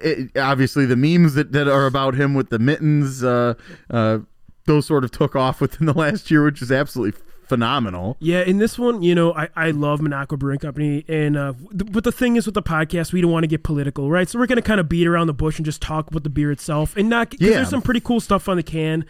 it, 0.01 0.37
obviously, 0.37 0.85
the 0.85 0.95
memes 0.95 1.33
that, 1.35 1.51
that 1.51 1.67
are 1.67 1.85
about 1.85 2.15
him 2.15 2.33
with 2.33 2.49
the 2.49 2.59
mittens, 2.59 3.23
uh, 3.23 3.53
uh, 3.89 4.19
those 4.65 4.85
sort 4.85 5.03
of 5.03 5.11
took 5.11 5.35
off 5.35 5.59
within 5.61 5.85
the 5.87 5.93
last 5.93 6.31
year, 6.31 6.43
which 6.43 6.61
is 6.61 6.71
absolutely 6.71 7.19
phenomenal. 7.45 8.15
Yeah, 8.19 8.41
in 8.41 8.57
this 8.57 8.79
one, 8.79 9.01
you 9.03 9.13
know, 9.13 9.33
I, 9.33 9.49
I 9.55 9.71
love 9.71 9.99
Minocqua 9.99 10.39
Brewing 10.39 10.59
Company, 10.59 11.03
and 11.07 11.37
uh, 11.37 11.53
th- 11.77 11.91
but 11.91 12.03
the 12.03 12.11
thing 12.11 12.35
is 12.35 12.45
with 12.45 12.55
the 12.55 12.63
podcast, 12.63 13.13
we 13.13 13.21
don't 13.21 13.31
want 13.31 13.43
to 13.43 13.47
get 13.47 13.63
political, 13.63 14.09
right? 14.09 14.27
So 14.27 14.39
we're 14.39 14.47
gonna 14.47 14.61
kind 14.61 14.79
of 14.79 14.87
beat 14.89 15.05
around 15.07 15.27
the 15.27 15.33
bush 15.33 15.57
and 15.57 15.65
just 15.65 15.81
talk 15.81 16.09
about 16.09 16.23
the 16.23 16.29
beer 16.29 16.51
itself, 16.51 16.95
and 16.95 17.09
not 17.09 17.29
because 17.29 17.47
Yeah. 17.47 17.55
there's 17.55 17.69
some 17.69 17.81
pretty 17.81 17.99
cool 17.99 18.19
stuff 18.21 18.47
on 18.47 18.57
the 18.57 18.63
can, 18.63 19.05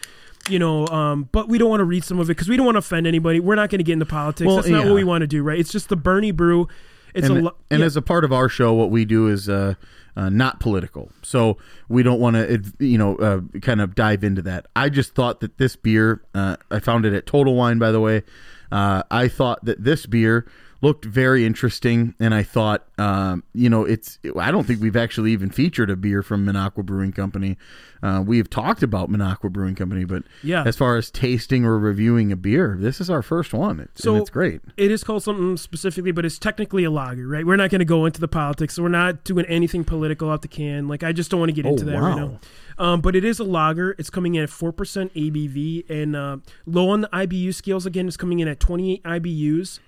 you 0.49 0.59
know. 0.59 0.87
Um, 0.87 1.29
but 1.31 1.47
we 1.47 1.57
don't 1.57 1.69
want 1.69 1.81
to 1.81 1.85
read 1.85 2.03
some 2.03 2.19
of 2.19 2.27
it 2.27 2.33
because 2.35 2.49
we 2.49 2.57
don't 2.57 2.65
want 2.65 2.75
to 2.75 2.79
offend 2.79 3.05
anybody. 3.07 3.39
We're 3.39 3.55
not 3.55 3.69
gonna 3.69 3.83
get 3.83 3.93
into 3.93 4.05
politics. 4.07 4.47
Well, 4.47 4.57
That's 4.57 4.67
not 4.67 4.79
yeah. 4.83 4.85
what 4.89 4.95
we 4.95 5.03
want 5.03 5.21
to 5.21 5.27
do, 5.27 5.43
right? 5.43 5.59
It's 5.59 5.71
just 5.71 5.89
the 5.89 5.95
Bernie 5.95 6.31
Brew. 6.31 6.67
It's 7.13 7.29
and, 7.29 7.37
a 7.37 7.41
lo- 7.43 7.55
and 7.69 7.81
yeah. 7.81 7.85
as 7.85 7.95
a 7.95 8.01
part 8.01 8.25
of 8.25 8.33
our 8.33 8.49
show, 8.49 8.73
what 8.73 8.89
we 8.89 9.05
do 9.05 9.27
is 9.27 9.47
uh, 9.47 9.75
uh, 10.15 10.29
not 10.29 10.59
political, 10.59 11.11
so 11.21 11.57
we 11.87 12.03
don't 12.03 12.19
want 12.19 12.35
to, 12.35 12.61
you 12.79 12.97
know, 12.97 13.15
uh, 13.17 13.41
kind 13.59 13.81
of 13.81 13.95
dive 13.95 14.23
into 14.23 14.41
that. 14.43 14.67
I 14.75 14.89
just 14.89 15.15
thought 15.15 15.39
that 15.41 15.57
this 15.57 15.75
beer, 15.75 16.23
uh, 16.33 16.57
I 16.69 16.79
found 16.79 17.05
it 17.05 17.13
at 17.13 17.25
Total 17.25 17.53
Wine, 17.55 17.79
by 17.79 17.91
the 17.91 17.99
way. 17.99 18.23
Uh, 18.71 19.03
I 19.11 19.27
thought 19.27 19.63
that 19.65 19.83
this 19.83 20.05
beer 20.05 20.47
looked 20.83 21.05
very 21.05 21.45
interesting, 21.45 22.13
and 22.19 22.33
I 22.33 22.43
thought, 22.43 22.85
um, 22.97 23.43
you 23.53 23.69
know, 23.69 23.85
it's. 23.85 24.19
I 24.37 24.51
don't 24.51 24.65
think 24.67 24.81
we've 24.81 24.95
actually 24.97 25.31
even 25.31 25.49
featured 25.49 25.89
a 25.89 25.95
beer 25.95 26.21
from 26.21 26.45
Minocqua 26.45 26.85
Brewing 26.85 27.13
Company. 27.13 27.57
Uh, 28.03 28.21
we've 28.25 28.49
talked 28.49 28.83
about 28.83 29.09
Minocqua 29.09 29.49
Brewing 29.49 29.75
Company, 29.75 30.03
but 30.03 30.23
Yeah. 30.43 30.63
as 30.65 30.75
far 30.75 30.97
as 30.97 31.09
tasting 31.09 31.63
or 31.63 31.79
reviewing 31.79 32.33
a 32.33 32.35
beer, 32.35 32.75
this 32.79 32.99
is 32.99 33.09
our 33.09 33.21
first 33.21 33.53
one. 33.53 33.79
It's, 33.79 34.03
So- 34.03 34.13
and 34.15 34.21
it's 34.21 34.29
great. 34.29 34.59
it 34.75 34.91
is 34.91 35.03
called 35.05 35.23
something 35.23 35.55
specifically, 35.55 36.11
but 36.11 36.25
it's 36.25 36.37
technically 36.37 36.83
a 36.83 36.91
lager, 36.91 37.27
right? 37.27 37.45
We're 37.45 37.55
not 37.55 37.69
going 37.71 37.79
to 37.79 37.85
go 37.85 38.05
into 38.05 38.19
the 38.19 38.27
politics, 38.27 38.73
so 38.75 38.83
we're 38.83 38.89
not 38.89 39.23
doing 39.23 39.45
anything 39.45 39.85
political 39.85 40.29
out 40.29 40.41
the 40.41 40.49
can. 40.49 40.87
Like 40.89 41.01
I 41.01 41.13
just 41.13 41.31
don't 41.31 41.39
want 41.39 41.49
to 41.49 41.55
get 41.55 41.65
Oh, 41.65 41.69
into 41.69 41.85
that 41.85 41.99
right 41.99 42.15
now. 42.17 42.39
Um, 42.77 42.99
but 43.01 43.15
it 43.15 43.23
is 43.23 43.39
a 43.39 43.43
lager. 43.45 43.95
It's 43.97 44.09
coming 44.09 44.35
in 44.35 44.43
at 44.43 44.49
four 44.49 44.73
percent 44.73 45.13
ABV 45.13 45.85
and 45.89 46.15
uh, 46.15 46.37
low 46.65 46.89
on 46.89 47.01
the 47.01 47.09
IBU 47.13 47.53
scales. 47.53 47.85
Again, 47.85 48.07
it's 48.07 48.17
coming 48.17 48.39
in 48.39 48.47
at 48.49 48.59
twenty 48.59 48.93
eight 48.93 49.03
IBUs. 49.03 49.79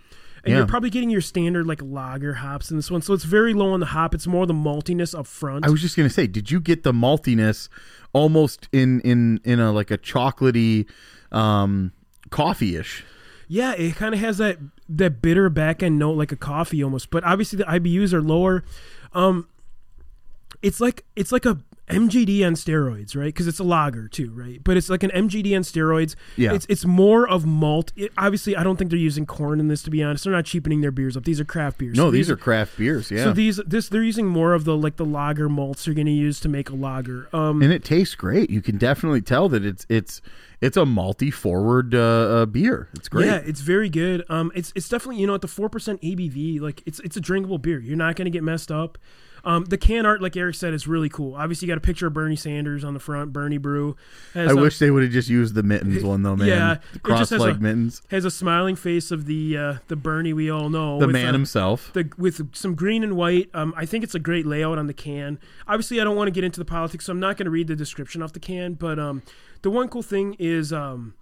And 0.46 0.52
Yeah. 0.52 0.58
you're 0.60 0.68
probably 0.68 0.90
getting 0.92 1.10
your 1.10 1.22
standard 1.22 1.66
like 1.68 1.82
lager 1.82 2.36
hops 2.36 2.70
in 2.72 2.78
this 2.78 2.90
one. 2.92 3.02
So 3.02 3.14
it's 3.14 3.24
very 3.26 3.54
low 3.54 3.74
on 3.74 3.80
the 3.80 3.88
hop. 3.88 4.14
It's 4.14 4.28
more 4.28 4.46
the 4.46 4.54
maltiness 4.54 5.18
up 5.18 5.28
front. 5.28 5.66
I 5.66 5.70
was 5.70 5.82
just 5.82 5.98
gonna 5.98 6.10
say, 6.10 6.28
did 6.28 6.52
you 6.52 6.60
get 6.62 6.84
the 6.84 6.94
maltiness 6.94 7.68
almost 8.14 8.70
in 8.72 9.02
in 9.02 9.42
in 9.44 9.60
a 9.60 9.72
like 9.72 9.92
a 9.92 9.98
chocolatey, 9.98 10.86
um, 11.32 11.92
coffee 12.30 12.76
ish? 12.76 13.04
Yeah, 13.48 13.74
it 13.74 13.96
kind 13.96 14.14
of 14.16 14.22
has 14.22 14.38
that 14.38 14.58
that 14.90 15.22
bitter 15.22 15.50
back 15.50 15.84
end 15.84 16.00
note 16.00 16.14
like 16.14 16.32
a 16.32 16.36
coffee 16.38 16.84
almost. 16.84 17.10
But 17.10 17.24
obviously 17.24 17.58
the 17.58 17.66
IBUs 17.66 18.14
are 18.14 18.22
lower. 18.22 18.64
Um, 19.14 19.48
it's 20.62 20.80
like 20.80 21.06
it's 21.16 21.32
like 21.32 21.46
a 21.46 21.58
MGD 21.88 22.46
on 22.46 22.54
steroids, 22.54 23.16
right? 23.16 23.26
Because 23.26 23.48
it's 23.48 23.60
a 23.60 23.64
lager 23.64 24.08
too, 24.08 24.32
right? 24.34 24.60
But 24.64 24.76
it's 24.76 24.90
like 24.90 25.04
an 25.04 25.12
MGD 25.12 25.56
on 25.56 25.62
steroids. 25.62 26.16
Yeah. 26.36 26.54
It's 26.54 26.66
it's 26.68 26.86
more 26.86 27.28
of 27.30 27.46
malt. 27.46 27.92
It, 27.96 28.12
obviously, 28.18 28.56
I 28.56 28.64
don't 28.64 28.78
think 28.78 28.90
they're 28.90 28.98
using 29.00 29.26
corn 29.26 29.60
in 29.60 29.68
this. 29.68 29.84
To 29.84 29.92
be 29.92 30.02
honest, 30.04 30.24
they're 30.24 30.34
not 30.34 30.46
cheapening 30.46 30.82
their 30.82 30.92
beers 30.92 31.16
up. 31.16 31.26
These 31.26 31.40
are 31.40 31.46
craft 31.46 31.78
beers. 31.78 31.96
No, 31.96 32.08
So 32.08 32.12
these 32.12 32.30
are 32.30 32.36
craft 32.36 32.78
beers. 32.78 33.12
Yeah, 33.12 33.26
So 33.26 33.34
these 33.34 33.58
this 33.68 33.90
they're 33.90 34.04
using 34.04 34.26
more 34.26 34.54
of 34.54 34.66
the 34.66 34.76
like 34.76 34.96
the 34.96 35.06
lager 35.06 35.48
malts 35.48 35.86
they're 35.86 35.94
going 35.94 36.08
to 36.08 36.12
use 36.12 36.40
to 36.40 36.50
make 36.50 36.70
a 36.70 36.76
lager. 36.76 37.30
Um, 37.34 37.62
and 37.62 37.72
it 37.72 37.84
tastes 37.84 38.16
great. 38.16 38.50
You 38.50 38.62
can 38.62 38.78
definitely 38.78 39.22
tell 39.22 39.48
that 39.50 39.64
it's 39.64 39.86
it's 39.88 40.22
it's 40.62 40.78
a 40.78 40.82
malty 40.82 41.32
forward 41.32 41.94
uh, 41.94 42.00
uh, 42.00 42.46
beer. 42.48 42.90
It's 42.96 43.10
great. 43.10 43.28
Yeah, 43.28 43.42
it's 43.46 43.62
very 43.62 43.90
good. 43.90 44.24
Um, 44.30 44.52
it's 44.56 44.74
it's 44.76 44.90
definitely 44.90 45.22
you 45.22 45.28
know 45.28 45.36
at 45.36 45.42
the 45.42 45.48
four 45.48 45.70
percent 45.70 46.02
ABV, 46.02 46.60
like 46.62 46.82
it's 46.88 47.00
it's 47.02 47.16
a 47.16 47.22
drinkable 47.22 47.60
beer. 47.60 47.80
You're 47.80 47.98
not 47.98 48.16
going 48.16 48.26
to 48.26 48.32
get 48.32 48.44
messed 48.44 48.72
up. 48.72 48.98
Um, 49.46 49.66
the 49.66 49.78
can 49.78 50.08
art, 50.08 50.22
like 50.24 50.36
Eric 50.36 50.56
said, 50.56 50.74
is 50.74 50.88
really 50.88 51.08
cool. 51.08 51.36
Obviously, 51.36 51.68
you 51.68 51.72
got 51.72 51.78
a 51.78 51.82
picture 51.82 52.08
of 52.08 52.14
Bernie 52.14 52.36
Sanders 52.36 52.84
on 52.84 52.96
the 52.96 53.00
front. 53.00 53.32
Bernie 53.32 53.60
Brew. 53.60 53.96
Has 54.34 54.50
I 54.50 54.54
a- 54.54 54.56
wish 54.62 54.80
they 54.80 54.90
would 54.90 55.04
have 55.04 55.12
just 55.12 55.30
used 55.30 55.54
the 55.54 55.62
mittens 55.62 56.04
one 56.04 56.24
though, 56.24 56.36
man. 56.36 56.48
Yeah, 56.48 56.78
The 56.94 57.00
it 57.00 57.18
just 57.18 57.30
has 57.30 57.30
cross 57.30 57.40
leg 57.42 57.56
a- 57.58 57.60
mittens. 57.60 58.02
has 58.10 58.26
a 58.26 58.32
smiling 58.32 58.76
face 58.76 59.12
of 59.12 59.26
the 59.28 59.56
uh, 59.58 59.74
the 59.88 59.96
Bernie 59.96 60.34
we 60.34 60.50
all 60.50 60.70
know. 60.70 61.00
The 61.00 61.08
man 61.08 61.28
uh, 61.30 61.34
himself. 61.34 61.92
the, 61.94 62.10
with 62.18 62.56
some 62.56 62.74
green 62.74 63.04
and 63.04 63.16
white. 63.16 63.50
Um, 63.54 63.74
I 63.78 63.86
think 63.86 64.04
it's 64.04 64.16
a 64.16 64.20
great 64.20 64.46
layout 64.48 64.80
on 64.80 64.88
the 64.88 64.94
can. 64.96 65.38
Obviously, 65.68 66.02
I 66.02 66.04
don't 66.04 66.16
want 66.16 66.28
to 66.28 66.32
get 66.32 66.44
into 66.44 66.60
the 66.60 66.66
politics, 66.66 67.06
so 67.06 67.12
I'm 67.12 67.20
not 67.20 67.38
going 67.38 67.46
to 67.46 67.52
read 67.52 67.68
the 67.68 67.76
description 67.76 68.24
off 68.24 68.34
the 68.34 68.40
can. 68.40 68.74
But 68.74 68.98
um, 68.98 69.22
the 69.62 69.70
one 69.70 69.90
cool 69.90 70.02
thing 70.04 70.36
is 70.40 70.74
um, 70.74 71.14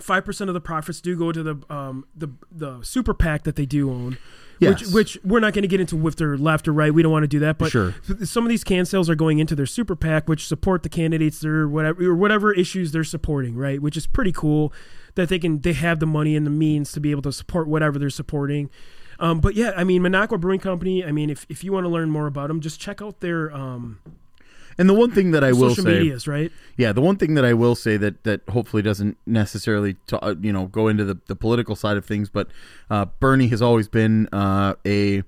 five 0.00 0.24
percent 0.24 0.50
of 0.50 0.54
the 0.54 0.60
profits 0.60 1.00
do 1.00 1.16
go 1.16 1.32
to 1.32 1.42
the 1.42 1.56
um, 1.74 2.06
the 2.14 2.28
the 2.50 2.82
super 2.82 3.14
PAC 3.14 3.44
that 3.44 3.56
they 3.56 3.66
do 3.66 3.90
own. 3.90 4.18
Yes. 4.60 4.92
Which, 4.92 5.16
which 5.16 5.24
we're 5.24 5.40
not 5.40 5.54
going 5.54 5.62
to 5.62 5.68
get 5.68 5.80
into 5.80 5.96
with 5.96 6.16
they're 6.16 6.36
left 6.36 6.68
or 6.68 6.72
right. 6.72 6.92
We 6.92 7.02
don't 7.02 7.10
want 7.10 7.24
to 7.24 7.28
do 7.28 7.38
that. 7.40 7.56
But 7.58 7.70
Sure. 7.72 7.94
some 8.24 8.44
of 8.44 8.50
these 8.50 8.62
can 8.62 8.84
sales 8.84 9.08
are 9.08 9.14
going 9.14 9.38
into 9.38 9.56
their 9.56 9.66
super 9.66 9.96
PAC, 9.96 10.28
which 10.28 10.46
support 10.46 10.82
the 10.82 10.88
candidates 10.90 11.40
they're 11.40 11.66
whatever 11.66 12.04
or 12.04 12.14
whatever 12.14 12.52
issues 12.52 12.92
they're 12.92 13.02
supporting, 13.02 13.56
right? 13.56 13.80
Which 13.80 13.96
is 13.96 14.06
pretty 14.06 14.32
cool 14.32 14.72
that 15.14 15.28
they 15.30 15.38
can 15.38 15.60
they 15.60 15.72
have 15.72 15.98
the 15.98 16.06
money 16.06 16.36
and 16.36 16.46
the 16.46 16.50
means 16.50 16.92
to 16.92 17.00
be 17.00 17.10
able 17.10 17.22
to 17.22 17.32
support 17.32 17.68
whatever 17.68 17.98
they're 17.98 18.10
supporting. 18.10 18.70
Um, 19.18 19.40
but 19.40 19.54
yeah, 19.54 19.72
I 19.76 19.84
mean, 19.84 20.02
Minocqua 20.02 20.40
Brewing 20.40 20.60
Company. 20.60 21.04
I 21.04 21.12
mean, 21.12 21.28
if, 21.30 21.44
if 21.48 21.62
you 21.64 21.72
want 21.72 21.84
to 21.84 21.88
learn 21.88 22.10
more 22.10 22.26
about 22.26 22.48
them, 22.48 22.60
just 22.60 22.80
check 22.80 23.02
out 23.02 23.20
their 23.20 23.52
um, 23.54 23.98
And 24.80 24.88
the 24.88 24.94
one 24.94 25.10
thing 25.10 25.30
that 25.32 25.44
I 25.44 25.52
will 25.52 25.68
social 25.68 25.84
say, 25.84 25.98
medias, 25.98 26.26
right? 26.26 26.50
yeah, 26.78 26.92
the 26.92 27.02
one 27.02 27.16
thing 27.16 27.34
that 27.34 27.44
I 27.44 27.52
will 27.52 27.74
say 27.74 27.98
that 27.98 28.24
that 28.24 28.40
hopefully 28.48 28.82
doesn't 28.82 29.18
necessarily 29.26 29.94
ta- 30.06 30.18
uh, 30.22 30.34
you 30.40 30.52
know 30.52 30.66
go 30.66 30.88
into 30.88 31.04
the, 31.04 31.18
the 31.26 31.36
political 31.36 31.76
side 31.76 31.96
of 31.98 32.04
things, 32.06 32.30
but 32.30 32.48
uh, 32.88 33.04
Bernie 33.20 33.48
has 33.48 33.60
always 33.60 33.88
been 33.88 34.26
uh, 34.32 34.74
a 34.86 35.22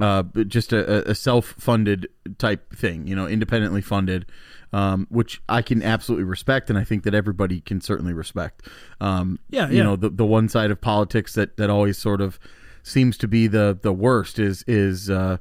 uh, 0.00 0.24
just 0.46 0.72
a, 0.72 1.08
a 1.08 1.14
self 1.14 1.54
funded 1.58 2.08
type 2.38 2.74
thing, 2.74 3.06
you 3.06 3.14
know, 3.14 3.26
independently 3.26 3.80
funded. 3.80 4.26
Um, 4.72 5.08
which 5.10 5.42
I 5.48 5.62
can 5.62 5.82
absolutely 5.82 6.22
respect, 6.24 6.70
and 6.70 6.78
I 6.78 6.84
think 6.84 7.02
that 7.02 7.12
everybody 7.12 7.60
can 7.60 7.80
certainly 7.80 8.12
respect. 8.12 8.68
Um, 9.00 9.40
Yeah, 9.48 9.68
you 9.68 9.78
yeah. 9.78 9.82
know, 9.82 9.96
the 9.96 10.10
the 10.10 10.24
one 10.24 10.48
side 10.48 10.70
of 10.70 10.80
politics 10.80 11.34
that 11.34 11.56
that 11.56 11.70
always 11.70 11.98
sort 11.98 12.20
of 12.20 12.38
seems 12.84 13.16
to 13.18 13.26
be 13.26 13.48
the 13.48 13.76
the 13.82 13.92
worst 13.92 14.38
is 14.38 14.64
is 14.68 15.10
uh, 15.10 15.38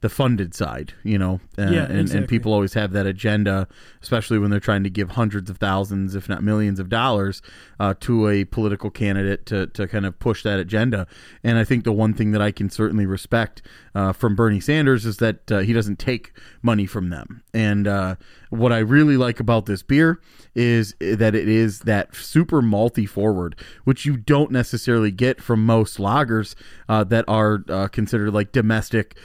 the 0.00 0.08
funded 0.08 0.54
side. 0.54 0.92
You 1.02 1.18
know, 1.18 1.40
uh, 1.58 1.70
Yeah, 1.70 1.84
and, 1.84 2.10
and 2.10 2.28
people 2.28 2.52
always 2.52 2.74
have 2.74 2.92
that 2.92 3.06
agenda, 3.06 3.66
especially 4.02 4.38
when 4.38 4.50
they're 4.50 4.60
trying 4.60 4.84
to 4.84 4.90
give 4.90 5.10
hundreds 5.10 5.50
of 5.50 5.58
thousands, 5.58 6.14
if 6.14 6.28
not 6.28 6.42
millions 6.42 6.78
of 6.78 6.88
dollars, 6.88 7.42
uh, 7.80 7.94
to 8.00 8.28
a 8.28 8.44
political 8.44 8.90
candidate 8.90 9.46
to, 9.46 9.66
to 9.68 9.86
kind 9.86 10.06
of 10.06 10.18
push 10.18 10.42
that 10.42 10.58
agenda. 10.58 11.06
And 11.42 11.58
I 11.58 11.64
think 11.64 11.84
the 11.84 11.92
one 11.92 12.14
thing 12.14 12.32
that 12.32 12.42
I 12.42 12.52
can 12.52 12.70
certainly 12.70 13.06
respect 13.06 13.62
uh, 13.94 14.12
from 14.12 14.36
Bernie 14.36 14.60
Sanders 14.60 15.06
is 15.06 15.16
that 15.18 15.50
uh, 15.50 15.58
he 15.60 15.72
doesn't 15.72 15.98
take 15.98 16.32
money 16.62 16.86
from 16.86 17.10
them. 17.10 17.42
And 17.54 17.86
uh, 17.86 18.16
what 18.50 18.72
I 18.72 18.78
really 18.78 19.16
like 19.16 19.40
about 19.40 19.66
this 19.66 19.82
beer 19.82 20.20
is 20.54 20.94
that 21.00 21.34
it 21.34 21.48
is 21.48 21.80
that 21.80 22.14
super 22.14 22.62
malty 22.62 23.08
forward, 23.08 23.56
which 23.84 24.04
you 24.04 24.16
don't 24.16 24.50
necessarily 24.50 25.10
get 25.10 25.40
from 25.40 25.64
most 25.64 25.98
lagers 25.98 26.54
uh, 26.88 27.04
that 27.04 27.24
are 27.28 27.64
uh, 27.68 27.88
considered 27.88 28.32
like 28.32 28.52
domestic, 28.52 29.16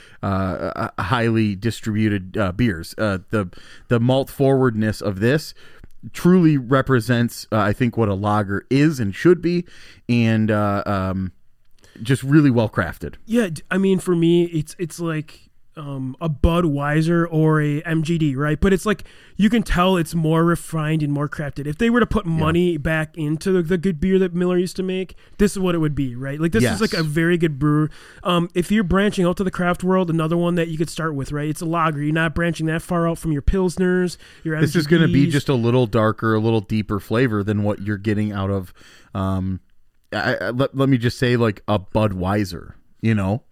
uh, 0.62 0.90
uh, 0.98 1.04
highly 1.04 1.56
distributed 1.56 2.38
uh, 2.38 2.52
beers. 2.52 2.96
Uh, 2.98 3.20
the 3.30 3.50
the 3.88 4.00
malt 4.00 4.30
forwardness 4.30 5.02
of 5.02 5.20
this 5.20 5.54
truly 6.14 6.58
represents, 6.58 7.48
uh, 7.52 7.58
I 7.58 7.74
think, 7.74 7.98
what 7.98 8.10
a 8.10 8.14
lager 8.14 8.66
is 8.70 9.00
and 9.00 9.14
should 9.14 9.42
be, 9.42 9.66
and 10.10 10.50
uh, 10.50 10.84
um, 10.86 11.32
just 12.02 12.24
really 12.24 12.50
well 12.50 12.70
crafted. 12.70 13.16
Yeah, 13.26 13.50
I 13.70 13.78
mean, 13.78 14.00
for 14.00 14.16
me, 14.16 14.46
it's 14.46 14.76
it's 14.80 15.00
like 15.00 15.51
um, 15.78 16.18
a 16.20 16.30
Budweiser 16.30 17.26
or 17.32 17.62
a 17.62 17.82
MGD, 17.84 18.36
right? 18.36 18.60
But 18.60 18.74
it's 18.74 18.86
like 18.86 19.06
you 19.38 19.50
can 19.50 19.64
tell 19.64 19.96
it's 19.98 20.14
more 20.14 20.44
refined 20.44 21.02
and 21.02 21.14
more 21.14 21.30
crafted. 21.30 21.66
If 21.66 21.78
they 21.78 21.90
were 21.90 22.00
to 22.02 22.06
put 22.06 22.26
money 22.26 22.78
back 22.78 23.18
into 23.18 23.52
the, 23.52 23.62
the 23.62 23.78
good 23.78 24.00
beer 24.00 24.20
that 24.20 24.34
Miller 24.34 24.58
used 24.58 24.76
to 24.78 24.84
make, 24.84 25.16
this 25.38 25.54
is 25.54 25.60
what 25.60 25.74
it 25.74 25.78
would 25.78 25.96
be, 25.96 26.16
right? 26.16 26.40
Like 26.40 26.52
this 26.52 26.64
Yes. 26.64 26.76
is 26.76 26.82
like 26.82 26.94
a 26.94 27.04
very 27.04 27.38
good 27.38 27.58
brewer. 27.58 27.90
Um, 28.24 28.50
if 28.54 28.72
you're 28.72 28.84
branching 28.84 29.26
out 29.26 29.38
to 29.38 29.44
the 29.44 29.52
craft 29.52 29.84
world, 29.84 30.10
another 30.10 30.36
one 30.38 30.56
that 30.56 30.68
you 30.68 30.78
could 30.78 30.90
start 30.90 31.16
with, 31.16 31.32
right? 31.32 31.50
It's 31.50 31.62
a 31.62 31.66
lager. 31.66 32.04
You're 32.04 32.14
not 32.14 32.36
branching 32.36 32.66
that 32.66 32.82
far 32.82 33.08
out 33.08 33.18
from 33.18 33.32
your 33.32 33.42
pilsners. 33.42 34.18
Your 34.44 34.60
This 34.60 34.76
is 34.76 34.88
going 34.88 35.02
to 35.04 35.08
be 35.08 35.28
just 35.30 35.48
a 35.50 35.56
little 35.56 35.88
darker, 35.88 36.36
a 36.36 36.40
little 36.40 36.62
deeper 36.62 37.00
flavor 37.00 37.44
than 37.44 37.64
what 37.64 37.82
you're 37.82 37.98
getting 37.98 38.32
out 38.32 38.50
of. 38.50 38.74
Um, 39.16 39.62
I, 40.14 40.36
I, 40.36 40.50
let, 40.50 40.76
let 40.76 40.90
me 40.90 40.98
just 40.98 41.18
say, 41.18 41.38
like 41.38 41.64
a 41.68 41.80
Budweiser, 41.80 42.74
you 43.02 43.16
know, 43.16 43.44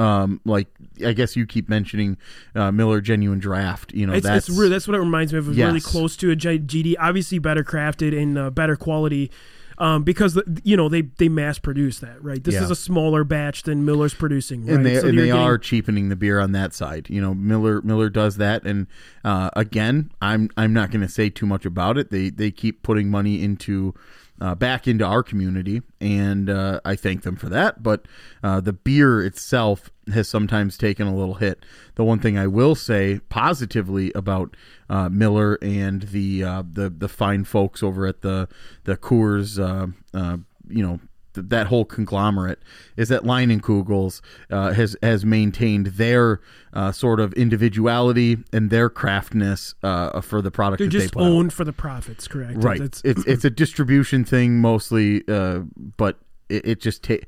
um, 0.00 0.40
like 0.44 0.68
I 1.04 1.12
guess 1.12 1.36
you 1.36 1.46
keep 1.46 1.68
mentioning 1.68 2.16
uh, 2.54 2.70
Miller 2.72 3.00
Genuine 3.00 3.38
Draft. 3.38 3.92
You 3.92 4.06
know, 4.06 4.14
It's, 4.14 4.26
that's 4.26 4.48
it's 4.48 4.68
that's 4.70 4.88
what 4.88 4.94
it 4.94 5.00
reminds 5.00 5.32
me 5.32 5.38
of. 5.38 5.48
It's 5.48 5.58
really 5.58 5.80
close 5.80 6.16
to 6.18 6.30
a 6.30 6.36
GD, 6.36 6.94
obviously 6.98 7.38
better 7.38 7.62
crafted 7.62 8.18
and 8.20 8.38
uh, 8.38 8.50
better 8.50 8.76
quality, 8.76 9.30
um, 9.78 10.02
because 10.02 10.40
you 10.64 10.76
know 10.76 10.88
they 10.88 11.02
they 11.02 11.28
mass 11.28 11.58
produce 11.58 11.98
that, 12.00 12.22
right? 12.22 12.42
This 12.42 12.54
Yeah. 12.54 12.64
is 12.64 12.70
a 12.70 12.76
smaller 12.76 13.24
batch 13.24 13.62
than 13.64 13.84
Miller's 13.84 14.14
producing, 14.14 14.64
right? 14.66 14.74
and 14.76 14.86
they 14.86 14.98
So 15.00 15.08
and 15.08 15.18
they 15.18 15.26
getting- 15.26 15.40
are 15.40 15.58
cheapening 15.58 16.08
the 16.08 16.16
beer 16.16 16.40
on 16.40 16.52
that 16.52 16.72
side. 16.74 17.08
You 17.10 17.20
know, 17.20 17.34
Miller 17.34 17.80
Miller 17.82 18.08
does 18.10 18.36
that, 18.38 18.64
and 18.64 18.86
uh, 19.24 19.50
again, 19.54 20.10
I'm 20.22 20.50
I'm 20.56 20.72
not 20.72 20.90
going 20.90 21.02
to 21.02 21.08
say 21.08 21.28
too 21.30 21.46
much 21.46 21.64
about 21.66 21.98
it. 21.98 22.10
They 22.10 22.30
they 22.30 22.50
keep 22.50 22.82
putting 22.82 23.10
money 23.10 23.42
into. 23.42 23.94
Uh, 24.40 24.54
back 24.54 24.88
into 24.88 25.04
our 25.04 25.22
community, 25.22 25.82
and 26.00 26.48
uh, 26.48 26.80
I 26.82 26.96
thank 26.96 27.24
them 27.24 27.36
for 27.36 27.50
that. 27.50 27.82
But 27.82 28.06
uh, 28.42 28.60
the 28.60 28.72
beer 28.72 29.22
itself 29.22 29.90
has 30.14 30.30
sometimes 30.30 30.78
taken 30.78 31.06
a 31.06 31.14
little 31.14 31.34
hit. 31.34 31.66
The 31.96 32.04
one 32.04 32.20
thing 32.20 32.38
I 32.38 32.46
will 32.46 32.74
say 32.74 33.20
positively 33.28 34.10
about 34.14 34.56
uh, 34.88 35.10
Miller 35.10 35.58
and 35.60 36.04
the 36.04 36.42
uh, 36.42 36.62
the 36.72 36.88
the 36.88 37.08
fine 37.08 37.44
folks 37.44 37.82
over 37.82 38.06
at 38.06 38.22
the 38.22 38.48
the 38.84 38.96
Coors, 38.96 39.58
uh, 39.58 40.36
you 40.68 40.86
know, 40.86 41.00
th- 41.34 41.48
that 41.48 41.66
whole 41.68 41.84
conglomerate 41.84 42.58
is 42.96 43.08
that 43.08 43.22
Leinenkugels 43.22 44.20
uh, 44.50 44.72
has 44.72 44.96
has 45.02 45.24
maintained 45.24 45.86
their 45.86 46.40
uh, 46.72 46.92
sort 46.92 47.20
of 47.20 47.32
individuality 47.34 48.38
and 48.52 48.70
their 48.70 48.88
craftness 48.90 49.74
uh, 49.82 50.20
for 50.20 50.40
the 50.42 50.50
product 50.50 50.78
they're 50.78 50.86
that 50.88 50.92
just 50.92 51.06
they 51.12 51.18
put 51.18 51.22
out. 51.22 51.30
owned 51.30 51.52
for 51.52 51.64
the 51.64 51.72
profits, 51.72 52.28
correct? 52.28 52.62
Right. 52.62 52.78
That's- 52.80 53.02
it's 53.04 53.24
it's 53.26 53.44
a 53.44 53.50
distribution 53.50 54.24
thing 54.24 54.58
mostly, 54.58 55.22
uh, 55.28 55.60
but 55.96 56.18
it, 56.48 56.66
it 56.66 56.80
just 56.80 57.02
ta- 57.04 57.24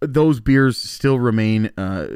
those 0.00 0.40
beers 0.40 0.76
still 0.76 1.18
remain 1.18 1.70
uh, 1.76 2.06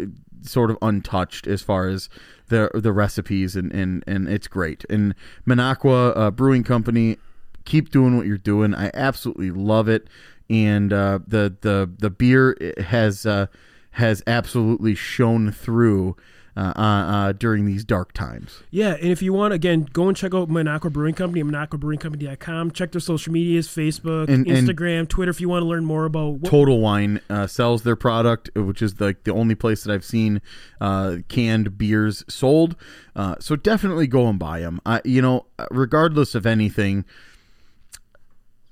sort 0.43 0.71
of 0.71 0.79
untouched 0.83 1.47
as 1.47 1.63
far 1.63 1.89
as 1.89 2.09
the 2.49 2.71
the 2.75 2.93
recipes 2.93 3.55
and 3.57 3.71
and 3.73 4.03
and 4.07 4.29
it's 4.29 4.49
great. 4.49 4.85
And 4.91 5.15
Minocqua 5.47 6.13
uh, 6.17 6.31
Brewing 6.31 6.65
Company, 6.65 7.19
keep 7.65 7.91
doing 7.91 8.17
what 8.17 8.27
you're 8.27 8.39
doing. 8.39 8.75
I 8.75 8.91
absolutely 8.95 9.51
love 9.51 9.89
it, 9.89 10.09
and 10.51 10.93
uh, 10.93 11.21
the 11.27 11.57
the 11.63 11.89
the 11.99 12.11
beer 12.11 12.57
has 12.79 13.25
uh, 13.25 13.47
has 13.93 14.23
absolutely 14.27 14.95
shown 14.95 15.51
through. 15.53 16.17
Uh, 16.57 16.73
uh, 16.77 16.81
uh, 16.81 17.33
during 17.33 17.65
these 17.65 17.85
dark 17.85 18.13
times. 18.13 18.65
Yeah, 18.73 18.95
and 18.95 19.07
if 19.13 19.23
you 19.23 19.33
want, 19.33 19.55
again, 19.55 19.87
go 19.93 20.09
and 20.09 20.17
check 20.17 20.35
out 20.35 20.49
Minocqua 20.49 20.93
Brewing 20.93 21.15
Company, 21.15 21.45
MinocquaBrewingCompany.com. 21.45 22.73
Check 22.73 22.91
their 22.91 23.01
social 23.01 23.33
medias, 23.33 23.69
Facebook, 23.69 24.29
And- 24.29 24.47
and- 24.47 24.69
Instagram, 24.69 25.09
Twitter, 25.09 25.31
if 25.31 25.41
you 25.41 25.49
want 25.49 25.63
to 25.63 25.67
learn 25.67 25.85
more 25.85 26.05
about 26.07 26.35
what, 26.35 26.51
Total 26.51 26.79
Wine 26.81 27.21
uh, 27.31 27.47
sells 27.47 27.83
their 27.83 27.95
product, 27.97 28.51
which 28.57 28.83
is 28.83 29.01
like 29.01 29.23
the 29.25 29.33
only 29.33 29.55
place 29.55 29.85
that 29.85 29.93
I've 29.95 30.05
seen 30.05 30.43
uh, 30.81 31.19
canned 31.29 31.79
beers 31.79 32.25
sold. 32.29 32.75
Uh, 33.15 33.37
so 33.39 33.55
definitely 33.55 34.09
go 34.09 34.27
and 34.29 34.39
buy 34.39 34.61
them. 34.61 34.81
I, 34.85 35.01
you 35.05 35.23
know, 35.23 35.47
regardless 35.71 36.35
of 36.35 36.47
anything, 36.47 37.05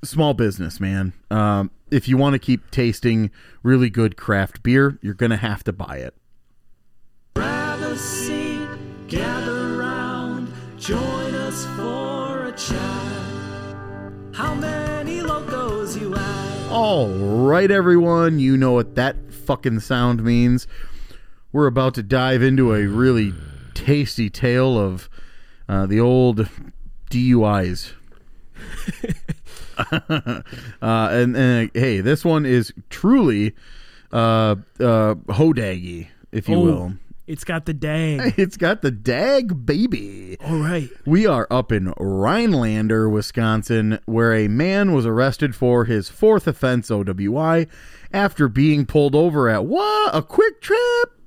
small 0.05 0.35
business, 0.35 0.81
man. 0.81 1.13
Um, 1.31 1.71
if 1.91 2.09
you 2.09 2.17
want 2.17 2.35
to 2.35 2.39
keep 2.39 2.71
tasting 2.71 3.31
really 3.63 3.91
good 3.91 4.17
craft 4.17 4.63
beer, 4.63 4.99
you're 5.03 5.15
gonna 5.15 5.37
have 5.37 5.65
to 5.65 5.73
buy 5.73 5.97
it. 5.99 6.15
Grab 7.35 7.81
a 7.81 7.97
seat, 7.97 8.69
gather 9.09 9.77
round, 9.77 10.53
join 10.79 11.35
us 11.35 11.67
for 11.77 12.47
a 12.47 12.53
chat. 12.53 13.09
How 14.35 14.55
many 14.55 15.23
logos 15.23 15.97
you 15.97 16.13
have? 16.13 16.73
All 16.73 17.09
right, 17.09 17.71
everyone, 17.71 18.39
you 18.39 18.57
know 18.57 18.73
what 18.73 18.95
that 18.97 19.33
fucking 19.33 19.81
sound 19.81 20.23
means. 20.23 20.67
We're 21.51 21.67
about 21.67 21.95
to 21.95 22.03
dive 22.03 22.43
into 22.43 22.75
a 22.75 22.87
really 22.87 23.33
tasty 23.73 24.29
tale 24.29 24.79
of 24.79 25.09
uh, 25.69 25.87
the 25.87 25.99
old 25.99 26.49
DUIs. 27.11 27.93
uh, 30.09 30.43
and, 30.83 31.37
and 31.37 31.69
uh, 31.69 31.71
hey, 31.79 32.01
this 32.01 32.25
one 32.25 32.45
is 32.47 32.73
truly 32.91 33.55
uh, 34.12 34.57
uh, 34.81 35.14
hodaggy, 35.29 36.09
if 36.33 36.49
you 36.49 36.57
Oh, 36.57 36.61
will. 36.61 36.93
It's 37.27 37.45
got 37.45 37.67
the 37.67 37.75
dag. 37.75 38.35
It's 38.38 38.57
got 38.57 38.81
the 38.81 38.91
dag 38.91 39.67
baby. 39.67 40.38
All 40.41 40.57
right. 40.57 40.88
We 41.05 41.27
are 41.27 41.47
up 41.51 41.71
in 41.73 41.93
Rhinelander, 41.99 43.09
Wisconsin, 43.09 43.99
where 44.07 44.35
a 44.35 44.49
man 44.49 44.93
was 44.95 45.05
arrested 45.05 45.55
for 45.55 45.85
his 45.85 46.09
fourth 46.09 46.47
offense 46.47 46.88
OWI 46.88 47.69
after 48.14 48.49
being 48.49 48.87
pulled 48.87 49.14
over 49.14 49.49
at 49.51 49.67
what? 49.67 50.14
A 50.14 50.23
Kwik 50.23 50.62
Trip? 50.62 51.21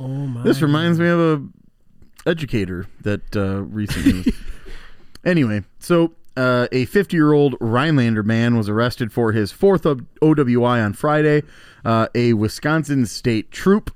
Oh 0.00 0.08
my. 0.08 0.42
This 0.42 0.62
reminds 0.62 0.98
me 0.98 1.08
of 1.08 1.20
a 1.20 2.28
educator 2.28 2.86
that 3.02 3.36
uh, 3.36 3.60
recently. 3.64 4.32
anyway, 5.24 5.64
so 5.78 6.12
uh, 6.36 6.68
a 6.72 6.84
50 6.86 7.16
year 7.16 7.32
old 7.32 7.56
Rhinelander 7.60 8.22
man 8.22 8.56
was 8.56 8.68
arrested 8.68 9.12
for 9.12 9.32
his 9.32 9.52
fourth 9.52 9.82
OWI 9.84 10.84
on 10.84 10.92
Friday. 10.92 11.42
Uh, 11.84 12.08
a 12.14 12.32
Wisconsin 12.34 13.06
state 13.06 13.50
troop 13.50 13.90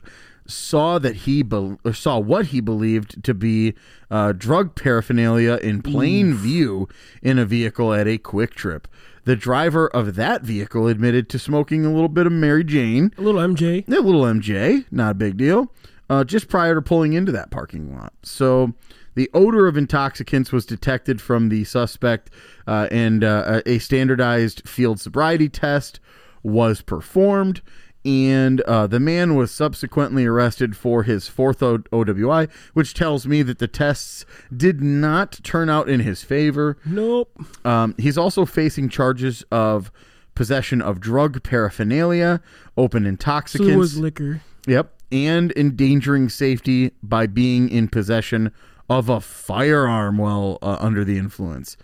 saw 0.46 0.98
that 0.98 1.16
he 1.16 1.42
be- 1.42 1.76
saw 1.92 2.18
what 2.18 2.46
he 2.46 2.60
believed 2.60 3.22
to 3.24 3.34
be 3.34 3.74
uh, 4.10 4.32
drug 4.32 4.74
paraphernalia 4.76 5.58
in 5.62 5.82
plain 5.82 6.34
view 6.34 6.88
in 7.22 7.38
a 7.38 7.44
vehicle 7.44 7.92
at 7.92 8.06
a 8.06 8.18
Kwik 8.18 8.54
Trip. 8.54 8.86
The 9.24 9.34
driver 9.34 9.88
of 9.88 10.14
that 10.14 10.42
vehicle 10.42 10.86
admitted 10.86 11.28
to 11.30 11.38
smoking 11.40 11.84
a 11.84 11.92
little 11.92 12.08
bit 12.08 12.26
of 12.26 12.32
Mary 12.32 12.62
Jane. 12.62 13.12
a 13.18 13.22
little 13.22 13.40
MJ. 13.40 13.86
A 13.88 13.90
little 14.00 14.22
MJ, 14.22 14.84
not 14.92 15.12
a 15.12 15.14
big 15.14 15.36
deal. 15.36 15.72
Uh, 16.08 16.22
just 16.22 16.46
prior 16.46 16.76
to 16.76 16.82
pulling 16.82 17.12
into 17.14 17.32
that 17.32 17.50
parking 17.50 17.92
lot. 17.92 18.12
So 18.22 18.74
the 19.16 19.28
odor 19.34 19.66
of 19.66 19.76
intoxicants 19.76 20.52
was 20.52 20.64
detected 20.64 21.20
from 21.20 21.48
the 21.48 21.64
suspect, 21.64 22.30
uh, 22.68 22.86
and 22.92 23.24
uh, 23.24 23.62
a 23.66 23.78
standardized 23.80 24.62
field 24.68 25.00
sobriety 25.00 25.48
test 25.48 25.98
was 26.44 26.80
performed. 26.82 27.60
And 28.04 28.60
uh, 28.60 28.86
the 28.86 29.00
man 29.00 29.34
was 29.34 29.50
subsequently 29.50 30.26
arrested 30.26 30.76
for 30.76 31.02
his 31.02 31.26
fourth 31.26 31.60
o- 31.60 31.78
OWI, 31.78 32.48
which 32.72 32.94
tells 32.94 33.26
me 33.26 33.42
that 33.42 33.58
the 33.58 33.66
tests 33.66 34.24
did 34.56 34.80
not 34.80 35.40
turn 35.42 35.68
out 35.68 35.88
in 35.88 35.98
his 35.98 36.22
favor. 36.22 36.76
Nope. 36.86 37.32
Um, 37.64 37.96
he's 37.98 38.16
also 38.16 38.44
facing 38.46 38.90
charges 38.90 39.42
of 39.50 39.90
possession 40.36 40.80
of 40.80 41.00
drug 41.00 41.42
paraphernalia, 41.42 42.40
open 42.76 43.02
So 43.02 43.08
intoxicants. 43.08 43.72
it 43.72 43.76
was 43.76 43.98
liquor. 43.98 44.40
Yep. 44.68 44.92
And 45.10 45.52
endangering 45.56 46.28
safety 46.28 46.92
by 47.02 47.26
being 47.26 47.68
in 47.68 47.88
possession 47.88 48.52
of 48.88 49.08
a 49.08 49.20
firearm 49.20 50.18
while 50.18 50.58
uh, 50.62 50.76
under 50.80 51.04
the 51.04 51.18
influence. 51.18 51.76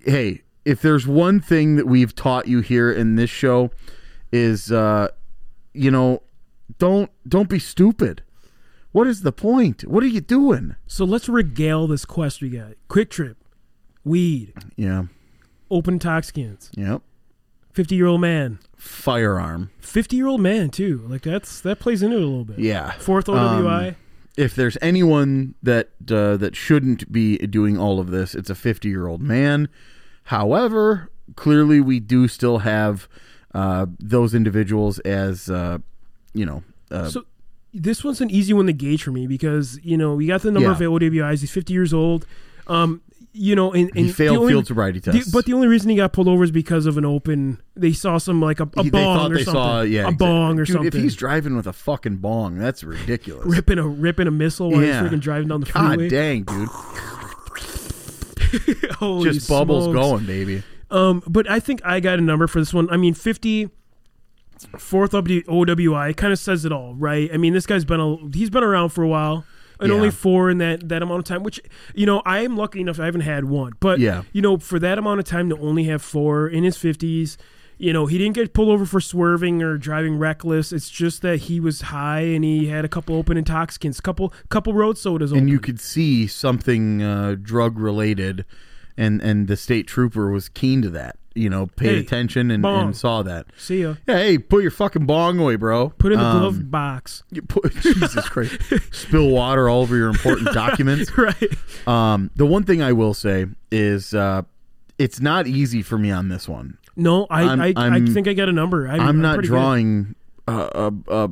Hey, 0.00 0.42
if 0.64 0.82
there's 0.82 1.06
one 1.06 1.40
thing 1.40 1.76
that 1.76 1.86
we've 1.86 2.14
taught 2.14 2.48
you 2.48 2.60
here 2.60 2.90
in 2.90 3.14
this 3.16 3.30
show 3.30 3.70
is 4.32 4.72
uh 4.72 5.08
you 5.72 5.90
know, 5.90 6.22
don't 6.78 7.10
don't 7.28 7.48
be 7.48 7.58
stupid. 7.58 8.22
What 8.92 9.06
is 9.06 9.22
the 9.22 9.32
point? 9.32 9.82
What 9.86 10.02
are 10.02 10.06
you 10.08 10.20
doing? 10.22 10.74
So 10.86 11.04
let's 11.04 11.28
regale 11.28 11.86
this 11.86 12.04
quest 12.04 12.40
we 12.40 12.48
got. 12.48 12.72
Kwik 12.88 13.10
Trip, 13.10 13.36
weed, 14.04 14.52
Yeah. 14.76 15.04
open 15.70 15.94
intoxicants, 15.94 16.70
Yep. 16.76 17.02
fifty 17.72 17.94
year 17.94 18.06
old 18.06 18.20
man, 18.22 18.58
Firearm. 18.76 19.70
fifty 19.80 20.16
year 20.16 20.26
old 20.26 20.40
man 20.40 20.70
too. 20.70 21.04
Like 21.08 21.22
that's 21.22 21.60
that 21.60 21.78
plays 21.78 22.02
into 22.02 22.16
it 22.16 22.22
a 22.22 22.26
little 22.26 22.44
bit. 22.44 22.58
Yeah. 22.58 22.92
Fourth 22.92 23.26
OWI. 23.28 23.88
Um, 23.90 23.96
if 24.36 24.54
there's 24.54 24.76
anyone 24.82 25.54
that 25.62 25.90
uh, 26.10 26.36
that 26.36 26.54
shouldn't 26.56 27.10
be 27.10 27.38
doing 27.38 27.78
all 27.78 27.98
of 28.00 28.10
this, 28.10 28.34
it's 28.34 28.50
a 28.50 28.54
50 28.54 28.88
year 28.88 29.06
old 29.06 29.22
man. 29.22 29.68
However, 30.24 31.10
clearly 31.36 31.80
we 31.80 32.00
do 32.00 32.28
still 32.28 32.58
have 32.58 33.08
uh, 33.54 33.86
those 33.98 34.34
individuals 34.34 34.98
as 35.00 35.48
uh, 35.48 35.78
you 36.34 36.44
know. 36.44 36.62
Uh, 36.90 37.08
so 37.08 37.24
this 37.72 38.02
one's 38.04 38.20
an 38.20 38.30
easy 38.30 38.52
one 38.52 38.66
to 38.66 38.72
gauge 38.72 39.02
for 39.02 39.12
me 39.12 39.26
because 39.26 39.78
you 39.82 39.96
know 39.96 40.14
we 40.14 40.26
got 40.26 40.42
the 40.42 40.50
number 40.50 40.68
Yeah. 40.68 40.74
of 40.74 40.80
OWIs. 40.80 41.40
He's 41.40 41.50
fifty 41.50 41.72
years 41.72 41.94
old. 41.94 42.26
Um, 42.66 43.00
you 43.38 43.54
know, 43.54 43.72
and, 43.72 43.90
and 43.94 44.06
he 44.06 44.12
failed 44.12 44.38
only- 44.38 44.52
field 44.52 44.66
sobriety 44.66 45.00
tests. 45.00 45.30
but 45.30 45.44
the 45.46 45.52
only 45.52 45.68
reason 45.68 45.90
he 45.90 45.96
got 45.96 46.12
pulled 46.12 46.28
over 46.28 46.42
is 46.44 46.50
because 46.50 46.86
of 46.86 46.98
an 46.98 47.04
open. 47.04 47.60
They 47.76 47.92
saw 47.92 48.18
some 48.18 48.40
like 48.40 48.60
a, 48.60 48.68
a 48.76 48.82
He- 48.84 48.90
bong 48.90 49.32
or 49.32 49.36
they 49.36 49.44
something. 49.44 49.62
saw 49.62 49.80
yeah 49.82 50.00
a 50.00 50.02
exactly. 50.08 50.26
bong 50.26 50.58
or 50.58 50.64
Dude, 50.64 50.72
something. 50.74 50.88
If 50.88 50.94
he's 50.94 51.16
driving 51.16 51.56
with 51.56 51.66
a 51.66 51.72
fucking 51.72 52.16
bong, 52.16 52.58
that's 52.58 52.82
ridiculous. 52.82 53.46
ripping 53.46 53.78
a 53.78 53.86
ripping 53.86 54.26
a 54.26 54.30
missile 54.30 54.70
while 54.70 54.82
Yeah. 54.82 55.02
he's 55.02 55.10
freaking 55.12 55.20
driving 55.20 55.48
down 55.48 55.60
the 55.60 55.70
God 55.70 55.94
freeway. 55.94 56.08
dang, 56.08 56.42
dude! 56.44 56.68
Holy 58.98 59.30
Just 59.32 59.48
bubbles 59.48 59.84
smokes. 59.84 59.98
going, 59.98 60.26
baby. 60.26 60.62
Um, 60.90 61.22
but 61.26 61.48
I 61.50 61.60
think 61.60 61.80
I 61.84 62.00
got 62.00 62.18
a 62.18 62.22
number 62.22 62.46
for 62.46 62.60
this 62.60 62.72
one. 62.72 62.88
I 62.90 62.96
mean, 62.96 63.14
50 63.14 63.70
fourth 64.78 65.12
OWI 65.12 66.16
kind 66.16 66.32
of 66.32 66.38
says 66.38 66.64
it 66.64 66.72
all, 66.72 66.94
right? 66.94 67.30
I 67.32 67.36
mean, 67.36 67.52
this 67.52 67.66
guy's 67.66 67.84
been 67.84 68.00
a, 68.00 68.16
he's 68.32 68.50
been 68.50 68.62
around 68.64 68.90
for 68.90 69.02
a 69.02 69.08
while. 69.08 69.44
And 69.80 69.90
Yeah. 69.90 69.96
only 69.96 70.10
four 70.10 70.48
in 70.50 70.58
that, 70.58 70.88
that 70.88 71.02
amount 71.02 71.18
of 71.20 71.24
time, 71.24 71.42
which 71.42 71.60
you 71.94 72.06
know 72.06 72.22
I 72.24 72.40
am 72.40 72.56
lucky 72.56 72.80
enough 72.80 72.98
I 73.00 73.04
haven't 73.06 73.20
had 73.22 73.44
one, 73.44 73.72
but 73.80 73.98
Yeah. 74.00 74.22
you 74.32 74.40
know 74.42 74.56
for 74.58 74.78
that 74.78 74.98
amount 74.98 75.18
of 75.20 75.26
time 75.26 75.48
to 75.50 75.58
only 75.58 75.84
have 75.84 76.00
four 76.02 76.48
in 76.48 76.64
his 76.64 76.76
fifties, 76.76 77.36
you 77.78 77.92
know 77.92 78.06
he 78.06 78.16
didn't 78.16 78.34
get 78.34 78.54
pulled 78.54 78.70
over 78.70 78.86
for 78.86 79.00
swerving 79.00 79.62
or 79.62 79.76
driving 79.76 80.16
reckless. 80.18 80.72
It's 80.72 80.88
just 80.88 81.20
that 81.22 81.40
he 81.40 81.60
was 81.60 81.82
high 81.82 82.20
and 82.22 82.42
he 82.42 82.66
had 82.68 82.84
a 82.84 82.88
couple 82.88 83.16
open 83.16 83.36
intoxicants, 83.36 84.00
couple 84.00 84.32
couple 84.48 84.72
road 84.72 84.96
sodas. 84.96 85.30
and 85.30 85.40
open. 85.42 85.48
you 85.48 85.58
could 85.60 85.78
see 85.80 86.26
something 86.26 87.02
uh, 87.02 87.36
drug 87.40 87.78
related, 87.78 88.46
and 88.96 89.20
and 89.20 89.46
the 89.46 89.56
state 89.58 89.86
trooper 89.86 90.30
was 90.30 90.48
keen 90.48 90.80
to 90.82 90.90
that. 90.90 91.16
You 91.36 91.50
know, 91.50 91.66
paid 91.66 91.88
Hey, 91.94 91.98
attention 92.00 92.50
and, 92.50 92.62
bong. 92.62 92.86
and 92.86 92.96
saw 92.96 93.22
that. 93.22 93.46
see 93.58 93.82
ya. 93.82 93.94
Yeah, 94.08 94.16
hey, 94.18 94.38
put 94.38 94.62
your 94.62 94.70
fucking 94.70 95.04
bong 95.06 95.38
away, 95.38 95.56
bro. 95.56 95.90
Put 95.90 96.12
it 96.12 96.14
in 96.14 96.20
the 96.20 96.26
Um, 96.26 96.38
glove 96.40 96.70
box, 96.70 97.22
you 97.30 97.42
put, 97.42 97.74
Jesus 97.80 98.28
Christ, 98.28 98.58
spill 98.90 99.28
water 99.28 99.68
all 99.68 99.82
over 99.82 99.94
your 99.96 100.08
important 100.08 100.52
documents. 100.52 101.10
right? 101.18 101.36
Um, 101.86 102.30
the 102.36 102.46
one 102.46 102.62
thing 102.64 102.82
I 102.82 102.92
will 102.92 103.14
say 103.14 103.46
is, 103.70 104.14
uh, 104.14 104.42
it's 104.98 105.20
not 105.20 105.46
easy 105.46 105.82
for 105.82 105.98
me 105.98 106.10
on 106.10 106.28
this 106.28 106.48
one. 106.48 106.78
No, 106.96 107.26
I 107.28 107.42
I'm- 107.42 107.60
I, 107.60 107.74
I 107.76 107.88
I'm- 107.90 108.06
think 108.06 108.26
I 108.28 108.32
got 108.32 108.48
a 108.48 108.52
number. 108.52 108.88
I'm, 108.88 109.00
I'm 109.00 109.20
not 109.20 109.42
drawing 109.42 110.14
uh, 110.48 110.90
a, 111.08 111.12
a, 111.12 111.24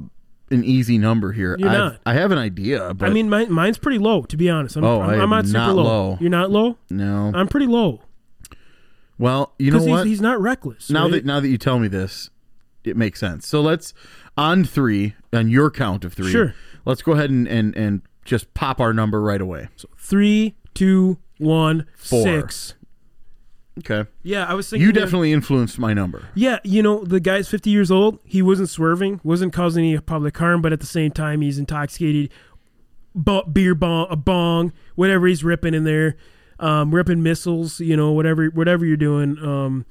an 0.51 0.65
easy 0.65 0.99
number 0.99 1.33
here. 1.33 1.57
You're 1.59 1.71
I've- 1.71 1.79
not. 1.79 2.01
I 2.05 2.13
have 2.13 2.31
an 2.31 2.37
idea, 2.39 2.93
but 2.93 3.09
I 3.09 3.13
mean, 3.13 3.31
mine, 3.31 3.51
mine's 3.51 3.79
pretty 3.79 3.99
low, 3.99 4.23
to 4.25 4.37
be 4.37 4.51
honest. 4.51 4.77
I'm, 4.77 4.85
Oh, 4.85 5.01
I'm, 5.01 5.09
I 5.09 5.15
I'm 5.15 5.21
am 5.23 5.31
not 5.31 5.47
super 5.47 5.59
not 5.59 5.77
low. 5.77 5.83
low. 5.85 6.19
You're 6.21 6.29
not 6.31 6.51
low. 6.51 6.77
no. 6.91 7.33
I'm 7.35 7.49
pretty 7.49 7.67
low 7.69 8.03
well, 9.19 9.53
you 9.59 9.71
know 9.71 9.79
because 9.79 9.89
what? 9.89 10.07
he's, 10.07 10.15
he's 10.15 10.21
not 10.21 10.41
reckless. 10.41 10.91
now 10.91 11.05
right? 11.05 11.13
that 11.13 11.25
now 11.25 11.41
that 11.41 11.49
you 11.49 11.59
tell 11.59 11.79
me 11.79 11.89
this, 11.89 12.31
it 12.85 12.97
makes 12.97 13.21
sense. 13.21 13.47
So 13.47 13.61
let's 13.61 13.95
on 14.37 14.65
three 14.65 15.15
on 15.33 15.49
your 15.49 15.71
count 15.71 16.05
of 16.05 16.13
three. 16.15 16.31
Sure. 16.31 16.55
Let's 16.85 17.03
go 17.03 17.13
ahead 17.13 17.31
and 17.31 17.47
and, 17.49 17.75
and 17.77 18.03
just 18.25 18.53
pop 18.55 18.81
our 18.81 18.93
number 18.93 19.21
right 19.21 19.41
away. 19.41 19.69
three, 19.99 20.55
two, 20.75 21.19
one, 21.39 21.87
Four. 21.97 22.23
six. 22.25 22.75
Okay. 23.81 24.09
Yeah, 24.23 24.45
I 24.47 24.55
was 24.55 24.71
thinking 24.71 24.87
You 24.87 24.93
that- 24.93 25.01
definitely 25.01 25.33
influenced 25.33 25.81
my 25.81 25.93
number. 25.93 26.29
Yeah, 26.35 26.61
you 26.63 26.81
know 26.83 27.05
the 27.05 27.19
guy's 27.19 27.49
50 27.49 27.71
years 27.71 27.91
old. 27.91 28.21
He 28.25 28.41
wasn't 28.41 28.69
swerving, 28.69 29.21
wasn't 29.25 29.53
causing 29.53 29.85
any 29.85 29.99
public 29.99 30.37
harm, 30.39 30.63
but 30.63 30.73
at 30.73 30.79
the 30.81 30.87
same 30.87 31.11
time 31.11 31.41
he's 31.41 31.59
intoxicated. 31.59 32.31
Beer 33.53 33.75
bong, 33.75 34.07
a 34.11 34.17
bong, 34.17 34.73
whatever 34.97 35.27
he's 35.27 35.45
ripping 35.45 35.75
in 35.75 35.85
there, 35.85 36.17
um, 36.61 36.95
ripping 36.95 37.23
missiles. 37.23 37.81
You 37.81 37.97
know, 37.97 38.13
whatever 38.13 38.47
whatever 38.47 38.85
you're 38.87 38.97
doing. 38.97 39.39
Um, 39.39 39.85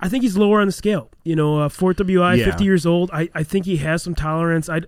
I 0.00 0.08
think 0.08 0.22
he's 0.22 0.36
lower 0.36 0.60
on 0.60 0.66
the 0.68 0.72
scale. 0.72 1.10
You 1.24 1.34
know, 1.34 1.58
uh, 1.60 1.68
Fourth 1.68 1.96
WI, 1.96 2.34
Yeah. 2.34 2.44
50 2.44 2.62
years 2.64 2.86
old. 2.86 3.10
I, 3.12 3.28
I 3.34 3.42
think 3.42 3.64
he 3.66 3.78
has 3.78 4.00
some 4.00 4.14
tolerance. 4.14 4.68
I, 4.68 4.82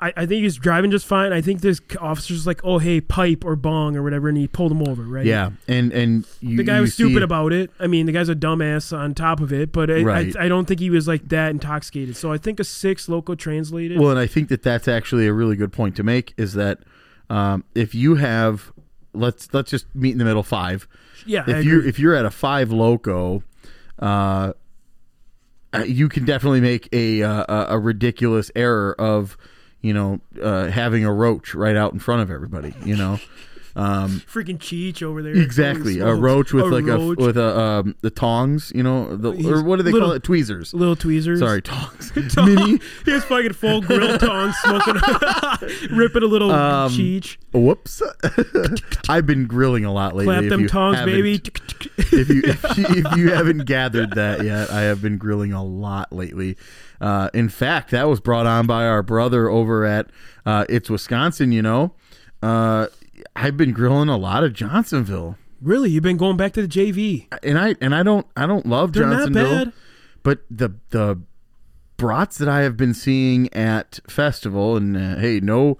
I, 0.00 0.12
I 0.16 0.24
think 0.26 0.42
he's 0.42 0.56
driving 0.56 0.90
just 0.90 1.04
fine. 1.06 1.34
I 1.34 1.42
think 1.42 1.60
this 1.60 1.82
officer's 2.00 2.46
like, 2.46 2.62
oh 2.64 2.78
hey, 2.78 3.00
pipe 3.02 3.44
or 3.44 3.56
bong 3.56 3.94
or 3.94 4.02
whatever, 4.02 4.26
and 4.28 4.38
he 4.38 4.48
pulled 4.48 4.72
him 4.72 4.80
over. 4.88 5.02
Right? 5.02 5.26
Yeah, 5.26 5.50
and 5.68 5.92
and 5.92 6.26
you, 6.40 6.56
The 6.56 6.62
guy 6.64 6.80
was 6.80 6.94
stupid 6.94 7.18
see- 7.18 7.22
about 7.22 7.52
it. 7.52 7.70
I 7.78 7.86
mean, 7.88 8.06
the 8.06 8.12
guy's 8.12 8.30
a 8.30 8.34
dumbass 8.34 8.96
on 8.96 9.12
top 9.14 9.40
of 9.40 9.52
it, 9.52 9.70
but 9.70 9.90
I, 9.90 10.02
Right. 10.02 10.34
I, 10.36 10.46
I 10.46 10.48
don't 10.48 10.64
think 10.66 10.80
he 10.80 10.88
was 10.90 11.06
like 11.06 11.28
that 11.28 11.50
intoxicated. 11.50 12.16
So 12.16 12.32
I 12.32 12.38
think 12.38 12.58
a 12.58 12.64
six 12.64 13.06
local 13.06 13.36
translated. 13.36 14.00
Well, 14.00 14.10
and 14.10 14.18
I 14.18 14.26
think 14.26 14.48
that 14.48 14.62
that's 14.62 14.88
actually 14.88 15.26
a 15.26 15.32
really 15.34 15.56
good 15.56 15.72
point 15.74 15.94
to 15.96 16.02
make. 16.02 16.32
Is 16.38 16.54
that 16.54 16.78
um, 17.30 17.64
if 17.74 17.94
you 17.94 18.14
have 18.16 18.72
let's 19.14 19.52
let's 19.54 19.70
just 19.70 19.86
meet 19.94 20.12
in 20.12 20.18
the 20.18 20.24
middle 20.24 20.42
five. 20.42 20.86
yeah, 21.26 21.44
If 21.48 21.64
you 21.64 21.80
if 21.86 21.98
you're 21.98 22.14
at 22.14 22.24
a 22.24 22.30
five 22.30 22.70
loco, 22.72 23.42
uh, 23.98 24.52
uh, 25.72 25.78
you 25.86 26.08
can 26.08 26.24
definitely 26.24 26.60
make 26.60 26.88
a 26.92 27.22
uh, 27.22 27.44
a- 27.48 27.66
a 27.74 27.78
ridiculous 27.78 28.50
error 28.54 28.94
of 29.00 29.36
you 29.80 29.92
know 29.94 30.20
uh, 30.42 30.66
having 30.68 31.04
a 31.04 31.12
roach 31.12 31.54
right 31.54 31.76
out 31.76 31.92
in 31.92 31.98
front 31.98 32.22
of 32.22 32.30
everybody. 32.30 32.74
You 32.84 32.96
know. 32.96 33.18
Um, 33.76 34.22
Freaking 34.32 34.58
Cheech 34.58 35.02
over 35.02 35.20
there. 35.20 35.34
exactly, 35.36 35.98
a 35.98 36.14
roach 36.14 36.52
with 36.52 36.66
like 36.66 36.84
roach. 36.84 37.18
a 37.18 37.22
with 37.26 37.36
a 37.36 37.58
um, 37.60 37.96
the 38.02 38.10
tongs, 38.10 38.70
you 38.74 38.84
know, 38.84 39.16
the, 39.16 39.32
He's 39.32 39.46
or 39.46 39.64
what 39.64 39.76
do 39.76 39.82
they 39.82 39.90
little- 39.90 40.08
call 40.10 40.14
it? 40.16 40.22
Tweezers. 40.22 40.72
little 40.72 40.94
tweezers. 40.94 41.40
Sorry, 41.40 41.60
tongs. 41.62 42.12
Mini. 42.36 42.78
he 43.04 43.10
has 43.10 43.24
fucking 43.24 43.52
full 43.54 43.80
grill 43.82 44.16
tongs 44.18 44.54
smoking, 44.58 44.94
ripping 45.96 46.22
a 46.22 46.26
little 46.26 46.52
Um, 46.52 46.92
Cheech. 46.92 47.36
Whoops. 47.52 48.00
I've 49.08 49.26
been 49.26 49.46
grilling 49.46 49.84
a 49.84 49.92
lot 49.92 50.14
lately. 50.14 50.34
Clap 50.34 50.44
if 50.44 50.50
them 50.50 50.60
you 50.60 50.68
tongs, 50.68 50.96
haven't- 50.98 51.12
baby. 51.14 51.42
if 51.98 52.28
you 52.28 52.42
if 52.44 52.78
you, 52.78 52.84
if 52.88 53.16
you 53.16 53.30
haven't 53.32 53.64
gathered 53.66 54.12
that 54.14 54.44
yet, 54.44 54.70
I 54.70 54.82
have 54.82 55.02
been 55.02 55.18
grilling 55.18 55.52
a 55.52 55.64
lot 55.64 56.12
lately. 56.12 56.56
Uh, 57.00 57.28
in 57.34 57.48
fact, 57.48 57.90
that 57.90 58.08
was 58.08 58.20
brought 58.20 58.46
on 58.46 58.66
by 58.66 58.86
our 58.86 59.02
brother 59.02 59.48
over 59.48 59.84
at 59.84 60.10
uh, 60.46 60.64
It's 60.68 60.88
Wisconsin. 60.88 61.50
You 61.52 61.62
know, 61.62 61.94
uh, 62.42 62.86
I've 63.36 63.56
been 63.56 63.72
grilling 63.72 64.08
a 64.08 64.16
lot 64.16 64.44
of 64.44 64.52
Johnsonville, 64.52 65.36
really, 65.60 65.90
you've 65.90 66.02
been 66.02 66.16
going 66.16 66.36
back 66.36 66.52
to 66.54 66.62
the 66.62 66.68
JV. 66.68 67.26
and 67.42 67.58
I 67.58 67.74
and 67.80 67.94
I 67.94 68.02
don't 68.02 68.26
I 68.36 68.46
don't 68.46 68.66
love 68.66 68.92
They're 68.92 69.06
not 69.06 69.26
Johnsonville, 69.32 69.64
bad. 69.66 69.72
but 70.22 70.40
the 70.50 70.70
the 70.90 71.20
brats 71.96 72.38
that 72.38 72.48
I 72.48 72.60
have 72.62 72.76
been 72.76 72.94
seeing 72.94 73.52
at 73.52 74.00
festival, 74.08 74.76
and 74.76 74.96
uh, 74.96 75.16
hey, 75.16 75.40
no. 75.40 75.78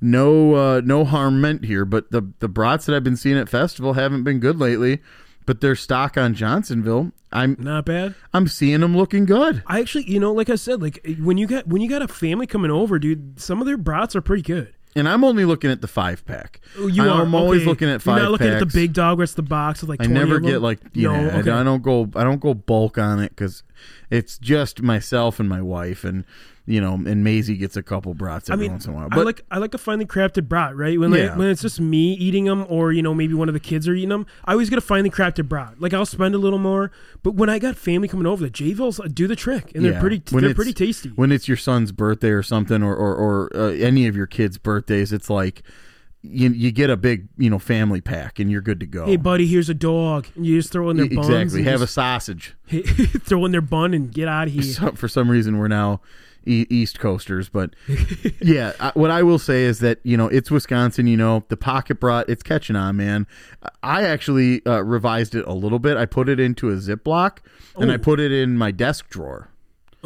No, 0.00 0.54
uh, 0.54 0.82
no 0.84 1.06
harm 1.06 1.40
meant 1.40 1.64
here, 1.64 1.86
but 1.86 2.10
the 2.10 2.30
the 2.40 2.48
brats 2.48 2.84
that 2.84 2.94
I've 2.94 3.04
been 3.04 3.16
seeing 3.16 3.38
at 3.38 3.48
festival 3.48 3.94
haven't 3.94 4.22
been 4.22 4.38
good 4.38 4.58
lately. 4.58 5.00
But 5.46 5.62
their 5.62 5.74
stock 5.74 6.18
on 6.18 6.34
Johnsonville, 6.34 7.12
I'm 7.32 7.56
Not 7.58 7.86
bad. 7.86 8.14
I'm 8.34 8.46
seeing 8.46 8.80
them 8.80 8.94
looking 8.94 9.24
good. 9.24 9.62
I 9.66 9.80
actually, 9.80 10.04
you 10.10 10.20
know, 10.20 10.32
like 10.32 10.50
I 10.50 10.56
said, 10.56 10.82
like 10.82 11.06
when 11.20 11.38
you 11.38 11.46
got 11.46 11.66
when 11.68 11.80
you 11.80 11.88
got 11.88 12.02
a 12.02 12.08
family 12.08 12.46
coming 12.46 12.70
over, 12.70 12.98
dude, 12.98 13.40
some 13.40 13.60
of 13.60 13.66
their 13.66 13.78
brats 13.78 14.14
are 14.14 14.20
pretty 14.20 14.42
good. 14.42 14.74
And 14.96 15.08
I'm 15.08 15.24
only 15.24 15.44
looking 15.44 15.70
at 15.70 15.80
the 15.80 15.88
five 15.88 16.24
pack. 16.24 16.60
Oh, 16.78 16.86
You 16.86 17.02
are. 17.02 17.22
I'm 17.22 17.34
always 17.34 17.62
okay. 17.62 17.68
looking 17.70 17.90
at 17.90 18.00
5 18.00 18.14
You're 18.16 18.22
not 18.24 18.30
looking 18.32 18.46
at 18.48 18.60
the 18.60 18.66
big 18.66 18.92
dog 18.92 19.18
where 19.18 19.24
it's 19.24 19.34
the 19.34 19.42
box 19.42 19.80
with 19.80 19.90
like. 19.90 20.00
I 20.00 20.06
never 20.06 20.38
get 20.38 20.62
like 20.62 20.78
yeah. 20.92 21.08
No, 21.08 21.30
I- 21.30 21.40
okay. 21.40 21.50
I 21.50 21.62
don't 21.64 21.82
go. 21.82 22.08
I 22.14 22.22
don't 22.22 22.40
go 22.40 22.54
bulk 22.54 22.96
on 22.96 23.18
it 23.20 23.30
because 23.30 23.64
it's 24.10 24.38
just 24.38 24.82
myself 24.82 25.40
and 25.40 25.48
my 25.48 25.60
wife, 25.60 26.04
and 26.04 26.24
you 26.66 26.80
know, 26.80 26.94
and 26.94 27.22
Maisie 27.22 27.56
gets 27.58 27.76
a 27.76 27.82
couple 27.82 28.14
brats 28.14 28.48
I 28.48 28.54
every 28.54 28.64
mean, 28.64 28.72
once 28.72 28.86
in 28.86 28.92
a 28.92 28.96
while. 28.96 29.08
I 29.10 29.14
But 29.14 29.26
like 29.26 29.42
I 29.50 29.58
like 29.58 29.74
a 29.74 29.78
finely 29.78 30.06
crafted 30.06 30.48
brat, 30.48 30.74
right? 30.74 30.98
When 30.98 31.10
like, 31.10 31.20
Yeah. 31.20 31.36
when 31.36 31.48
it's 31.48 31.60
just 31.62 31.78
me 31.80 32.14
eating 32.14 32.44
them, 32.46 32.64
or 32.68 32.90
you 32.92 33.02
know 33.02 33.12
maybe 33.12 33.34
one 33.34 33.48
of 33.48 33.54
the 33.54 33.60
kids 33.60 33.86
are 33.86 33.94
eating 33.94 34.08
them, 34.08 34.26
I 34.46 34.52
always 34.52 34.70
get 34.70 34.78
a 34.78 34.82
finely 34.82 35.10
crafted 35.10 35.48
brat. 35.48 35.80
Like 35.80 35.92
I'll 35.92 36.06
spend 36.06 36.34
a 36.34 36.38
little 36.38 36.58
more, 36.58 36.90
but 37.22 37.34
when 37.34 37.50
I 37.50 37.58
got 37.58 37.76
family 37.76 38.08
coming 38.08 38.26
over, 38.26 38.42
the 38.42 38.50
J-Villes 38.50 39.00
do 39.12 39.26
the 39.26 39.36
trick, 39.36 39.72
and 39.74 39.84
they're 39.84 40.00
pretty 40.00 40.22
when 40.30 40.42
they're 40.44 40.54
pretty 40.54 40.72
tasty. 40.72 41.10
When 41.10 41.30
it's 41.32 41.48
your 41.48 41.56
son's 41.58 41.92
birthday 41.92 42.30
or 42.30 42.42
something, 42.42 42.82
or 42.82 42.94
or, 42.96 43.14
or 43.14 43.56
uh, 43.56 43.70
any 43.72 44.06
of 44.06 44.16
your 44.16 44.26
kids' 44.26 44.56
birthdays, 44.56 45.12
it's 45.12 45.28
like 45.28 45.62
you 46.22 46.48
you 46.48 46.72
get 46.72 46.88
a 46.88 46.96
big 46.96 47.28
you 47.36 47.50
know 47.50 47.58
family 47.58 48.00
pack, 48.00 48.38
and 48.38 48.50
you're 48.50 48.62
good 48.62 48.80
to 48.80 48.86
go. 48.86 49.04
Hey 49.04 49.16
buddy, 49.16 49.46
here's 49.46 49.68
a 49.68 49.74
dog, 49.74 50.26
and 50.34 50.46
you 50.46 50.56
just 50.58 50.72
throw 50.72 50.88
in 50.88 50.96
their 50.96 51.04
exactly. 51.04 51.62
Have 51.64 51.82
a 51.82 51.86
sausage. 51.86 52.54
throw 53.20 53.44
in 53.44 53.52
their 53.52 53.60
bun 53.60 53.92
and 53.92 54.10
get 54.10 54.28
out 54.28 54.46
of 54.48 54.54
here. 54.54 54.62
So- 54.62 54.92
for 54.92 55.08
some 55.08 55.30
reason 55.30 55.58
we're 55.58 55.68
now 55.68 56.00
East 56.46 56.98
Coasters, 57.00 57.48
but 57.48 57.74
yeah, 58.40 58.72
I, 58.80 58.92
what 58.94 59.10
I 59.10 59.22
will 59.22 59.38
say 59.38 59.64
is 59.64 59.78
that 59.80 59.98
you 60.02 60.16
know 60.16 60.28
it's 60.28 60.50
Wisconsin. 60.50 61.06
You 61.06 61.16
know 61.16 61.44
the 61.48 61.56
pocket 61.56 62.00
brat, 62.00 62.26
it's 62.28 62.42
catching 62.42 62.76
on, 62.76 62.96
man. 62.96 63.26
I 63.82 64.02
actually 64.04 64.64
uh, 64.66 64.80
revised 64.82 65.34
it 65.34 65.44
a 65.46 65.52
little 65.52 65.78
bit. 65.78 65.96
I 65.96 66.06
put 66.06 66.28
it 66.28 66.38
into 66.40 66.70
a 66.70 66.74
Ziploc 66.76 67.38
and 67.76 67.90
I 67.90 67.94
Oh. 67.94 67.98
put 67.98 68.20
it 68.20 68.32
in 68.32 68.56
my 68.58 68.70
desk 68.70 69.08
drawer. 69.08 69.48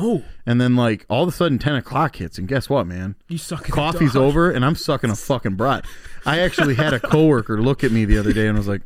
Oh, 0.01 0.23
And 0.47 0.61
then 0.61 0.77
like 0.77 1.05
all 1.11 1.25
of 1.25 1.29
a 1.29 1.33
sudden 1.33 1.59
ten 1.59 1.75
o'clock 1.75 2.17
hits, 2.17 2.39
and 2.39 2.47
guess 2.47 2.69
what, 2.71 2.87
man? 2.87 3.17
you 3.27 3.37
suck. 3.37 3.65
at 3.65 3.71
Coffee's 3.73 4.15
over, 4.15 4.51
and 4.51 4.65
I'm 4.65 4.77
sucking 4.77 5.11
a 5.11 5.17
fucking 5.17 5.57
brat. 5.57 5.85
I 6.25 6.39
actually 6.39 6.77
had 6.77 6.95
a 6.95 7.01
coworker 7.01 7.61
look 7.61 7.83
at 7.83 7.91
me 7.91 8.05
the 8.05 8.17
other 8.19 8.33
day 8.33 8.47
and 8.47 8.57
was 8.57 8.69
like, 8.69 8.83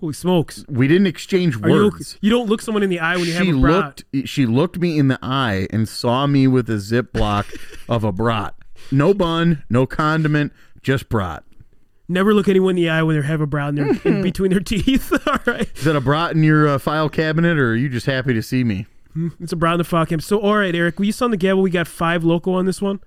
Holy 0.00 0.12
smokes! 0.12 0.64
"We 0.68 0.88
didn't 0.88 1.06
exchange 1.06 1.62
Are 1.62 1.68
you, 1.68 1.74
words." 1.84 2.18
you 2.20 2.30
don't 2.30 2.48
look 2.48 2.62
someone 2.62 2.82
in 2.82 2.90
the 2.90 3.00
eye 3.00 3.16
when 3.16 3.26
you 3.26 3.32
have 3.34 3.48
a 3.48 3.60
brat. 3.60 4.02
looked 4.12 4.28
she 4.28 4.46
looked 4.46 4.78
me 4.78 4.98
in 4.98 5.08
the 5.08 5.18
eye 5.22 5.66
and 5.70 5.88
saw 5.88 6.26
me 6.26 6.46
with 6.46 6.68
a 6.70 6.74
ziploc 6.74 7.46
of 7.88 8.04
a 8.04 8.12
brat 8.12 8.54
no 8.90 9.12
bun 9.14 9.64
no 9.68 9.86
condiment 9.86 10.52
just 10.82 11.08
brat 11.08 11.44
Never 12.10 12.32
look 12.32 12.48
anyone 12.48 12.70
in 12.70 12.76
the 12.76 12.88
eye 12.88 13.02
when 13.02 13.20
they 13.20 13.26
have 13.26 13.42
a 13.42 13.46
brat 13.46 13.68
in, 13.68 13.74
their, 13.74 14.00
in 14.04 14.22
between 14.22 14.50
their 14.50 14.60
teeth. 14.60 15.12
All 15.26 15.38
right, 15.46 15.68
is 15.76 15.84
that 15.84 15.94
a 15.94 16.00
brat 16.00 16.34
in 16.34 16.42
your 16.42 16.66
uh, 16.66 16.78
file 16.78 17.10
cabinet 17.10 17.58
or 17.58 17.72
are 17.72 17.76
you 17.76 17.90
just 17.90 18.06
happy 18.06 18.32
to 18.32 18.42
see 18.42 18.64
me 18.64 18.86
it's 19.40 19.52
a 19.52 19.56
brat 19.56 19.74
in 19.74 19.78
the 19.78 19.84
file 19.84 20.06
cam. 20.06 20.20
So, 20.20 20.40
all 20.40 20.56
right, 20.56 20.74
Eric, 20.74 20.98
we 20.98 21.06
you 21.06 21.12
sound 21.12 21.32
the 21.32 21.36
gavel? 21.36 21.62
We 21.62 21.70
got 21.70 21.88
five 21.88 22.24
local 22.24 22.54
on 22.54 22.66
this 22.66 22.80
one. 22.80 23.00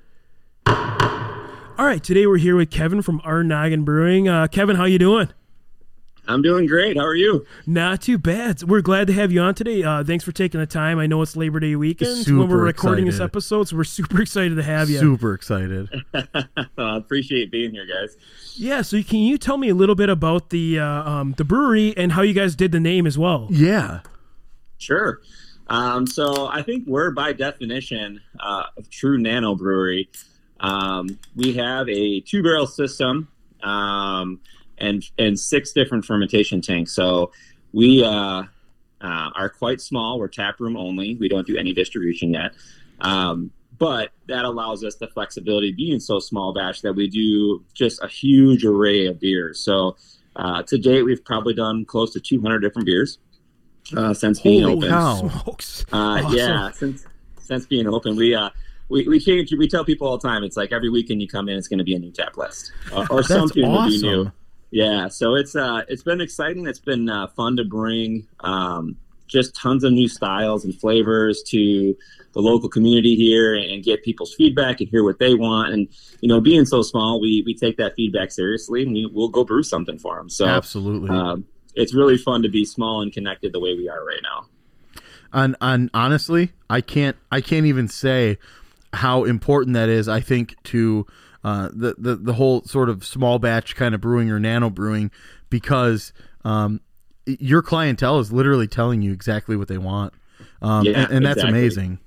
All 0.67 1.87
right, 1.87 2.03
today 2.03 2.27
we're 2.27 2.37
here 2.37 2.55
with 2.55 2.69
Kevin 2.69 3.01
from 3.01 3.21
R'Noggin 3.21 3.85
Brewing. 3.85 4.27
Uh, 4.27 4.47
Kevin, 4.47 4.75
how 4.75 4.85
you 4.85 4.99
doing? 4.99 5.29
I'm 6.31 6.41
doing 6.41 6.65
great. 6.65 6.97
How 6.97 7.03
are 7.05 7.15
you? 7.15 7.45
Not 7.67 8.01
too 8.01 8.17
bad. 8.17 8.63
We're 8.63 8.81
glad 8.81 9.07
to 9.07 9.13
have 9.13 9.31
you 9.31 9.41
on 9.41 9.53
today. 9.53 9.83
Uh, 9.83 10.03
thanks 10.03 10.23
for 10.23 10.31
taking 10.31 10.59
the 10.59 10.65
time. 10.65 10.97
I 10.97 11.07
know 11.07 11.21
it's 11.21 11.35
Labor 11.35 11.59
Day 11.59 11.75
weekend 11.75 12.25
when 12.27 12.47
we're 12.47 12.63
recording 12.63 13.05
this 13.05 13.19
episode, 13.19 13.67
so 13.67 13.75
we're 13.75 13.83
super 13.83 14.21
excited 14.21 14.55
to 14.55 14.63
have 14.63 14.89
you. 14.89 14.99
super 14.99 15.33
excited 15.33 15.89
I 16.13 16.97
appreciate 16.97 17.51
being 17.51 17.71
here, 17.71 17.85
guys. 17.85 18.15
Yeah. 18.55 18.81
So 18.81 19.01
can 19.03 19.19
you 19.19 19.37
tell 19.37 19.57
me 19.57 19.69
a 19.69 19.75
little 19.75 19.95
bit 19.95 20.09
about 20.09 20.49
the 20.49 20.79
uh, 20.79 20.85
um, 20.85 21.33
the 21.37 21.43
brewery 21.43 21.93
and 21.97 22.13
how 22.13 22.21
you 22.21 22.33
guys 22.33 22.55
did 22.55 22.71
the 22.71 22.79
name 22.79 23.05
as 23.05 23.17
well? 23.17 23.47
yeah 23.49 24.01
Sure. 24.77 25.21
Um, 25.67 26.07
so 26.07 26.47
I 26.47 26.63
think 26.63 26.85
we're 26.87 27.11
by 27.11 27.33
definition 27.33 28.19
uh, 28.39 28.63
a 28.77 28.81
true 28.89 29.17
nano 29.17 29.55
brewery. 29.55 30.09
Um, 30.59 31.19
we 31.35 31.53
have 31.53 31.87
a 31.87 32.21
two 32.21 32.41
barrel 32.41 32.67
system 32.67 33.27
um, 33.63 34.39
and 34.81 35.09
and 35.17 35.39
six 35.39 35.71
different 35.71 36.03
fermentation 36.03 36.61
tanks. 36.61 36.91
So 36.91 37.31
we 37.71 38.03
uh, 38.03 38.09
uh, 38.09 38.43
are 39.01 39.49
quite 39.49 39.79
small. 39.79 40.19
We're 40.19 40.27
tap 40.27 40.59
room 40.59 40.75
only. 40.75 41.15
We 41.15 41.29
don't 41.29 41.47
do 41.47 41.55
any 41.57 41.73
distribution 41.73 42.33
yet. 42.33 42.51
Um, 42.99 43.51
but 43.77 44.11
that 44.27 44.45
allows 44.45 44.83
us 44.83 44.95
the 44.95 45.07
flexibility 45.07 45.71
being 45.71 45.99
so 45.99 46.19
small 46.19 46.53
batch 46.53 46.81
that 46.83 46.93
we 46.93 47.07
do 47.07 47.63
just 47.73 48.03
a 48.03 48.07
huge 48.07 48.63
array 48.63 49.07
of 49.07 49.19
beers. 49.19 49.59
So 49.59 49.95
uh, 50.35 50.61
to 50.63 50.77
date, 50.77 51.01
we've 51.03 51.23
probably 51.25 51.55
done 51.55 51.85
close 51.85 52.13
to 52.13 52.19
200 52.19 52.59
different 52.59 52.85
beers 52.85 53.17
uh, 53.97 54.13
since 54.13 54.39
being 54.39 54.63
Holy 54.63 54.75
open. 54.77 54.89
cow. 54.89 55.29
Smokes. 55.29 55.85
Uh, 55.91 55.97
Awesome. 55.97 56.37
Yeah, 56.37 56.71
since 56.71 57.05
since 57.39 57.65
being 57.65 57.87
open, 57.87 58.15
we 58.15 58.35
uh 58.35 58.49
we 58.89 59.07
we 59.07 59.19
change. 59.19 59.51
We 59.53 59.67
tell 59.67 59.83
people 59.83 60.07
all 60.07 60.17
the 60.17 60.27
time. 60.27 60.43
It's 60.43 60.57
like 60.57 60.71
every 60.71 60.89
weekend 60.89 61.21
you 61.21 61.27
come 61.27 61.49
in, 61.49 61.57
it's 61.57 61.67
going 61.67 61.79
to 61.79 61.83
be 61.83 61.95
a 61.95 61.99
new 61.99 62.11
tap 62.11 62.37
list, 62.37 62.71
or, 62.93 63.07
or 63.09 63.15
that's 63.17 63.29
something 63.29 63.67
will 63.69 63.87
be 63.87 64.01
new. 64.01 64.31
Yeah, 64.71 65.09
so 65.09 65.35
it's 65.35 65.55
uh 65.55 65.83
it's 65.87 66.03
been 66.03 66.21
exciting. 66.21 66.67
It's 66.67 66.79
been 66.79 67.09
uh, 67.09 67.27
fun 67.27 67.57
to 67.57 67.65
bring 67.65 68.27
um, 68.39 68.95
just 69.27 69.55
tons 69.55 69.83
of 69.83 69.93
new 69.93 70.07
styles 70.07 70.65
and 70.65 70.73
flavors 70.73 71.43
to 71.47 71.95
the 72.33 72.41
local 72.41 72.69
community 72.69 73.15
here 73.15 73.55
and 73.55 73.83
get 73.83 74.03
people's 74.03 74.33
feedback 74.33 74.79
and 74.79 74.89
hear 74.89 75.03
what 75.03 75.19
they 75.19 75.35
want. 75.35 75.73
And 75.73 75.87
you 76.21 76.29
know, 76.29 76.39
being 76.39 76.65
so 76.65 76.81
small, 76.81 77.19
we 77.19 77.43
we 77.45 77.53
take 77.53 77.77
that 77.77 77.95
feedback 77.95 78.31
seriously 78.31 78.83
and 78.83 78.93
we, 78.93 79.05
we'll 79.05 79.29
go 79.29 79.43
brew 79.43 79.63
something 79.63 79.99
for 79.99 80.15
them. 80.15 80.29
So 80.29 80.45
absolutely 80.45 81.09
um, 81.09 81.45
it's 81.75 81.93
really 81.93 82.17
fun 82.17 82.41
to 82.43 82.49
be 82.49 82.65
small 82.65 83.01
and 83.01 83.11
connected 83.11 83.53
the 83.53 83.59
way 83.59 83.75
we 83.75 83.89
are 83.89 84.03
right 84.05 84.21
now. 84.23 84.45
and 85.33 85.55
and 85.61 85.89
honestly 85.93 86.51
i 86.69 86.81
can't 86.81 87.15
i 87.31 87.39
can't 87.41 87.65
even 87.65 87.87
say 87.87 88.37
how 88.93 89.23
important 89.23 89.73
that 89.73 89.89
is 89.89 90.07
i 90.07 90.19
think 90.19 90.55
to 90.63 91.05
uh, 91.43 91.69
the, 91.73 91.95
the 91.97 92.15
the 92.15 92.33
whole 92.33 92.63
sort 92.63 92.89
of 92.89 93.05
small 93.05 93.39
batch 93.39 93.75
kind 93.75 93.95
of 93.95 94.01
brewing 94.01 94.29
or 94.29 94.39
nano 94.39 94.69
brewing 94.69 95.11
because 95.49 96.13
um, 96.43 96.81
your 97.25 97.61
clientele 97.61 98.19
is 98.19 98.31
literally 98.31 98.67
telling 98.67 99.01
you 99.01 99.11
exactly 99.11 99.55
what 99.55 99.67
they 99.67 99.77
want 99.77 100.13
um, 100.61 100.85
Yeah, 100.85 101.03
and, 101.03 101.13
and 101.13 101.25
that's 101.25 101.37
exactly. 101.37 101.59
amazing 101.59 101.99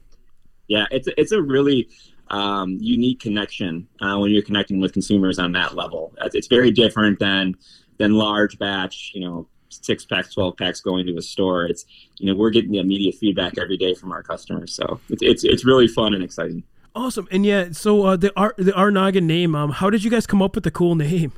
Yeah, 0.68 0.87
it's 0.91 1.09
a, 1.09 1.20
it's 1.20 1.32
a 1.32 1.43
really 1.43 1.89
um, 2.28 2.78
unique 2.80 3.20
connection 3.20 3.87
uh, 4.01 4.18
when 4.18 4.30
you're 4.30 4.43
connecting 4.43 4.80
with 4.80 4.93
consumers 4.93 5.39
on 5.39 5.53
that 5.53 5.74
level. 5.74 6.14
It's 6.22 6.35
it's 6.35 6.47
very 6.47 6.70
different 6.70 7.18
than 7.18 7.55
than 7.99 8.12
large 8.14 8.59
batch, 8.59 9.12
you 9.14 9.20
know, 9.20 9.47
six 9.68 10.05
packs, 10.05 10.35
twelve 10.35 10.57
packs 10.57 10.80
going 10.80 11.07
to 11.07 11.16
a 11.16 11.22
store. 11.22 11.66
It's 11.66 11.85
you 12.18 12.26
know 12.26 12.39
we're 12.39 12.51
getting 12.51 12.72
the 12.72 12.78
immediate 12.78 13.14
feedback 13.16 13.59
every 13.59 13.76
day 13.76 13.95
from 13.95 14.12
our 14.12 14.22
customers, 14.22 14.74
so 14.74 15.01
it's 15.11 15.22
it's, 15.22 15.45
it's 15.45 15.64
really 15.64 15.87
fun 15.87 16.14
and 16.14 16.24
exciting. 16.24 16.64
Awesome. 16.95 17.26
And 17.30 17.45
yeah, 17.45 17.72
so 17.72 18.05
uh, 18.05 18.16
the 18.16 18.32
R 18.36 18.55
the 18.57 19.20
name. 19.20 19.55
Um, 19.55 19.70
how 19.70 19.90
did 19.90 20.05
you 20.05 20.11
guys 20.11 20.26
come 20.26 20.40
up 20.40 20.55
with 20.55 20.64
the 20.64 20.70
cool 20.70 20.95
name? 20.95 21.32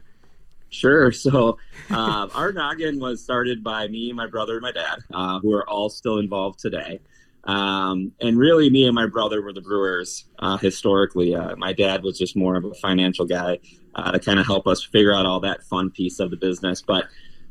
Sure. 0.69 1.13
So, 1.13 1.59
uh, 1.91 2.27
R'Noggin 2.29 3.01
was 3.01 3.23
started 3.23 3.65
by 3.65 3.89
me, 3.89 4.13
my 4.13 4.27
brother, 4.27 4.55
and 4.55 4.63
my 4.63 4.73
dad, 4.73 4.99
uh, 5.13 5.41
who 5.41 5.53
are 5.55 5.69
all 5.69 5.89
still 5.89 6.19
involved 6.19 6.59
today. 6.59 7.01
Um, 7.45 8.13
and 8.21 8.37
really, 8.37 8.69
me 8.71 8.87
and 8.87 8.95
my 8.95 9.07
brother 9.07 9.41
were 9.41 9.53
the 9.53 9.61
brewers 9.61 10.25
uh, 10.41 10.57
historically. 10.59 11.35
Uh, 11.35 11.57
my 11.57 11.73
dad 11.73 12.03
was 12.03 12.19
just 12.19 12.37
more 12.37 12.57
of 12.57 12.65
a 12.65 12.75
financial 12.75 13.25
guy 13.25 13.61
uh, 13.95 14.13
to 14.13 14.19
kind 14.19 14.39
of 14.39 14.47
help 14.47 14.67
us 14.67 14.83
figure 14.83 15.15
out 15.15 15.27
all 15.27 15.41
that 15.41 15.63
fun 15.63 15.91
piece 15.91 16.19
of 16.19 16.31
the 16.31 16.37
business. 16.37 16.83
But 16.83 17.07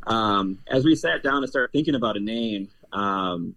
um, 0.06 0.60
as 0.68 0.84
we 0.84 0.96
sat 0.96 1.24
down 1.24 1.38
and 1.38 1.50
started 1.50 1.72
thinking 1.72 1.96
about 1.96 2.18
a 2.18 2.20
name, 2.20 2.70
um, 2.92 3.56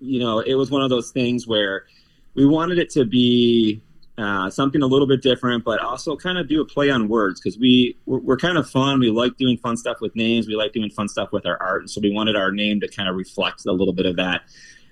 you 0.00 0.18
know, 0.18 0.40
it 0.40 0.54
was 0.54 0.70
one 0.70 0.82
of 0.82 0.90
those 0.90 1.12
things 1.12 1.46
where 1.46 1.86
we 2.34 2.46
wanted 2.46 2.78
it 2.78 2.90
to 2.90 3.04
be 3.04 3.82
uh, 4.18 4.50
something 4.50 4.82
a 4.82 4.86
little 4.86 5.06
bit 5.06 5.22
different, 5.22 5.64
but 5.64 5.80
also 5.80 6.16
kind 6.16 6.38
of 6.38 6.48
do 6.48 6.60
a 6.60 6.64
play 6.64 6.90
on 6.90 7.08
words 7.08 7.40
because 7.40 7.58
we 7.58 7.96
we're, 8.06 8.18
we're 8.18 8.36
kind 8.36 8.58
of 8.58 8.68
fun. 8.68 9.00
We 9.00 9.10
like 9.10 9.36
doing 9.36 9.56
fun 9.56 9.76
stuff 9.76 10.00
with 10.00 10.14
names. 10.14 10.46
We 10.46 10.54
like 10.54 10.72
doing 10.72 10.90
fun 10.90 11.08
stuff 11.08 11.32
with 11.32 11.46
our 11.46 11.60
art, 11.62 11.82
and 11.82 11.90
so 11.90 12.00
we 12.00 12.12
wanted 12.12 12.36
our 12.36 12.52
name 12.52 12.80
to 12.80 12.88
kind 12.88 13.08
of 13.08 13.16
reflect 13.16 13.64
a 13.66 13.72
little 13.72 13.94
bit 13.94 14.06
of 14.06 14.16
that. 14.16 14.42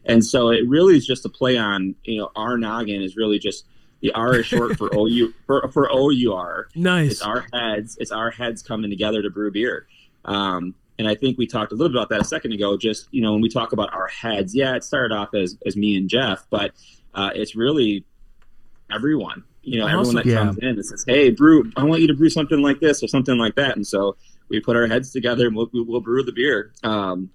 And 0.07 0.25
so 0.25 0.49
it 0.49 0.67
really 0.67 0.97
is 0.97 1.07
just 1.07 1.25
a 1.27 1.29
play 1.29 1.59
on 1.59 1.95
you 2.05 2.19
know 2.19 2.31
our 2.35 2.57
noggin 2.57 3.03
is 3.03 3.17
really 3.17 3.39
just 3.39 3.67
the 4.01 4.13
R 4.13 4.37
is 4.37 4.47
short 4.47 4.79
for 4.79 4.95
O 4.97 5.07
U 5.07 5.35
for, 5.47 5.71
for 5.71 5.93
O 5.93 6.11
U 6.11 6.33
R. 6.33 6.69
Nice. 6.75 7.13
It's 7.13 7.23
our 7.23 7.47
heads. 7.53 7.97
It's 8.01 8.11
our 8.11 8.31
heads 8.31 8.63
coming 8.63 8.91
together 8.91 9.23
to 9.23 9.31
brew 9.31 9.51
beer. 9.51 9.87
Um, 10.25 10.75
and 10.99 11.09
I 11.09 11.15
think 11.15 11.39
we 11.39 11.47
talked 11.47 11.73
a 11.73 11.75
little 11.75 11.89
bit 11.89 11.97
about 11.97 12.11
that 12.11 12.21
a 12.21 12.25
second 12.25 12.53
ago. 12.53 12.77
Just 12.77 13.09
you 13.11 13.23
know, 13.23 13.33
when 13.33 13.43
we 13.43 13.49
talk 13.49 13.73
about 13.73 13.93
our 13.93 14.09
heads, 14.09 14.55
yeah, 14.55 14.77
it 14.77 14.85
started 14.85 15.15
off 15.15 15.35
as 15.35 15.59
as 15.67 15.77
me 15.77 15.97
and 15.97 16.09
Jeff, 16.09 16.47
but 16.51 16.73
uh, 17.15 17.31
it's 17.35 17.55
really 17.57 18.05
everyone. 18.93 19.45
You 19.63 19.81
know, 19.81 19.87
everyone 19.87 20.15
that 20.17 20.27
Awesome. 20.27 20.35
comes 20.47 20.59
in 20.59 20.69
and 20.69 20.85
says, 20.87 21.05
"Hey, 21.07 21.31
brew, 21.31 21.71
I 21.77 21.85
want 21.85 22.01
you 22.01 22.07
to 22.09 22.15
brew 22.15 22.31
something 22.31 22.61
like 22.63 22.81
this 22.81 23.03
or 23.03 23.09
something 23.09 23.37
like 23.37 23.55
that." 23.57 23.77
And 23.77 23.87
so 23.87 24.17
we 24.49 24.59
put 24.61 24.75
our 24.77 24.87
heads 24.87 25.13
together 25.13 25.47
and 25.47 25.55
we'll, 25.55 25.69
we'll 25.73 26.01
brew 26.01 26.23
the 26.23 26.33
beer. 26.33 26.73
Um, 26.83 27.31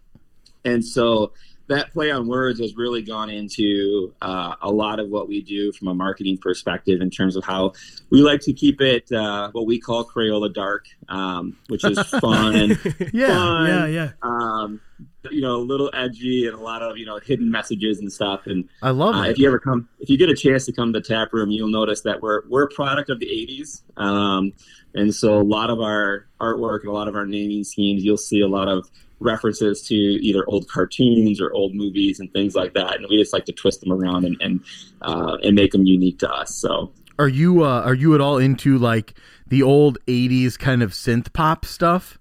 and 0.65 0.84
so 0.84 1.32
that 1.67 1.91
play 1.93 2.11
on 2.11 2.28
words 2.28 2.59
has 2.59 2.76
really 2.76 3.01
gone 3.01 3.30
into 3.30 4.13
uh, 4.21 4.55
a 4.61 4.69
lot 4.71 4.99
of 4.99 5.09
what 5.09 5.28
we 5.28 5.41
do 5.41 5.71
from 5.71 5.88
a 5.88 5.93
marketing 5.95 6.38
perspective 6.38 7.01
in 7.01 7.09
terms 7.09 7.36
of 7.36 7.43
how 7.43 7.73
we 8.09 8.21
like 8.21 8.41
to 8.41 8.53
keep 8.53 8.82
it 8.82 9.11
uh, 9.11 9.49
what 9.51 9.65
we 9.65 9.80
call 9.80 10.03
Crayola 10.03 10.53
dark, 10.53 10.86
um, 11.09 11.55
which 11.67 11.84
is 11.86 11.97
fun, 12.21 12.78
Yeah. 13.13 13.28
fun, 13.28 13.67
yeah, 13.67 13.86
yeah. 13.88 14.11
um, 14.21 14.82
you 15.31 15.41
know, 15.41 15.55
a 15.55 15.57
little 15.57 15.89
edgy 15.93 16.47
and 16.47 16.55
a 16.55 16.59
lot 16.59 16.81
of 16.81 16.97
you 16.97 17.05
know 17.05 17.19
hidden 17.19 17.49
messages 17.49 17.99
and 17.99 18.11
stuff. 18.11 18.41
And 18.45 18.69
I 18.81 18.91
love 18.91 19.15
uh, 19.15 19.23
it. 19.23 19.31
if 19.31 19.37
you 19.39 19.47
ever 19.47 19.59
come, 19.59 19.89
if 19.99 20.09
you 20.09 20.17
get 20.17 20.29
a 20.29 20.35
chance 20.35 20.65
to 20.65 20.71
come 20.71 20.93
to 20.93 20.99
the 20.99 21.05
tap 21.05 21.33
room, 21.33 21.49
you'll 21.49 21.69
notice 21.69 22.01
that 22.01 22.21
we're 22.21 22.41
we're 22.47 22.63
a 22.63 22.69
product 22.69 23.09
of 23.09 23.19
the 23.19 23.27
'80s, 23.27 23.81
um, 24.01 24.53
and 24.93 25.13
so 25.13 25.39
a 25.39 25.43
lot 25.43 25.69
of 25.69 25.79
our 25.79 26.27
artwork 26.39 26.81
and 26.81 26.89
a 26.89 26.93
lot 26.93 27.07
of 27.07 27.15
our 27.15 27.25
naming 27.25 27.63
schemes, 27.63 28.03
you'll 28.03 28.17
see 28.17 28.41
a 28.41 28.47
lot 28.47 28.67
of 28.67 28.89
references 29.19 29.81
to 29.83 29.95
either 29.95 30.43
old 30.47 30.67
cartoons 30.67 31.41
or 31.41 31.51
old 31.53 31.73
movies 31.73 32.19
and 32.19 32.31
things 32.33 32.55
like 32.55 32.73
that. 32.73 32.97
And 32.97 33.05
we 33.09 33.17
just 33.17 33.33
like 33.33 33.45
to 33.45 33.53
twist 33.53 33.81
them 33.81 33.91
around 33.91 34.25
and 34.25 34.37
and, 34.41 34.63
uh, 35.01 35.37
and 35.43 35.55
make 35.55 35.71
them 35.71 35.85
unique 35.85 36.19
to 36.19 36.31
us. 36.31 36.53
So 36.55 36.91
Are 37.17 37.27
you 37.27 37.63
uh, 37.63 37.81
are 37.81 37.93
you 37.93 38.13
at 38.15 38.21
all 38.21 38.37
into 38.37 38.77
like 38.77 39.13
the 39.47 39.63
old 39.63 39.97
'80s 40.07 40.57
kind 40.57 40.83
of 40.83 40.91
synth 40.91 41.33
pop 41.33 41.65
stuff? 41.65 42.19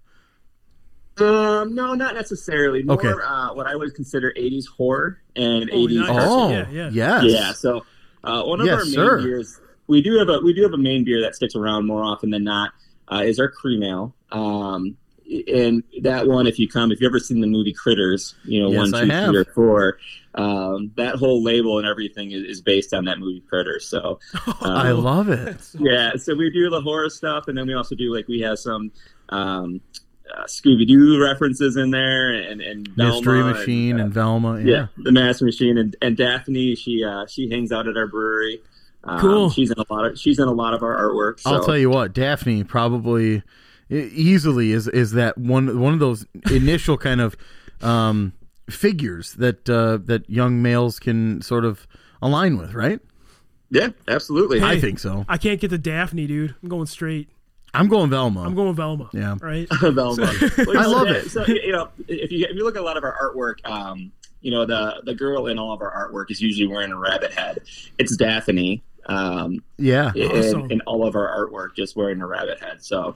Um, 1.20 1.74
no, 1.74 1.94
not 1.94 2.14
necessarily. 2.14 2.82
More 2.82 2.98
Okay. 2.98 3.12
uh, 3.24 3.54
what 3.54 3.66
I 3.66 3.76
would 3.76 3.94
consider 3.94 4.32
'80s 4.36 4.66
horror 4.66 5.20
and 5.36 5.70
Oh, 5.72 5.86
'80s. 5.86 5.94
nice. 5.94 6.10
Oh, 6.10 6.50
Yeah, 6.50 6.68
yeah. 6.70 6.90
yes. 6.92 7.24
Yeah. 7.24 7.52
So 7.52 7.86
uh, 8.24 8.42
one 8.44 8.60
of 8.60 8.66
Yes, 8.66 8.74
our 8.74 8.84
main 8.84 8.92
sir. 8.94 9.18
beers, 9.18 9.60
we 9.86 10.02
do 10.02 10.18
have 10.18 10.28
a 10.28 10.40
we 10.40 10.52
do 10.52 10.62
have 10.62 10.72
a 10.72 10.78
main 10.78 11.04
beer 11.04 11.20
that 11.22 11.34
sticks 11.36 11.54
around 11.54 11.86
more 11.86 12.02
often 12.02 12.30
than 12.30 12.42
not. 12.44 12.72
Uh, 13.10 13.22
is 13.24 13.38
our 13.38 13.48
cream 13.50 13.82
ale. 13.82 14.14
Um, 14.32 14.96
and 15.46 15.82
that 16.02 16.26
one, 16.26 16.46
if 16.46 16.58
you 16.58 16.68
come, 16.68 16.90
if 16.90 17.00
you 17.00 17.06
ever 17.06 17.18
seen 17.18 17.40
the 17.40 17.46
movie 17.46 17.72
Critters, 17.72 18.34
you 18.44 18.60
know 18.62 18.70
Yes, 18.70 18.92
one, 18.92 18.94
I 18.94 19.04
two, 19.04 19.10
have. 19.10 19.30
three, 19.30 19.38
or 19.40 19.44
four. 19.44 19.98
Um, 20.34 20.90
that 20.96 21.14
whole 21.16 21.42
label 21.44 21.78
and 21.78 21.86
everything 21.86 22.32
is, 22.32 22.42
is 22.44 22.60
based 22.60 22.92
on 22.92 23.04
that 23.04 23.18
movie 23.18 23.40
Critters. 23.48 23.86
So 23.86 24.18
I 24.62 24.90
um, 24.90 25.04
love 25.04 25.28
it. 25.28 25.68
yeah, 25.78 26.16
so 26.16 26.34
we 26.34 26.50
do 26.50 26.68
the 26.70 26.80
horror 26.80 27.08
stuff, 27.10 27.46
and 27.48 27.56
then 27.56 27.66
we 27.66 27.74
also 27.74 27.94
do 27.94 28.12
like 28.12 28.26
we 28.26 28.40
have 28.40 28.58
some 28.58 28.90
um, 29.28 29.80
uh, 30.32 30.44
Scooby 30.44 30.86
Doo 30.86 31.22
references 31.22 31.76
in 31.76 31.90
there, 31.90 32.32
and 32.32 32.60
and 32.60 32.88
Mystery 32.96 33.40
Velma 33.40 33.54
Machine 33.54 33.90
and, 33.92 34.00
and, 34.00 34.10
uh, 34.10 34.14
Velma. 34.14 34.60
yeah. 34.60 34.64
Yeah. 34.64 34.86
the 34.96 35.12
Mystery 35.12 35.46
Machine, 35.46 35.78
and, 35.78 35.96
and 36.00 36.16
Daphne. 36.16 36.74
She 36.74 37.04
uh, 37.04 37.26
she 37.26 37.50
hangs 37.50 37.72
out 37.72 37.86
at 37.88 37.96
our 37.96 38.06
brewery. 38.06 38.60
Um, 39.04 39.20
Cool. 39.20 39.50
She's 39.50 39.70
in 39.70 39.78
a 39.78 39.92
lot 39.92 40.06
of 40.06 40.18
she's 40.18 40.38
in 40.38 40.48
a 40.48 40.52
lot 40.52 40.74
of 40.74 40.82
our 40.82 40.96
artwork. 40.96 41.40
So. 41.40 41.50
I'll 41.50 41.64
tell 41.64 41.76
you 41.78 41.90
what, 41.90 42.12
Daphne 42.12 42.64
probably 42.64 43.42
easily 43.90 44.72
is 44.72 44.88
is 44.88 45.12
that 45.12 45.36
one 45.36 45.78
one 45.78 45.92
of 45.92 46.00
those 46.00 46.26
initial 46.50 46.96
kind 46.96 47.20
of 47.20 47.36
um, 47.82 48.32
figures 48.70 49.34
that 49.34 49.68
uh, 49.68 49.98
that 50.06 50.28
young 50.28 50.62
males 50.62 50.98
can 50.98 51.42
sort 51.42 51.64
of 51.64 51.86
align 52.22 52.56
with, 52.56 52.72
right? 52.74 53.00
Yeah, 53.70 53.88
absolutely. 54.08 54.62
I 54.62 54.78
think 54.78 54.98
so. 54.98 55.24
I 55.28 55.36
can't 55.36 55.60
get 55.60 55.68
the 55.68 55.78
Daphne, 55.78 56.26
dude. 56.26 56.54
I'm 56.62 56.68
going 56.68 56.86
straight. 56.86 57.28
I'm 57.74 57.88
going 57.88 58.10
Velma. 58.10 58.42
I'm 58.42 58.54
going 58.54 58.74
Velma. 58.74 59.10
Yeah. 59.12 59.36
Right. 59.40 59.68
Velma. 59.80 60.32
Well, 60.58 60.78
I 60.78 60.86
love 60.86 61.08
it. 61.08 61.30
So 61.30 61.44
you 61.46 61.72
know, 61.72 61.88
if 62.08 62.30
you 62.32 62.46
if 62.46 62.56
you 62.56 62.64
look 62.64 62.76
at 62.76 62.82
a 62.82 62.84
lot 62.84 62.96
of 62.96 63.04
our 63.04 63.16
artwork, 63.20 63.68
um, 63.68 64.12
you 64.40 64.50
know 64.50 64.64
the 64.64 65.02
the 65.04 65.14
girl 65.14 65.46
in 65.46 65.58
all 65.58 65.72
of 65.72 65.80
our 65.80 66.10
artwork 66.10 66.30
is 66.30 66.40
usually 66.40 66.66
wearing 66.66 66.92
a 66.92 66.98
rabbit 66.98 67.32
head. 67.32 67.60
It's 67.98 68.16
Daphne. 68.16 68.82
Um, 69.06 69.62
yeah. 69.76 70.12
Awesome. 70.16 70.62
in, 70.62 70.72
in 70.72 70.80
all 70.82 71.06
of 71.06 71.14
our 71.14 71.28
artwork, 71.28 71.76
just 71.76 71.94
wearing 71.94 72.20
a 72.22 72.26
rabbit 72.26 72.62
head. 72.62 72.82
So 72.82 73.14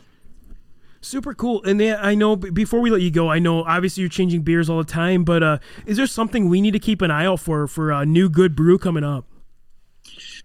Super 1.00 1.32
cool. 1.32 1.62
And 1.64 1.78
then 1.78 1.96
I 2.00 2.14
know 2.14 2.34
before 2.34 2.80
we 2.80 2.90
let 2.90 3.02
you 3.02 3.10
go, 3.10 3.30
I 3.30 3.38
know 3.38 3.62
obviously 3.62 4.00
you're 4.00 4.10
changing 4.10 4.42
beers 4.42 4.68
all 4.68 4.78
the 4.78 4.84
time, 4.84 5.24
but 5.24 5.42
uh, 5.42 5.58
is 5.86 5.96
there 5.96 6.06
something 6.06 6.48
we 6.48 6.60
need 6.60 6.72
to 6.72 6.80
keep 6.80 7.02
an 7.02 7.10
eye 7.10 7.24
out 7.24 7.40
for 7.40 7.68
for 7.68 7.92
a 7.92 8.04
new 8.04 8.28
good 8.28 8.56
brew 8.56 8.78
coming 8.78 9.04
up? 9.04 9.24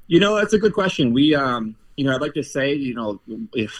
You 0.08 0.20
know, 0.20 0.36
that's 0.36 0.54
a 0.54 0.60
good 0.60 0.74
question. 0.74 1.12
We, 1.14 1.34
um, 1.34 1.76
you 1.96 2.06
know, 2.06 2.16
I'd 2.16 2.22
like 2.22 2.34
to 2.34 2.44
say, 2.44 2.74
you 2.74 2.96
know, 2.96 3.22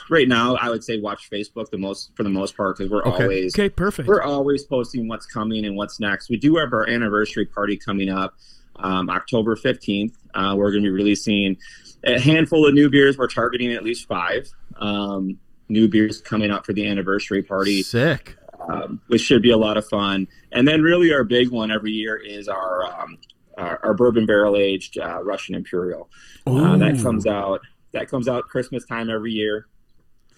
right 0.10 0.28
now 0.28 0.56
I 0.56 0.70
would 0.70 0.84
say 0.84 1.00
watch 1.00 1.30
Facebook 1.32 1.70
the 1.72 1.78
most 1.78 2.12
for 2.16 2.24
the 2.24 2.30
most 2.30 2.56
part 2.56 2.78
because 2.78 2.92
we're 2.92 3.04
Okay. 3.06 3.24
always 3.24 3.56
Okay, 3.56 3.70
perfect. 3.70 4.08
we're 4.08 4.22
always 4.22 4.64
posting 4.64 5.08
what's 5.08 5.26
coming 5.26 5.66
and 5.66 5.76
what's 5.76 6.00
next. 6.00 6.30
We 6.30 6.38
do 6.38 6.58
have 6.58 6.74
our 6.74 6.88
anniversary 6.88 7.46
party 7.46 7.76
coming 7.78 8.10
up, 8.10 8.36
um, 8.78 9.10
October 9.10 9.56
fifteenth. 9.56 10.18
Uh, 10.36 10.54
we're 10.58 10.72
going 10.72 10.84
to 10.84 10.88
be 10.90 10.94
releasing 10.94 11.58
a 12.04 12.20
handful 12.20 12.68
of 12.68 12.74
new 12.74 12.90
beers. 12.90 13.18
We're 13.18 13.28
targeting 13.28 13.74
at 13.74 13.84
least 13.84 14.08
five 14.08 14.48
um, 14.78 15.40
new 15.70 15.88
beers 15.88 16.22
coming 16.22 16.52
up 16.52 16.66
for 16.66 16.74
the 16.74 16.86
anniversary 16.88 17.42
party 17.42 17.82
Sick. 17.84 18.36
um, 18.70 19.02
which 19.08 19.22
should 19.22 19.42
be 19.42 19.52
a 19.52 19.58
lot 19.58 19.78
of 19.78 19.88
fun. 19.88 20.28
And 20.52 20.68
then, 20.68 20.82
really, 20.82 21.12
our 21.14 21.24
big 21.24 21.50
one 21.50 21.72
every 21.72 21.92
year 21.92 22.16
is 22.16 22.48
our 22.48 22.86
um, 22.86 23.18
our, 23.58 23.80
our 23.84 23.94
bourbon 23.94 24.26
barrel 24.26 24.56
aged 24.58 24.98
uh, 25.00 25.24
Russian 25.24 25.56
Imperial. 25.56 26.10
Uh, 26.46 26.76
that 26.78 27.00
comes 27.02 27.26
out 27.26 27.62
that 27.94 28.10
comes 28.10 28.28
out 28.28 28.48
Christmas 28.48 28.86
time 28.86 29.10
every 29.10 29.32
year. 29.32 29.68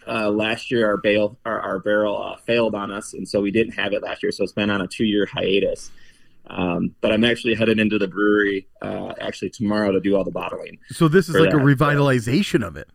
Uh, 0.08 0.30
last 0.30 0.70
year, 0.70 0.86
our 0.86 0.98
bale 0.98 1.38
our, 1.46 1.60
our 1.60 1.80
barrel 1.80 2.22
uh, 2.22 2.38
failed 2.38 2.76
on 2.76 2.92
us, 2.92 3.14
and 3.14 3.28
so 3.28 3.42
we 3.42 3.50
didn't 3.50 3.74
have 3.74 3.92
it 3.92 4.04
last 4.04 4.22
year. 4.22 4.32
So 4.32 4.44
it's 4.44 4.54
been 4.54 4.70
on 4.70 4.82
a 4.82 4.88
two 4.88 5.06
year 5.06 5.26
hiatus. 5.26 5.90
Um, 6.48 6.94
but 7.02 7.12
I'm 7.12 7.24
actually 7.24 7.56
headed 7.56 7.80
into 7.80 7.98
the 7.98 8.08
brewery 8.08 8.68
uh, 8.82 9.14
actually 9.20 9.50
tomorrow 9.50 9.92
to 9.92 10.00
do 10.00 10.16
all 10.16 10.24
the 10.24 10.32
bottling. 10.32 10.78
So 10.90 11.08
this 11.08 11.28
is 11.28 11.36
like 11.36 11.54
a 11.54 11.58
that. 11.58 11.64
revitalization 11.64 12.66
of 12.66 12.78
it. 12.78 12.88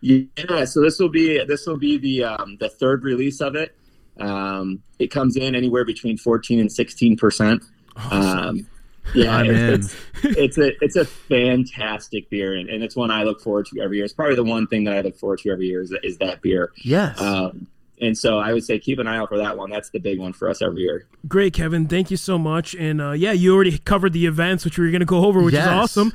Yeah, 0.00 0.64
so 0.66 0.80
this 0.82 1.00
will 1.00 1.08
be 1.08 1.42
this 1.44 1.66
will 1.66 1.78
be 1.78 1.98
the 1.98 2.24
um, 2.24 2.56
the 2.60 2.68
third 2.68 3.02
release 3.02 3.40
of 3.40 3.56
it. 3.56 3.76
Um, 4.20 4.82
it 4.98 5.08
comes 5.10 5.36
in 5.36 5.54
anywhere 5.54 5.84
between 5.84 6.16
14 6.16 6.60
and 6.60 6.70
16 6.70 7.16
percent. 7.16 7.64
Um, 8.10 8.68
yeah, 9.14 9.36
I'm 9.36 9.46
in. 9.46 9.56
it's, 9.74 9.94
it's 10.22 10.36
it's 10.36 10.58
a 10.58 10.84
it's 10.84 10.96
a 10.96 11.04
fantastic 11.04 12.28
beer, 12.30 12.54
and, 12.54 12.68
and 12.68 12.82
it's 12.82 12.96
one 12.96 13.10
I 13.10 13.22
look 13.24 13.40
forward 13.40 13.66
to 13.66 13.80
every 13.80 13.96
year. 13.98 14.04
It's 14.04 14.14
probably 14.14 14.36
the 14.36 14.44
one 14.44 14.66
thing 14.66 14.84
that 14.84 14.94
I 14.94 15.00
look 15.00 15.16
forward 15.16 15.38
to 15.40 15.50
every 15.50 15.66
year 15.66 15.82
is, 15.82 15.94
is 16.02 16.18
that 16.18 16.42
beer. 16.42 16.72
Yes. 16.76 17.20
Um, 17.20 17.66
and 18.00 18.16
so 18.16 18.38
I 18.38 18.52
would 18.52 18.62
say 18.64 18.78
keep 18.78 18.98
an 18.98 19.06
eye 19.06 19.16
out 19.16 19.30
for 19.30 19.38
that 19.38 19.56
one. 19.56 19.70
That's 19.70 19.88
the 19.90 19.98
big 20.00 20.18
one 20.18 20.32
for 20.34 20.50
us 20.50 20.60
every 20.60 20.82
year. 20.82 21.06
Great, 21.26 21.54
Kevin. 21.54 21.86
Thank 21.86 22.10
you 22.10 22.16
so 22.18 22.36
much. 22.36 22.74
And 22.74 23.00
uh, 23.00 23.12
yeah, 23.12 23.32
you 23.32 23.54
already 23.54 23.78
covered 23.78 24.12
the 24.12 24.26
events, 24.26 24.64
which 24.66 24.78
we 24.78 24.84
were 24.84 24.90
going 24.90 25.00
to 25.00 25.06
go 25.06 25.24
over, 25.24 25.40
which 25.40 25.54
Yes. 25.54 25.64
is 25.66 25.72
awesome. 25.72 26.12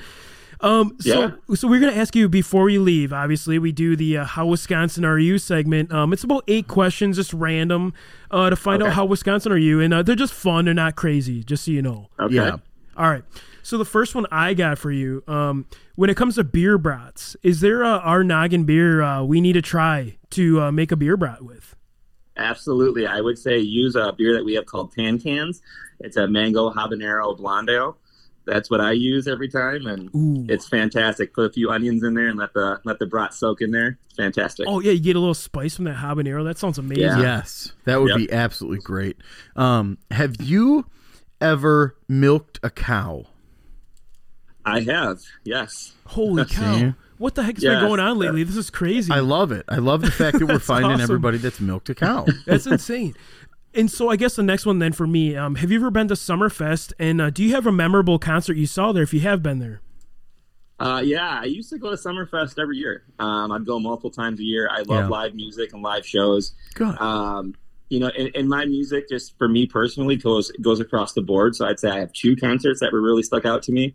Um, 0.59 0.95
so, 0.99 1.33
so 1.55 1.67
we're 1.67 1.79
going 1.79 1.91
to 1.91 1.99
ask 1.99 2.15
you 2.15 2.29
before 2.29 2.69
you 2.69 2.83
leave. 2.83 3.11
Obviously, 3.11 3.57
we 3.57 3.71
do 3.71 3.95
the 3.95 4.17
uh, 4.19 4.25
"How 4.25 4.45
Wisconsin 4.45 5.03
Are 5.03 5.17
You" 5.17 5.39
segment. 5.39 5.91
Um, 5.91 6.13
it's 6.13 6.23
about 6.23 6.43
eight 6.47 6.67
questions, 6.67 7.15
just 7.15 7.33
random, 7.33 7.95
uh, 8.29 8.51
to 8.51 8.55
find 8.55 8.83
out 8.83 8.93
how 8.93 9.05
Wisconsin 9.05 9.51
are 9.51 9.57
you, 9.57 9.79
and 9.81 9.91
uh, 9.91 10.03
they're 10.03 10.15
just 10.15 10.35
fun. 10.35 10.65
They're 10.65 10.75
not 10.75 10.95
crazy, 10.95 11.43
just 11.43 11.65
so 11.65 11.71
you 11.71 11.81
know. 11.81 12.09
Okay. 12.19 12.35
Yeah. 12.35 12.57
All 12.97 13.09
right. 13.09 13.23
So 13.63 13.77
the 13.77 13.85
first 13.85 14.15
one 14.15 14.25
I 14.31 14.53
got 14.53 14.77
for 14.77 14.91
you, 14.91 15.23
um, 15.27 15.65
when 15.95 16.09
it 16.09 16.17
comes 16.17 16.35
to 16.35 16.43
beer 16.43 16.77
brats, 16.77 17.35
is 17.43 17.61
there 17.61 17.83
a 17.83 17.99
R'Noggin 17.99 18.65
beer 18.65 19.01
uh, 19.01 19.23
we 19.23 19.39
need 19.39 19.53
to 19.53 19.61
try 19.61 20.17
to 20.31 20.61
uh, 20.61 20.71
make 20.71 20.91
a 20.91 20.95
beer 20.95 21.15
brat 21.15 21.43
with? 21.43 21.75
Absolutely. 22.37 23.05
I 23.05 23.21
would 23.21 23.37
say 23.37 23.59
use 23.59 23.95
a 23.95 24.13
beer 24.17 24.33
that 24.33 24.43
we 24.43 24.53
have 24.55 24.65
called 24.65 24.93
Tan 24.93 25.19
Cans. 25.19 25.61
It's 25.99 26.17
a 26.17 26.27
mango 26.27 26.71
habanero 26.71 27.37
blonde 27.37 27.69
ale. 27.69 27.97
That's 28.47 28.71
what 28.71 28.81
I 28.81 28.93
use 28.93 29.27
every 29.27 29.47
time, 29.49 29.85
and 29.85 30.09
Ooh. 30.15 30.47
it's 30.49 30.67
fantastic. 30.67 31.31
Put 31.31 31.45
a 31.51 31.53
few 31.53 31.69
onions 31.69 32.01
in 32.01 32.15
there 32.15 32.27
and 32.27 32.39
let 32.39 32.53
the 32.55 32.81
let 32.85 32.97
the 32.97 33.05
brat 33.05 33.35
soak 33.35 33.61
in 33.61 33.69
there. 33.69 33.99
Fantastic. 34.17 34.65
Oh 34.67 34.79
yeah, 34.79 34.93
you 34.93 34.99
get 34.99 35.15
a 35.15 35.19
little 35.19 35.35
spice 35.35 35.75
from 35.75 35.85
that 35.85 35.97
habanero. 35.97 36.43
That 36.43 36.57
sounds 36.57 36.79
amazing. 36.79 37.03
Yeah. 37.03 37.19
Yes, 37.21 37.71
that 37.83 38.01
would 38.01 38.09
Yep. 38.09 38.17
be 38.17 38.31
absolutely 38.31 38.79
great. 38.79 39.17
Um, 39.55 39.99
have 40.09 40.41
you 40.41 40.87
ever 41.41 41.95
milked 42.07 42.59
a 42.63 42.69
cow? 42.69 43.25
I 44.65 44.81
have. 44.81 45.19
Yes. 45.43 45.93
Holy 46.07 46.45
cow! 46.49 46.77
See? 46.77 46.93
What 47.17 47.35
the 47.35 47.43
heck's 47.43 47.61
Yes. 47.61 47.79
been 47.81 47.87
going 47.87 47.99
on 47.99 48.17
lately? 48.17 48.43
This 48.43 48.55
is 48.55 48.69
crazy. 48.69 49.11
I 49.11 49.19
love 49.19 49.51
it. 49.51 49.65
I 49.69 49.77
love 49.77 50.01
the 50.01 50.11
fact 50.11 50.39
that 50.39 50.45
we're 50.47 50.59
finding 50.73 50.91
awesome. 50.91 51.01
everybody 51.01 51.37
that's 51.37 51.59
milked 51.59 51.89
a 51.89 51.95
cow. 51.95 52.25
That's 52.45 52.65
insane. 52.65 53.15
And 53.73 53.89
so 53.89 54.09
I 54.09 54.15
guess 54.17 54.35
the 54.35 54.43
next 54.43 54.65
one 54.65 54.79
then 54.79 54.91
for 54.91 55.07
me, 55.07 55.35
um, 55.35 55.55
have 55.55 55.71
you 55.71 55.77
ever 55.79 55.91
been 55.91 56.07
to 56.09 56.13
Summerfest? 56.15 56.91
And 56.99 57.21
uh, 57.21 57.29
do 57.29 57.43
you 57.43 57.51
have 57.55 57.65
a 57.67 57.71
memorable 57.71 58.19
concert 58.19 58.57
you 58.57 58.65
saw 58.65 58.91
there? 58.91 59.03
If 59.03 59.13
you 59.13 59.21
have 59.21 59.41
been 59.41 59.59
there, 59.59 59.81
Uh, 60.79 61.01
yeah, 61.05 61.39
I 61.41 61.45
used 61.45 61.69
to 61.69 61.77
go 61.77 61.89
to 61.89 61.95
Summerfest 61.95 62.59
every 62.59 62.77
year. 62.77 63.03
Um, 63.19 63.51
I'd 63.51 63.65
go 63.65 63.79
multiple 63.79 64.09
times 64.09 64.39
a 64.39 64.43
year. 64.43 64.67
I 64.69 64.79
love 64.79 64.87
Yeah. 65.05 65.07
live 65.07 65.35
music 65.35 65.73
and 65.73 65.81
live 65.83 66.05
shows. 66.05 66.53
Good. 66.73 66.99
Um, 66.99 67.53
you 67.91 67.99
know, 67.99 68.09
and, 68.17 68.31
and 68.35 68.47
my 68.49 68.65
music, 68.65 69.09
just 69.09 69.37
for 69.37 69.47
me 69.49 69.67
personally, 69.67 70.15
goes 70.15 70.49
goes 70.61 70.79
across 70.79 71.13
the 71.13 71.21
board. 71.21 71.55
So 71.55 71.67
I'd 71.67 71.79
say 71.79 71.89
I 71.89 71.99
have 71.99 72.13
two 72.13 72.35
concerts 72.35 72.79
that 72.79 72.91
were 72.93 73.01
really 73.01 73.21
stuck 73.23 73.45
out 73.45 73.61
to 73.63 73.71
me. 73.71 73.93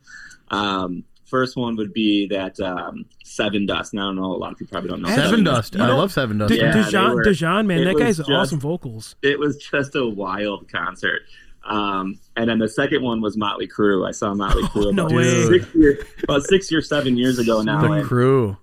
Um, 0.51 1.03
first 1.24 1.57
one 1.57 1.76
would 1.76 1.92
be 1.92 2.28
that 2.28 2.61
um, 2.61 3.07
Sevendust. 3.24 3.92
And 3.92 4.01
I 4.01 4.05
don't 4.05 4.16
know, 4.16 4.32
a 4.32 4.36
lot 4.36 4.53
of 4.53 4.59
people 4.59 4.72
probably 4.72 4.90
don't 4.90 5.03
know 5.03 5.09
Sevendust. 5.09 5.74
You 5.76 5.82
I 5.82 5.86
know- 5.88 5.97
love 5.99 6.12
Sevendust. 6.12 6.49
De- 6.49 6.57
Yeah, 6.59 6.72
they 6.72 6.80
Lajon, 6.82 7.14
were- 7.14 7.24
Lajon, 7.24 7.66
man, 7.66 7.84
that 7.84 7.97
guy's 7.99 8.18
just- 8.18 8.30
awesome 8.30 8.61
vocals. 8.61 9.16
It 9.22 9.38
was 9.38 9.57
just 9.57 9.97
a 9.97 10.07
wild 10.07 10.70
concert. 10.70 11.22
Um, 11.64 12.20
and 12.36 12.49
then 12.49 12.59
the 12.61 12.68
second 12.68 13.03
one 13.03 13.20
was 13.20 13.36
Motley 13.36 13.66
Crue. 13.66 14.07
I 14.07 14.12
saw 14.12 14.32
Motley 14.34 14.62
Crue 14.68 14.94
no 14.94 15.07
about 15.07 15.16
way. 15.16 15.47
six 15.47 15.74
year, 15.74 15.99
about 16.22 16.42
six 16.44 16.70
or 16.70 16.80
seven 16.82 17.16
years 17.16 17.38
ago 17.40 17.62
now. 17.62 17.80
the 17.82 17.90
and- 17.92 18.07
crew. 18.07 18.57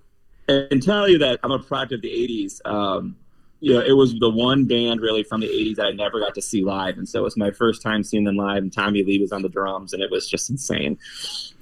and 0.48 0.82
tell 0.82 1.06
you 1.08 1.18
that 1.18 1.40
I'm 1.42 1.50
a 1.50 1.58
product 1.58 1.92
of 1.92 2.00
the 2.02 2.08
'80s. 2.08 2.60
Um, 2.64 3.16
you 3.64 3.72
know, 3.72 3.80
it 3.80 3.92
was 3.92 4.14
the 4.18 4.28
one 4.30 4.66
band 4.66 5.00
really 5.00 5.22
from 5.22 5.40
the 5.40 5.48
'80s 5.48 5.76
that 5.76 5.86
I 5.86 5.90
never 5.92 6.20
got 6.20 6.34
to 6.34 6.42
see 6.42 6.62
live, 6.62 6.98
and 6.98 7.08
so 7.08 7.20
it 7.20 7.22
was 7.22 7.36
my 7.36 7.50
first 7.50 7.80
time 7.82 8.04
seeing 8.04 8.24
them 8.24 8.36
live. 8.36 8.62
And 8.62 8.72
Tommy 8.72 9.02
Lee 9.02 9.18
was 9.20 9.32
on 9.32 9.42
the 9.42 9.48
drums, 9.48 9.92
and 9.92 10.02
it 10.02 10.10
was 10.10 10.28
just 10.28 10.50
insane. 10.50 10.98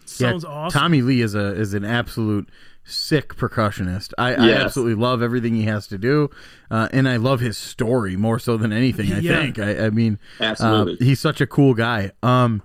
Sounds 0.04 0.44
awesome. 0.44 0.78
Tommy 0.78 1.02
Lee 1.02 1.20
is 1.22 1.34
a 1.34 1.54
is 1.54 1.74
an 1.74 1.84
absolute 1.84 2.48
sick 2.84 3.36
percussionist. 3.36 4.12
I, 4.18 4.34
I 4.34 4.50
absolutely 4.54 4.96
love 4.96 5.22
everything 5.22 5.54
he 5.54 5.64
has 5.64 5.86
to 5.86 5.98
do, 5.98 6.28
uh, 6.70 6.88
and 6.92 7.08
I 7.08 7.16
love 7.16 7.40
his 7.40 7.56
story 7.56 8.16
more 8.16 8.38
so 8.38 8.56
than 8.56 8.72
anything. 8.72 9.12
I 9.12 9.20
Yeah. 9.20 9.40
think. 9.40 9.58
I, 9.60 9.86
I 9.86 9.90
mean, 9.90 10.18
uh, 10.40 10.44
Absolutely. 10.44 11.06
he's 11.06 11.20
such 11.20 11.40
a 11.40 11.46
cool 11.46 11.74
guy. 11.74 12.10
Um, 12.22 12.62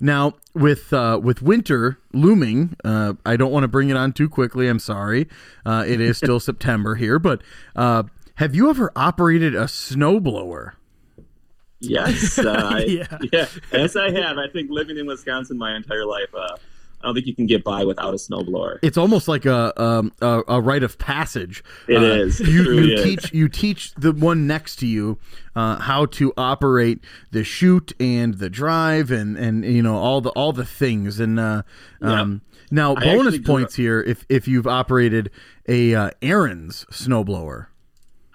now 0.00 0.34
with 0.54 0.92
uh, 0.92 1.20
with 1.22 1.40
winter 1.40 1.98
looming, 2.12 2.74
uh, 2.84 3.14
I 3.24 3.36
don't 3.36 3.52
want 3.52 3.62
to 3.64 3.68
bring 3.68 3.88
it 3.90 3.96
on 3.96 4.12
too 4.12 4.28
quickly. 4.28 4.68
I'm 4.68 4.80
sorry. 4.80 5.28
Uh, 5.64 5.84
it 5.86 6.00
is 6.00 6.18
still 6.18 6.40
September 6.50 6.96
here, 6.96 7.18
but 7.20 7.40
uh, 7.76 8.02
have 8.34 8.54
you 8.54 8.70
ever 8.70 8.90
operated 8.96 9.54
a 9.54 9.64
snowblower? 9.64 10.72
Yes, 11.80 12.38
uh, 12.38 12.82
Yeah. 12.86 13.18
yeah, 13.32 13.46
yes, 13.72 13.96
I 13.96 14.10
have. 14.10 14.38
I 14.38 14.48
think 14.48 14.70
living 14.70 14.96
in 14.96 15.06
Wisconsin 15.06 15.58
my 15.58 15.76
entire 15.76 16.06
life, 16.06 16.34
uh, 16.34 16.56
I 17.04 17.08
don't 17.08 17.14
think 17.14 17.26
you 17.26 17.34
can 17.34 17.46
get 17.46 17.62
by 17.62 17.84
without 17.84 18.14
a 18.14 18.16
snowblower. 18.16 18.78
It's 18.80 18.96
almost 18.96 19.28
like 19.28 19.44
a 19.44 19.78
um, 19.80 20.10
a, 20.22 20.42
a 20.48 20.60
rite 20.60 20.82
of 20.82 20.98
passage. 20.98 21.62
It 21.86 22.02
It 22.02 22.02
is. 22.02 22.40
You, 22.40 22.62
you 22.72 22.94
is. 22.94 23.04
teach 23.04 23.34
you 23.34 23.48
teach 23.48 23.94
the 23.94 24.12
one 24.12 24.46
next 24.46 24.76
to 24.76 24.86
you 24.86 25.18
uh, 25.54 25.76
how 25.80 26.06
to 26.06 26.32
operate 26.38 27.04
the 27.30 27.44
chute 27.44 27.92
and 28.00 28.38
the 28.38 28.48
drive 28.48 29.10
and 29.10 29.36
and 29.36 29.66
you 29.66 29.82
know 29.82 29.96
all 29.96 30.22
the 30.22 30.30
all 30.30 30.54
the 30.54 30.64
things 30.64 31.20
and 31.20 31.38
uh, 31.38 31.62
um, 32.00 32.40
now 32.70 32.96
I 32.96 33.00
bonus 33.04 33.38
points 33.38 33.74
here 33.74 34.00
if 34.00 34.24
if 34.30 34.48
you've 34.48 34.66
operated 34.66 35.30
a 35.68 35.94
uh, 35.94 36.10
Ariens 36.22 36.86
snowblower. 36.86 37.66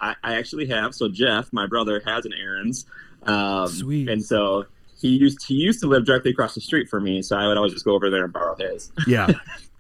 I, 0.01 0.15
I 0.23 0.35
actually 0.35 0.67
have. 0.67 0.95
So 0.95 1.09
Jeff, 1.09 1.51
my 1.51 1.67
brother, 1.67 2.01
has 2.05 2.25
an 2.25 2.31
Ariens. 2.31 2.85
Um, 3.27 3.67
Sweet. 3.67 4.09
And 4.09 4.23
so 4.23 4.65
he 4.99 5.09
used 5.09 5.45
he 5.47 5.55
used 5.55 5.79
to 5.81 5.87
live 5.87 6.05
directly 6.05 6.31
across 6.31 6.55
the 6.55 6.61
street 6.61 6.89
from 6.89 7.03
me, 7.03 7.21
so 7.21 7.37
I 7.37 7.47
would 7.47 7.57
always 7.57 7.73
just 7.73 7.85
go 7.85 7.93
over 7.93 8.09
there 8.09 8.23
and 8.23 8.33
borrow 8.33 8.55
his. 8.55 8.91
Yeah, 9.07 9.29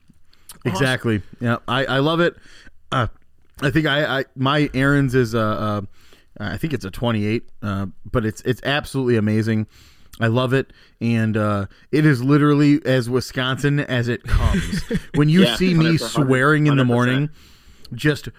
exactly. 0.65 1.21
Yeah, 1.39 1.57
I, 1.67 1.85
I 1.85 1.99
love 1.99 2.19
it. 2.19 2.35
Uh, 2.91 3.07
I 3.61 3.69
think 3.69 3.85
I, 3.85 4.19
I 4.19 4.25
my 4.35 4.67
Ariens 4.69 5.15
is 5.15 5.35
uh, 5.35 5.39
uh 5.39 5.81
I 6.39 6.57
think 6.57 6.73
it's 6.73 6.85
a 6.85 6.91
28, 6.91 7.49
uh, 7.61 7.87
but 8.09 8.25
it's 8.25 8.41
it's 8.41 8.61
absolutely 8.63 9.17
amazing. 9.17 9.67
I 10.21 10.27
love 10.27 10.53
it, 10.53 10.71
and 10.99 11.35
uh, 11.37 11.67
it 11.91 12.05
is 12.05 12.21
literally 12.23 12.79
as 12.85 13.09
Wisconsin 13.09 13.79
as 13.79 14.07
it 14.07 14.23
comes. 14.23 14.83
When 15.15 15.27
you 15.29 15.43
Yeah, 15.43 15.55
see 15.55 15.73
me 15.73 15.97
swearing 15.97 16.67
in 16.67 16.77
the 16.77 16.85
morning, 16.85 17.29
just 17.93 18.29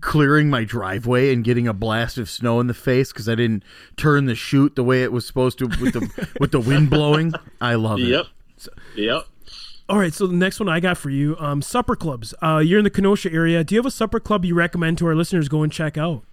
clearing 0.00 0.50
my 0.50 0.64
driveway 0.64 1.32
and 1.32 1.44
getting 1.44 1.68
a 1.68 1.72
blast 1.72 2.18
of 2.18 2.28
snow 2.28 2.60
in 2.60 2.66
the 2.66 2.74
face 2.74 3.12
because 3.12 3.28
I 3.28 3.34
didn't 3.34 3.62
turn 3.96 4.26
the 4.26 4.34
chute 4.34 4.76
the 4.76 4.84
way 4.84 5.02
it 5.02 5.12
was 5.12 5.26
supposed 5.26 5.58
to 5.58 5.66
with 5.66 5.92
the 5.92 6.28
with 6.40 6.52
the 6.52 6.60
wind 6.60 6.90
blowing. 6.90 7.32
I 7.60 7.74
love 7.74 8.00
it. 8.00 8.08
Yep. 8.08 8.26
Yep. 8.96 9.26
All 9.88 9.98
right, 9.98 10.12
so 10.12 10.26
the 10.26 10.34
next 10.34 10.58
one 10.58 10.68
I 10.68 10.80
got 10.80 10.98
for 10.98 11.10
you, 11.10 11.36
um, 11.38 11.62
supper 11.62 11.94
clubs. 11.94 12.34
Uh, 12.42 12.58
you're 12.58 12.78
in 12.78 12.84
the 12.84 12.90
Kenosha 12.90 13.32
area. 13.32 13.62
Do 13.62 13.76
you 13.76 13.78
have 13.78 13.86
a 13.86 13.90
supper 13.92 14.18
club 14.18 14.44
you 14.44 14.52
recommend 14.52 14.98
to 14.98 15.06
our 15.06 15.14
listeners 15.14 15.48
go 15.48 15.62
and 15.62 15.72
check 15.72 15.96
out? 15.96 16.24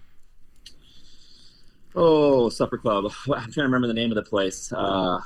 Oh, 1.94 2.48
supper 2.48 2.78
club. 2.78 3.04
I'm 3.26 3.42
trying 3.42 3.52
to 3.52 3.62
remember 3.62 3.86
the 3.86 3.94
name 3.94 4.10
of 4.10 4.16
the 4.16 4.28
place. 4.28 4.72
Uh, 4.72 5.20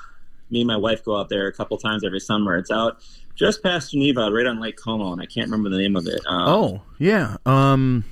me 0.50 0.60
and 0.60 0.68
my 0.68 0.76
wife 0.76 1.02
go 1.04 1.16
out 1.16 1.30
there 1.30 1.46
a 1.46 1.52
couple 1.54 1.78
times 1.78 2.04
every 2.04 2.20
summer. 2.20 2.58
It's 2.58 2.70
out 2.70 3.02
just 3.38 3.62
past 3.62 3.92
Geneva, 3.92 4.30
right 4.32 4.46
on 4.46 4.60
Lake 4.60 4.76
Como, 4.76 5.12
and 5.12 5.22
I 5.22 5.26
can't 5.26 5.46
remember 5.50 5.70
the 5.70 5.78
name 5.78 5.96
of 5.96 6.06
it. 6.06 6.20
Um, 6.26 6.48
Oh 6.48 6.82
yeah. 6.98 7.36
Um, 7.46 8.04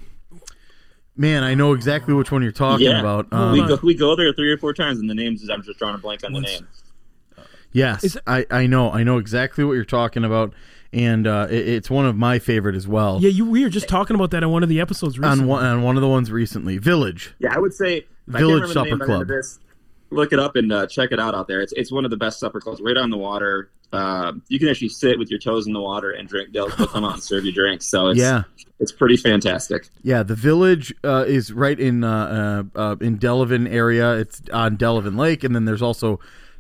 man, 1.17 1.43
I 1.43 1.55
know 1.55 1.73
exactly 1.73 2.15
which 2.15 2.31
one 2.31 2.43
you're 2.43 2.53
talking 2.53 2.87
yeah. 2.87 3.01
about. 3.01 3.31
we 3.31 3.61
Um, 3.61 3.69
go 3.69 3.79
we 3.83 3.95
go 3.95 4.15
there 4.17 4.33
three 4.33 4.51
or 4.53 4.59
four 4.59 4.73
times, 4.73 4.99
and 5.01 5.09
the 5.11 5.15
names 5.15 5.43
is 5.43 5.51
I'm 5.51 5.63
just 5.63 5.79
drawing 5.79 5.95
a 5.95 5.99
blank 5.99 6.25
on 6.25 6.33
the 6.33 6.41
name. 6.41 6.67
yes, 7.73 8.05
Is 8.05 8.17
it- 8.17 8.23
I 8.27 8.47
I 8.51 8.67
know 8.67 8.91
I 8.91 9.03
know 9.03 9.19
exactly 9.19 9.65
what 9.65 9.73
you're 9.75 9.85
talking 9.85 10.25
about, 10.25 10.55
and 10.93 11.27
uh, 11.27 11.49
it, 11.51 11.69
it's 11.69 11.91
one 11.91 12.07
of 12.07 12.17
my 12.17 12.39
favorite 12.39 12.77
as 12.77 12.87
well. 12.87 13.19
Yeah, 13.21 13.31
you 13.31 13.45
we 13.47 13.63
were 13.65 13.71
just 13.71 13.89
talking 13.89 14.15
about 14.15 14.31
that 14.31 14.45
on 14.45 14.51
one 14.51 14.63
of 14.63 14.69
the 14.69 14.81
episodes 14.81 15.19
recently. 15.19 15.43
on 15.43 15.49
one 15.49 15.65
on 15.65 15.83
one 15.83 15.97
of 15.97 16.03
the 16.03 16.09
ones 16.09 16.31
recently, 16.31 16.79
Village. 16.79 17.35
Yeah, 17.39 17.55
I 17.55 17.59
would 17.59 17.75
say 17.75 18.07
if 18.29 18.35
I 18.35 18.39
Village 18.39 18.63
can't 18.65 18.69
remember 18.69 18.69
the 18.69 18.73
Supper 18.75 18.89
name 18.91 18.99
by 18.99 19.07
the 19.07 19.13
end 19.13 19.19
Club. 19.19 19.23
of 19.23 19.29
This, 19.29 19.59
look 20.11 20.33
it 20.33 20.39
up 20.39 20.57
and 20.57 20.73
uh, 20.73 20.87
check 20.87 21.13
it 21.13 21.21
out 21.21 21.35
out 21.35 21.49
there. 21.49 21.61
It's 21.61 21.73
it's 21.73 21.91
one 21.93 22.05
of 22.05 22.11
the 22.11 22.17
best 22.17 22.39
supper 22.41 22.61
clubs, 22.61 22.81
right 22.81 22.97
on 22.97 23.11
the 23.11 23.17
water. 23.17 23.71
Uh, 23.93 24.33
you 24.49 24.59
can 24.59 24.69
actually 24.69 24.89
sit 24.89 25.19
with 25.19 25.31
your 25.31 25.39
toes 25.39 25.67
in 25.67 25.73
the 25.73 25.81
water 25.81 26.11
and 26.11 26.29
drink. 26.29 26.53
They'll, 26.53 26.69
they'll 26.71 26.89
come 26.89 27.05
out 27.05 27.15
and 27.15 27.23
serve 27.23 27.45
you 27.45 27.53
drinks. 27.53 27.87
So 27.87 28.09
it's, 28.09 28.19
Yeah. 28.19 28.43
it's 28.81 28.91
pretty 28.91 29.17
fantastic. 29.17 29.89
Yeah, 30.03 30.25
the 30.25 30.35
village 30.35 30.93
uh, 31.05 31.25
is 31.27 31.53
right 31.53 31.79
in 31.79 32.03
uh, 32.03 32.65
uh, 32.75 32.79
uh, 32.79 32.97
in 33.01 33.17
Delavan 33.19 33.71
area. 33.71 34.15
It's 34.17 34.43
on 34.53 34.77
Delavan 34.77 35.17
Lake, 35.17 35.45
and 35.45 35.55
then 35.55 35.67
there's 35.67 35.83
also 35.83 36.19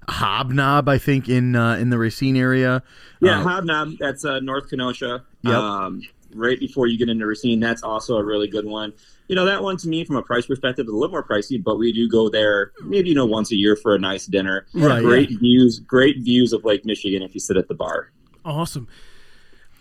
Hobnob, 0.09 0.89
I 0.89 0.99
think, 0.99 1.29
in 1.29 1.57
uh, 1.57 1.75
in 1.77 1.91
the 1.91 1.99
Racine 1.99 2.37
area. 2.37 2.83
Yeah, 3.21 3.43
Hobnob. 3.43 3.99
That's 3.99 4.25
uh, 4.25 4.39
North 4.41 4.71
Kenosha. 4.71 5.25
Yep. 5.43 5.53
Um, 5.55 6.03
right 6.35 6.59
before 6.61 6.87
you 6.87 6.97
get 6.97 7.09
into 7.09 7.27
Racine, 7.27 7.59
that's 7.61 7.83
also 7.83 8.17
a 8.17 8.25
really 8.25 8.47
good 8.49 8.67
one. 8.67 8.93
You 9.29 9.35
know, 9.35 9.45
that 9.45 9.63
one 9.63 9.77
to 9.79 9.89
me, 9.89 10.05
from 10.05 10.17
a 10.17 10.23
price 10.23 10.47
perspective, 10.47 10.87
is 10.87 10.93
a 10.93 10.97
little 10.97 11.11
more 11.11 11.27
pricey, 11.27 11.63
but 11.63 11.79
we 11.79 11.93
do 11.93 12.09
go 12.09 12.29
there 12.29 12.73
maybe 12.85 13.09
you 13.09 13.15
know 13.15 13.27
once 13.27 13.51
a 13.53 13.57
year 13.57 13.75
for 13.77 13.95
a 13.95 13.99
nice 13.99 14.27
dinner. 14.27 14.67
Right, 14.75 15.03
Great 15.03 15.31
views, 15.41 15.81
great 15.81 16.19
views 16.21 16.53
of 16.53 16.65
Lake 16.65 16.85
Michigan 16.85 17.23
if 17.23 17.35
you 17.35 17.41
sit 17.41 17.57
at 17.57 17.69
the 17.69 17.75
bar. 17.75 18.13
awesome. 18.45 18.87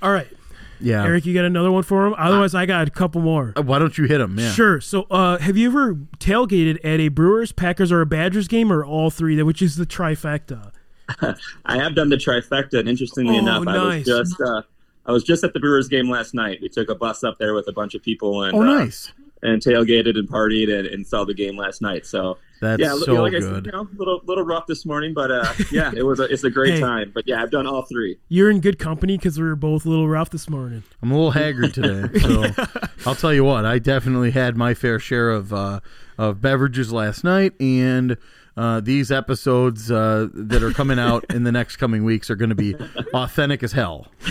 All 0.02 0.12
right, 0.12 0.28
yeah. 0.80 1.04
Eric, 1.04 1.26
you 1.26 1.34
got 1.34 1.46
another 1.46 1.72
one 1.72 1.84
for 1.84 2.06
him? 2.08 2.16
Otherwise, 2.18 2.54
I 2.54 2.66
got 2.66 2.88
a 2.88 2.92
couple 2.92 3.22
more. 3.22 3.54
Uh, 3.56 3.62
Why 3.62 3.80
don't 3.80 3.98
you 3.98 4.06
hit 4.06 4.20
him? 4.20 4.38
Yeah. 4.38 4.52
Sure. 4.52 4.82
So, 4.82 5.04
uh, 5.10 5.38
have 5.38 5.56
you 5.58 5.70
ever 5.70 5.96
tailgated 6.20 6.80
at 6.84 7.00
a 7.00 7.08
Brewers, 7.08 7.52
Packers, 7.52 7.92
or 7.92 8.02
a 8.02 8.06
Badgers 8.06 8.48
game, 8.48 8.72
or 8.72 8.84
all 8.84 9.10
three? 9.10 9.42
Which 9.42 9.62
is 9.62 9.78
the 9.78 9.86
trifecta? 9.86 10.72
I 11.66 11.78
have 11.78 11.96
done 11.96 12.10
the 12.10 12.18
trifecta, 12.18 12.80
and 12.80 12.90
interestingly 12.90 13.36
Oh, 13.36 13.40
enough, 13.40 13.68
I 13.68 13.96
was 13.98 14.06
just 14.06 14.42
uh, 14.42 14.62
I 15.06 15.12
was 15.12 15.24
just 15.24 15.44
at 15.44 15.54
the 15.54 15.60
Brewers 15.60 15.88
game 15.88 16.10
last 16.10 16.34
night. 16.34 16.60
We 16.62 16.70
took 16.70 16.90
a 16.90 16.96
bus 16.96 17.24
up 17.24 17.38
there 17.40 17.54
with 17.54 17.68
a 17.68 17.72
bunch 17.74 17.94
of 17.96 18.02
people 18.02 18.44
and 18.44 18.56
Oh, 18.56 18.62
uh, 18.62 18.66
nice. 18.66 19.12
And 19.46 19.62
tailgated 19.62 20.18
and 20.18 20.28
partied 20.30 20.70
and, 20.76 20.88
and 20.88 21.06
saw 21.06 21.24
the 21.24 21.34
game 21.34 21.56
last 21.58 21.82
night. 21.82 22.06
So 22.06 22.38
That's 22.62 22.82
yeah, 22.82 22.96
so 22.98 23.22
like 23.22 23.34
I 23.34 23.40
good. 23.40 23.44
said, 23.44 23.66
you 23.68 23.72
know, 23.72 23.88
little 23.96 24.22
little 24.26 24.44
rough 24.44 24.66
this 24.68 24.86
morning, 24.86 25.14
but 25.14 25.32
uh, 25.32 25.54
yeah, 25.72 25.92
it 25.96 26.04
was 26.04 26.20
a, 26.20 26.24
it's 26.24 26.44
a 26.44 26.50
great 26.50 26.74
Hey. 26.76 26.80
time. 26.82 27.12
But 27.14 27.28
yeah, 27.28 27.42
I've 27.42 27.52
done 27.52 27.68
all 27.68 27.84
three. 27.84 28.18
You're 28.30 28.50
in 28.50 28.60
good 28.60 28.80
company 28.80 29.18
because 29.18 29.40
we 29.40 29.46
were 29.46 29.56
both 29.56 29.86
a 29.86 29.90
little 29.90 30.08
rough 30.10 30.30
this 30.32 30.50
morning. 30.50 30.84
I'm 31.02 31.12
a 31.12 31.16
little 31.16 31.32
haggard 31.32 31.74
today, 31.74 32.20
so 32.20 32.46
I'll 33.06 33.16
tell 33.16 33.34
you 33.34 33.44
what. 33.44 33.66
I 33.66 33.80
definitely 33.80 34.32
had 34.32 34.58
my 34.58 34.74
fair 34.74 35.00
share 35.00 35.30
of 35.30 35.54
uh, 35.54 35.80
of 36.18 36.42
beverages 36.42 36.92
last 36.94 37.24
night, 37.24 37.54
and 37.60 38.18
uh, 38.58 38.80
these 38.80 39.12
episodes 39.12 39.92
uh, 39.92 40.30
that 40.34 40.64
are 40.64 40.72
coming 40.72 40.98
out 40.98 41.26
in 41.30 41.44
the 41.44 41.52
next 41.52 41.76
coming 41.76 42.06
weeks 42.06 42.30
are 42.30 42.38
going 42.38 42.50
to 42.50 42.56
be 42.56 42.74
authentic 43.14 43.62
as 43.64 43.74
hell. 43.74 44.08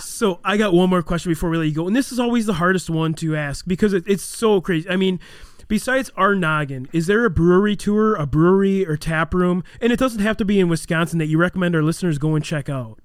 So 0.00 0.40
I 0.44 0.56
got 0.56 0.72
one 0.72 0.90
more 0.90 1.02
question 1.02 1.30
before 1.30 1.50
we 1.50 1.56
let 1.58 1.64
you 1.68 1.74
go, 1.74 1.86
and 1.86 1.94
this 1.94 2.10
is 2.10 2.18
always 2.18 2.46
the 2.46 2.54
hardest 2.54 2.90
one 2.90 3.14
to 3.14 3.36
ask 3.36 3.64
because 3.66 3.92
it, 3.92 4.04
it's 4.06 4.24
so 4.24 4.60
crazy. 4.60 4.88
I 4.88 4.96
mean, 4.96 5.20
besides 5.68 6.10
R'Noggin, 6.18 6.88
is 6.92 7.06
there 7.06 7.24
a 7.24 7.30
brewery 7.30 7.76
tour, 7.76 8.16
a 8.16 8.26
brewery 8.26 8.86
or 8.86 8.96
tap 8.96 9.32
room, 9.34 9.62
and 9.80 9.92
it 9.92 9.98
doesn't 9.98 10.20
have 10.20 10.36
to 10.38 10.44
be 10.44 10.58
in 10.58 10.68
Wisconsin 10.68 11.18
that 11.20 11.26
you 11.26 11.38
recommend 11.38 11.76
our 11.76 11.82
listeners 11.82 12.18
go 12.18 12.34
and 12.34 12.44
check 12.44 12.68
out? 12.68 12.98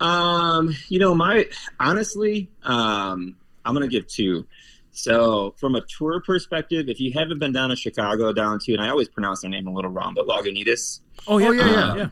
Um, 0.00 0.74
you 0.88 0.98
know, 0.98 1.14
my 1.14 1.46
honestly, 1.78 2.50
um, 2.64 3.36
I'm 3.64 3.74
gonna 3.74 3.88
give 3.88 4.06
two. 4.06 4.46
So, 4.94 5.54
from 5.56 5.74
a 5.74 5.80
tour 5.82 6.20
perspective, 6.20 6.88
if 6.88 7.00
you 7.00 7.12
haven't 7.12 7.38
been 7.38 7.52
down 7.52 7.70
to 7.70 7.76
Chicago, 7.76 8.32
down 8.32 8.58
to, 8.60 8.72
and 8.74 8.82
I 8.82 8.88
always 8.90 9.08
pronounce 9.08 9.40
their 9.40 9.50
name 9.50 9.66
a 9.66 9.72
little 9.72 9.90
wrong, 9.90 10.12
but 10.14 10.26
Lagunitas. 10.26 11.00
Oh 11.26 11.38
yeah, 11.38 11.48
Oh, 11.48 11.52
yeah, 11.52 11.66
yeah. 11.66 11.94
yeah. 11.96 12.08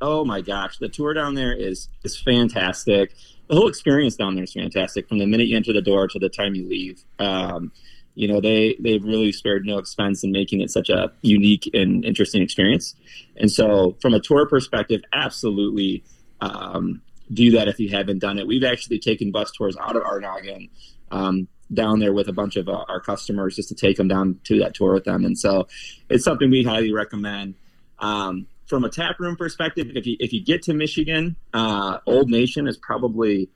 Oh 0.00 0.24
my 0.24 0.40
gosh, 0.40 0.78
the 0.78 0.88
tour 0.88 1.14
down 1.14 1.34
there 1.34 1.52
is 1.52 1.88
is 2.04 2.18
fantastic. 2.18 3.14
The 3.48 3.54
whole 3.54 3.68
experience 3.68 4.16
down 4.16 4.34
there 4.34 4.44
is 4.44 4.52
fantastic 4.52 5.08
from 5.08 5.18
the 5.18 5.26
minute 5.26 5.46
you 5.46 5.56
enter 5.56 5.72
the 5.72 5.82
door 5.82 6.08
to 6.08 6.18
the 6.18 6.28
time 6.28 6.54
you 6.54 6.68
leave. 6.68 7.04
Um, 7.18 7.72
you 8.16 8.26
know 8.26 8.40
they 8.40 8.76
they've 8.80 9.04
really 9.04 9.30
spared 9.30 9.64
no 9.64 9.78
expense 9.78 10.24
in 10.24 10.32
making 10.32 10.60
it 10.62 10.70
such 10.70 10.88
a 10.88 11.12
unique 11.20 11.70
and 11.72 12.04
interesting 12.04 12.42
experience. 12.42 12.96
And 13.36 13.52
so, 13.52 13.96
from 14.00 14.14
a 14.14 14.20
tour 14.20 14.46
perspective, 14.46 15.02
absolutely 15.12 16.02
um, 16.40 17.02
do 17.32 17.52
that 17.52 17.68
if 17.68 17.78
you 17.78 17.90
haven't 17.90 18.18
done 18.18 18.38
it. 18.38 18.46
We've 18.46 18.64
actually 18.64 18.98
taken 18.98 19.30
bus 19.30 19.52
tours 19.52 19.76
out 19.76 19.96
of 19.96 20.02
R'Noggin 20.02 20.70
um, 21.10 21.46
down 21.72 21.98
there 22.00 22.14
with 22.14 22.28
a 22.28 22.32
bunch 22.32 22.56
of 22.56 22.68
uh, 22.68 22.84
our 22.88 23.00
customers 23.00 23.56
just 23.56 23.68
to 23.68 23.74
take 23.74 23.98
them 23.98 24.08
down 24.08 24.40
to 24.44 24.58
that 24.60 24.74
tour 24.74 24.94
with 24.94 25.04
them. 25.04 25.24
And 25.24 25.38
so, 25.38 25.68
it's 26.08 26.24
something 26.24 26.50
we 26.50 26.64
highly 26.64 26.92
recommend. 26.92 27.54
Um, 27.98 28.46
from 28.66 28.84
a 28.84 28.88
tap 28.88 29.18
room 29.20 29.36
perspective, 29.36 29.88
if 29.94 30.06
you 30.06 30.16
if 30.20 30.32
you 30.32 30.42
get 30.42 30.62
to 30.62 30.74
Michigan, 30.74 31.36
uh, 31.54 31.98
Old 32.06 32.30
Nation 32.30 32.66
is 32.66 32.76
probably 32.76 33.48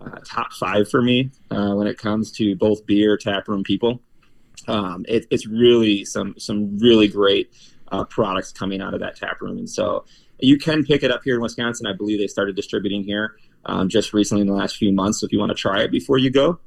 uh, 0.00 0.18
top 0.24 0.52
five 0.52 0.90
for 0.90 1.00
me 1.00 1.30
uh, 1.50 1.72
when 1.74 1.86
it 1.86 1.98
comes 1.98 2.32
to 2.32 2.56
both 2.56 2.84
beer 2.86 3.16
tap 3.16 3.48
room 3.48 3.62
people. 3.62 4.00
Um, 4.68 5.04
it, 5.08 5.26
it's 5.30 5.46
really 5.46 6.04
some 6.04 6.34
some 6.38 6.78
really 6.78 7.08
great 7.08 7.52
uh, 7.92 8.04
products 8.04 8.52
coming 8.52 8.80
out 8.80 8.94
of 8.94 9.00
that 9.00 9.16
tap 9.16 9.40
room, 9.40 9.58
and 9.58 9.70
so 9.70 10.04
you 10.38 10.58
can 10.58 10.84
pick 10.84 11.02
it 11.02 11.10
up 11.10 11.22
here 11.24 11.36
in 11.36 11.40
Wisconsin. 11.40 11.86
I 11.86 11.92
believe 11.92 12.18
they 12.18 12.26
started 12.26 12.56
distributing 12.56 13.04
here 13.04 13.36
um, 13.64 13.88
just 13.88 14.12
recently 14.12 14.42
in 14.42 14.46
the 14.48 14.54
last 14.54 14.76
few 14.76 14.92
months. 14.92 15.20
So 15.20 15.26
if 15.26 15.32
you 15.32 15.38
want 15.38 15.50
to 15.50 15.56
try 15.56 15.82
it 15.82 15.90
before 15.90 16.18
you 16.18 16.30
go, 16.30 16.58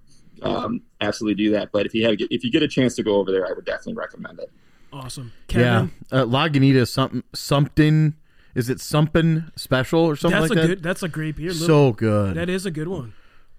um, 0.41 0.81
absolutely 1.01 1.43
do 1.43 1.51
that. 1.51 1.71
But 1.71 1.85
if 1.85 1.93
you 1.93 2.05
have 2.05 2.15
if 2.19 2.43
you 2.43 2.51
get 2.51 2.63
a 2.63 2.67
chance 2.67 2.95
to 2.95 3.03
go 3.03 3.15
over 3.15 3.31
there, 3.31 3.45
I 3.45 3.51
would 3.51 3.65
definitely 3.65 3.95
recommend 3.95 4.39
it. 4.39 4.51
Awesome. 4.91 5.31
Kevin, 5.47 5.91
Yeah, 6.11 6.19
uh, 6.21 6.25
Lagunitas 6.25 6.87
something 6.89 7.23
something. 7.33 8.15
Is 8.55 8.69
it 8.69 8.81
something 8.81 9.45
special 9.55 9.99
or 10.01 10.15
something 10.15 10.39
that's 10.39 10.49
like 10.49 10.57
a 10.57 10.61
that? 10.61 10.67
good. 10.67 10.83
That's 10.83 11.03
a 11.03 11.07
great 11.07 11.35
beer. 11.37 11.51
Little- 11.51 11.67
so 11.67 11.91
good. 11.93 12.35
that 12.35 12.49
is 12.49 12.65
a 12.65 12.71
good 12.71 12.87
one. 12.87 13.13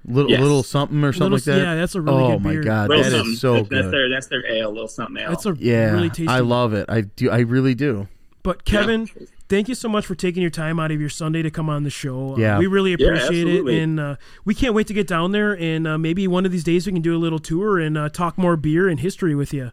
little 0.07 0.31
Yes. 0.31 0.41
little 0.41 0.63
something 0.63 1.05
or 1.05 1.13
something 1.13 1.33
Little- 1.33 1.53
like 1.53 1.61
that. 1.61 1.67
yeah, 1.67 1.75
that's 1.75 1.95
a 1.95 2.01
really 2.01 2.23
oh 2.23 2.31
good 2.33 2.43
my 2.43 2.51
beer. 2.53 2.63
god, 2.63 2.89
Little 2.89 3.05
that 3.05 3.11
something. 3.11 3.33
is 3.35 3.41
so 3.41 3.53
that's, 3.57 3.69
That's 3.69 3.83
good. 3.83 3.93
their 3.93 4.09
that's 4.09 4.27
their 4.29 4.47
ale, 4.51 4.71
little 4.73 4.89
something 4.89 5.23
ale. 5.23 5.29
That's 5.29 5.45
a 5.47 5.55
yeah, 5.59 5.93
really 5.93 6.09
tasty. 6.09 6.27
I 6.29 6.41
love 6.41 6.73
it. 6.73 6.87
I 6.89 7.03
do. 7.03 7.31
I 7.31 7.41
really 7.41 7.75
do. 7.75 8.09
But 8.43 8.65
Kevin, 8.65 9.09
thank 9.51 9.69
you 9.69 9.75
so 9.75 9.87
much 9.91 10.07
for 10.07 10.15
taking 10.15 10.41
your 10.41 10.51
time 10.51 10.81
out 10.81 10.91
of 10.91 10.99
your 10.99 11.11
Sunday 11.11 11.43
to 11.43 11.51
come 11.51 11.69
on 11.69 11.83
the 11.85 11.91
show. 11.91 12.33
Uh, 12.33 12.39
Yeah. 12.39 12.59
we 12.59 12.67
really 12.67 12.97
Yeah, 12.99 13.09
appreciate 13.09 13.47
it, 13.47 13.67
and 13.69 14.01
uh, 14.01 14.17
we 14.47 14.55
can't 14.55 14.73
wait 14.73 14.87
to 14.87 14.95
get 14.95 15.07
down 15.07 15.33
there. 15.33 15.53
And 15.59 15.87
uh, 15.87 15.99
maybe 15.99 16.27
one 16.27 16.47
of 16.47 16.51
these 16.53 16.65
days 16.65 16.87
we 16.87 16.93
can 16.95 17.03
do 17.03 17.15
a 17.15 17.19
little 17.21 17.39
tour 17.39 17.79
and 17.79 17.99
uh, 17.99 18.09
talk 18.09 18.39
more 18.39 18.57
beer 18.57 18.89
and 18.89 19.01
history 19.01 19.35
with 19.35 19.53
you. 19.53 19.71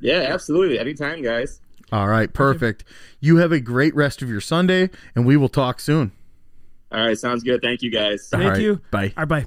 Yeah, 0.00 0.28
absolutely. 0.32 0.78
Anytime, 0.78 1.22
guys. 1.22 1.60
All 1.90 2.08
right, 2.08 2.32
perfect. 2.32 2.84
You 3.20 3.36
have 3.36 3.50
a 3.50 3.60
great 3.60 3.94
rest 3.94 4.20
of 4.20 4.28
your 4.28 4.40
Sunday, 4.40 4.90
and 5.14 5.24
we 5.24 5.36
will 5.36 5.48
talk 5.48 5.80
soon. 5.80 6.12
All 6.92 7.06
right, 7.06 7.18
sounds 7.18 7.42
good. 7.42 7.62
Thank 7.62 7.82
you, 7.82 7.90
guys. 7.90 8.28
Thank 8.30 8.44
All 8.44 8.50
right, 8.50 8.60
you. 8.60 8.80
Bye. 8.90 9.12
All 9.16 9.24
right, 9.24 9.28
bye. 9.28 9.46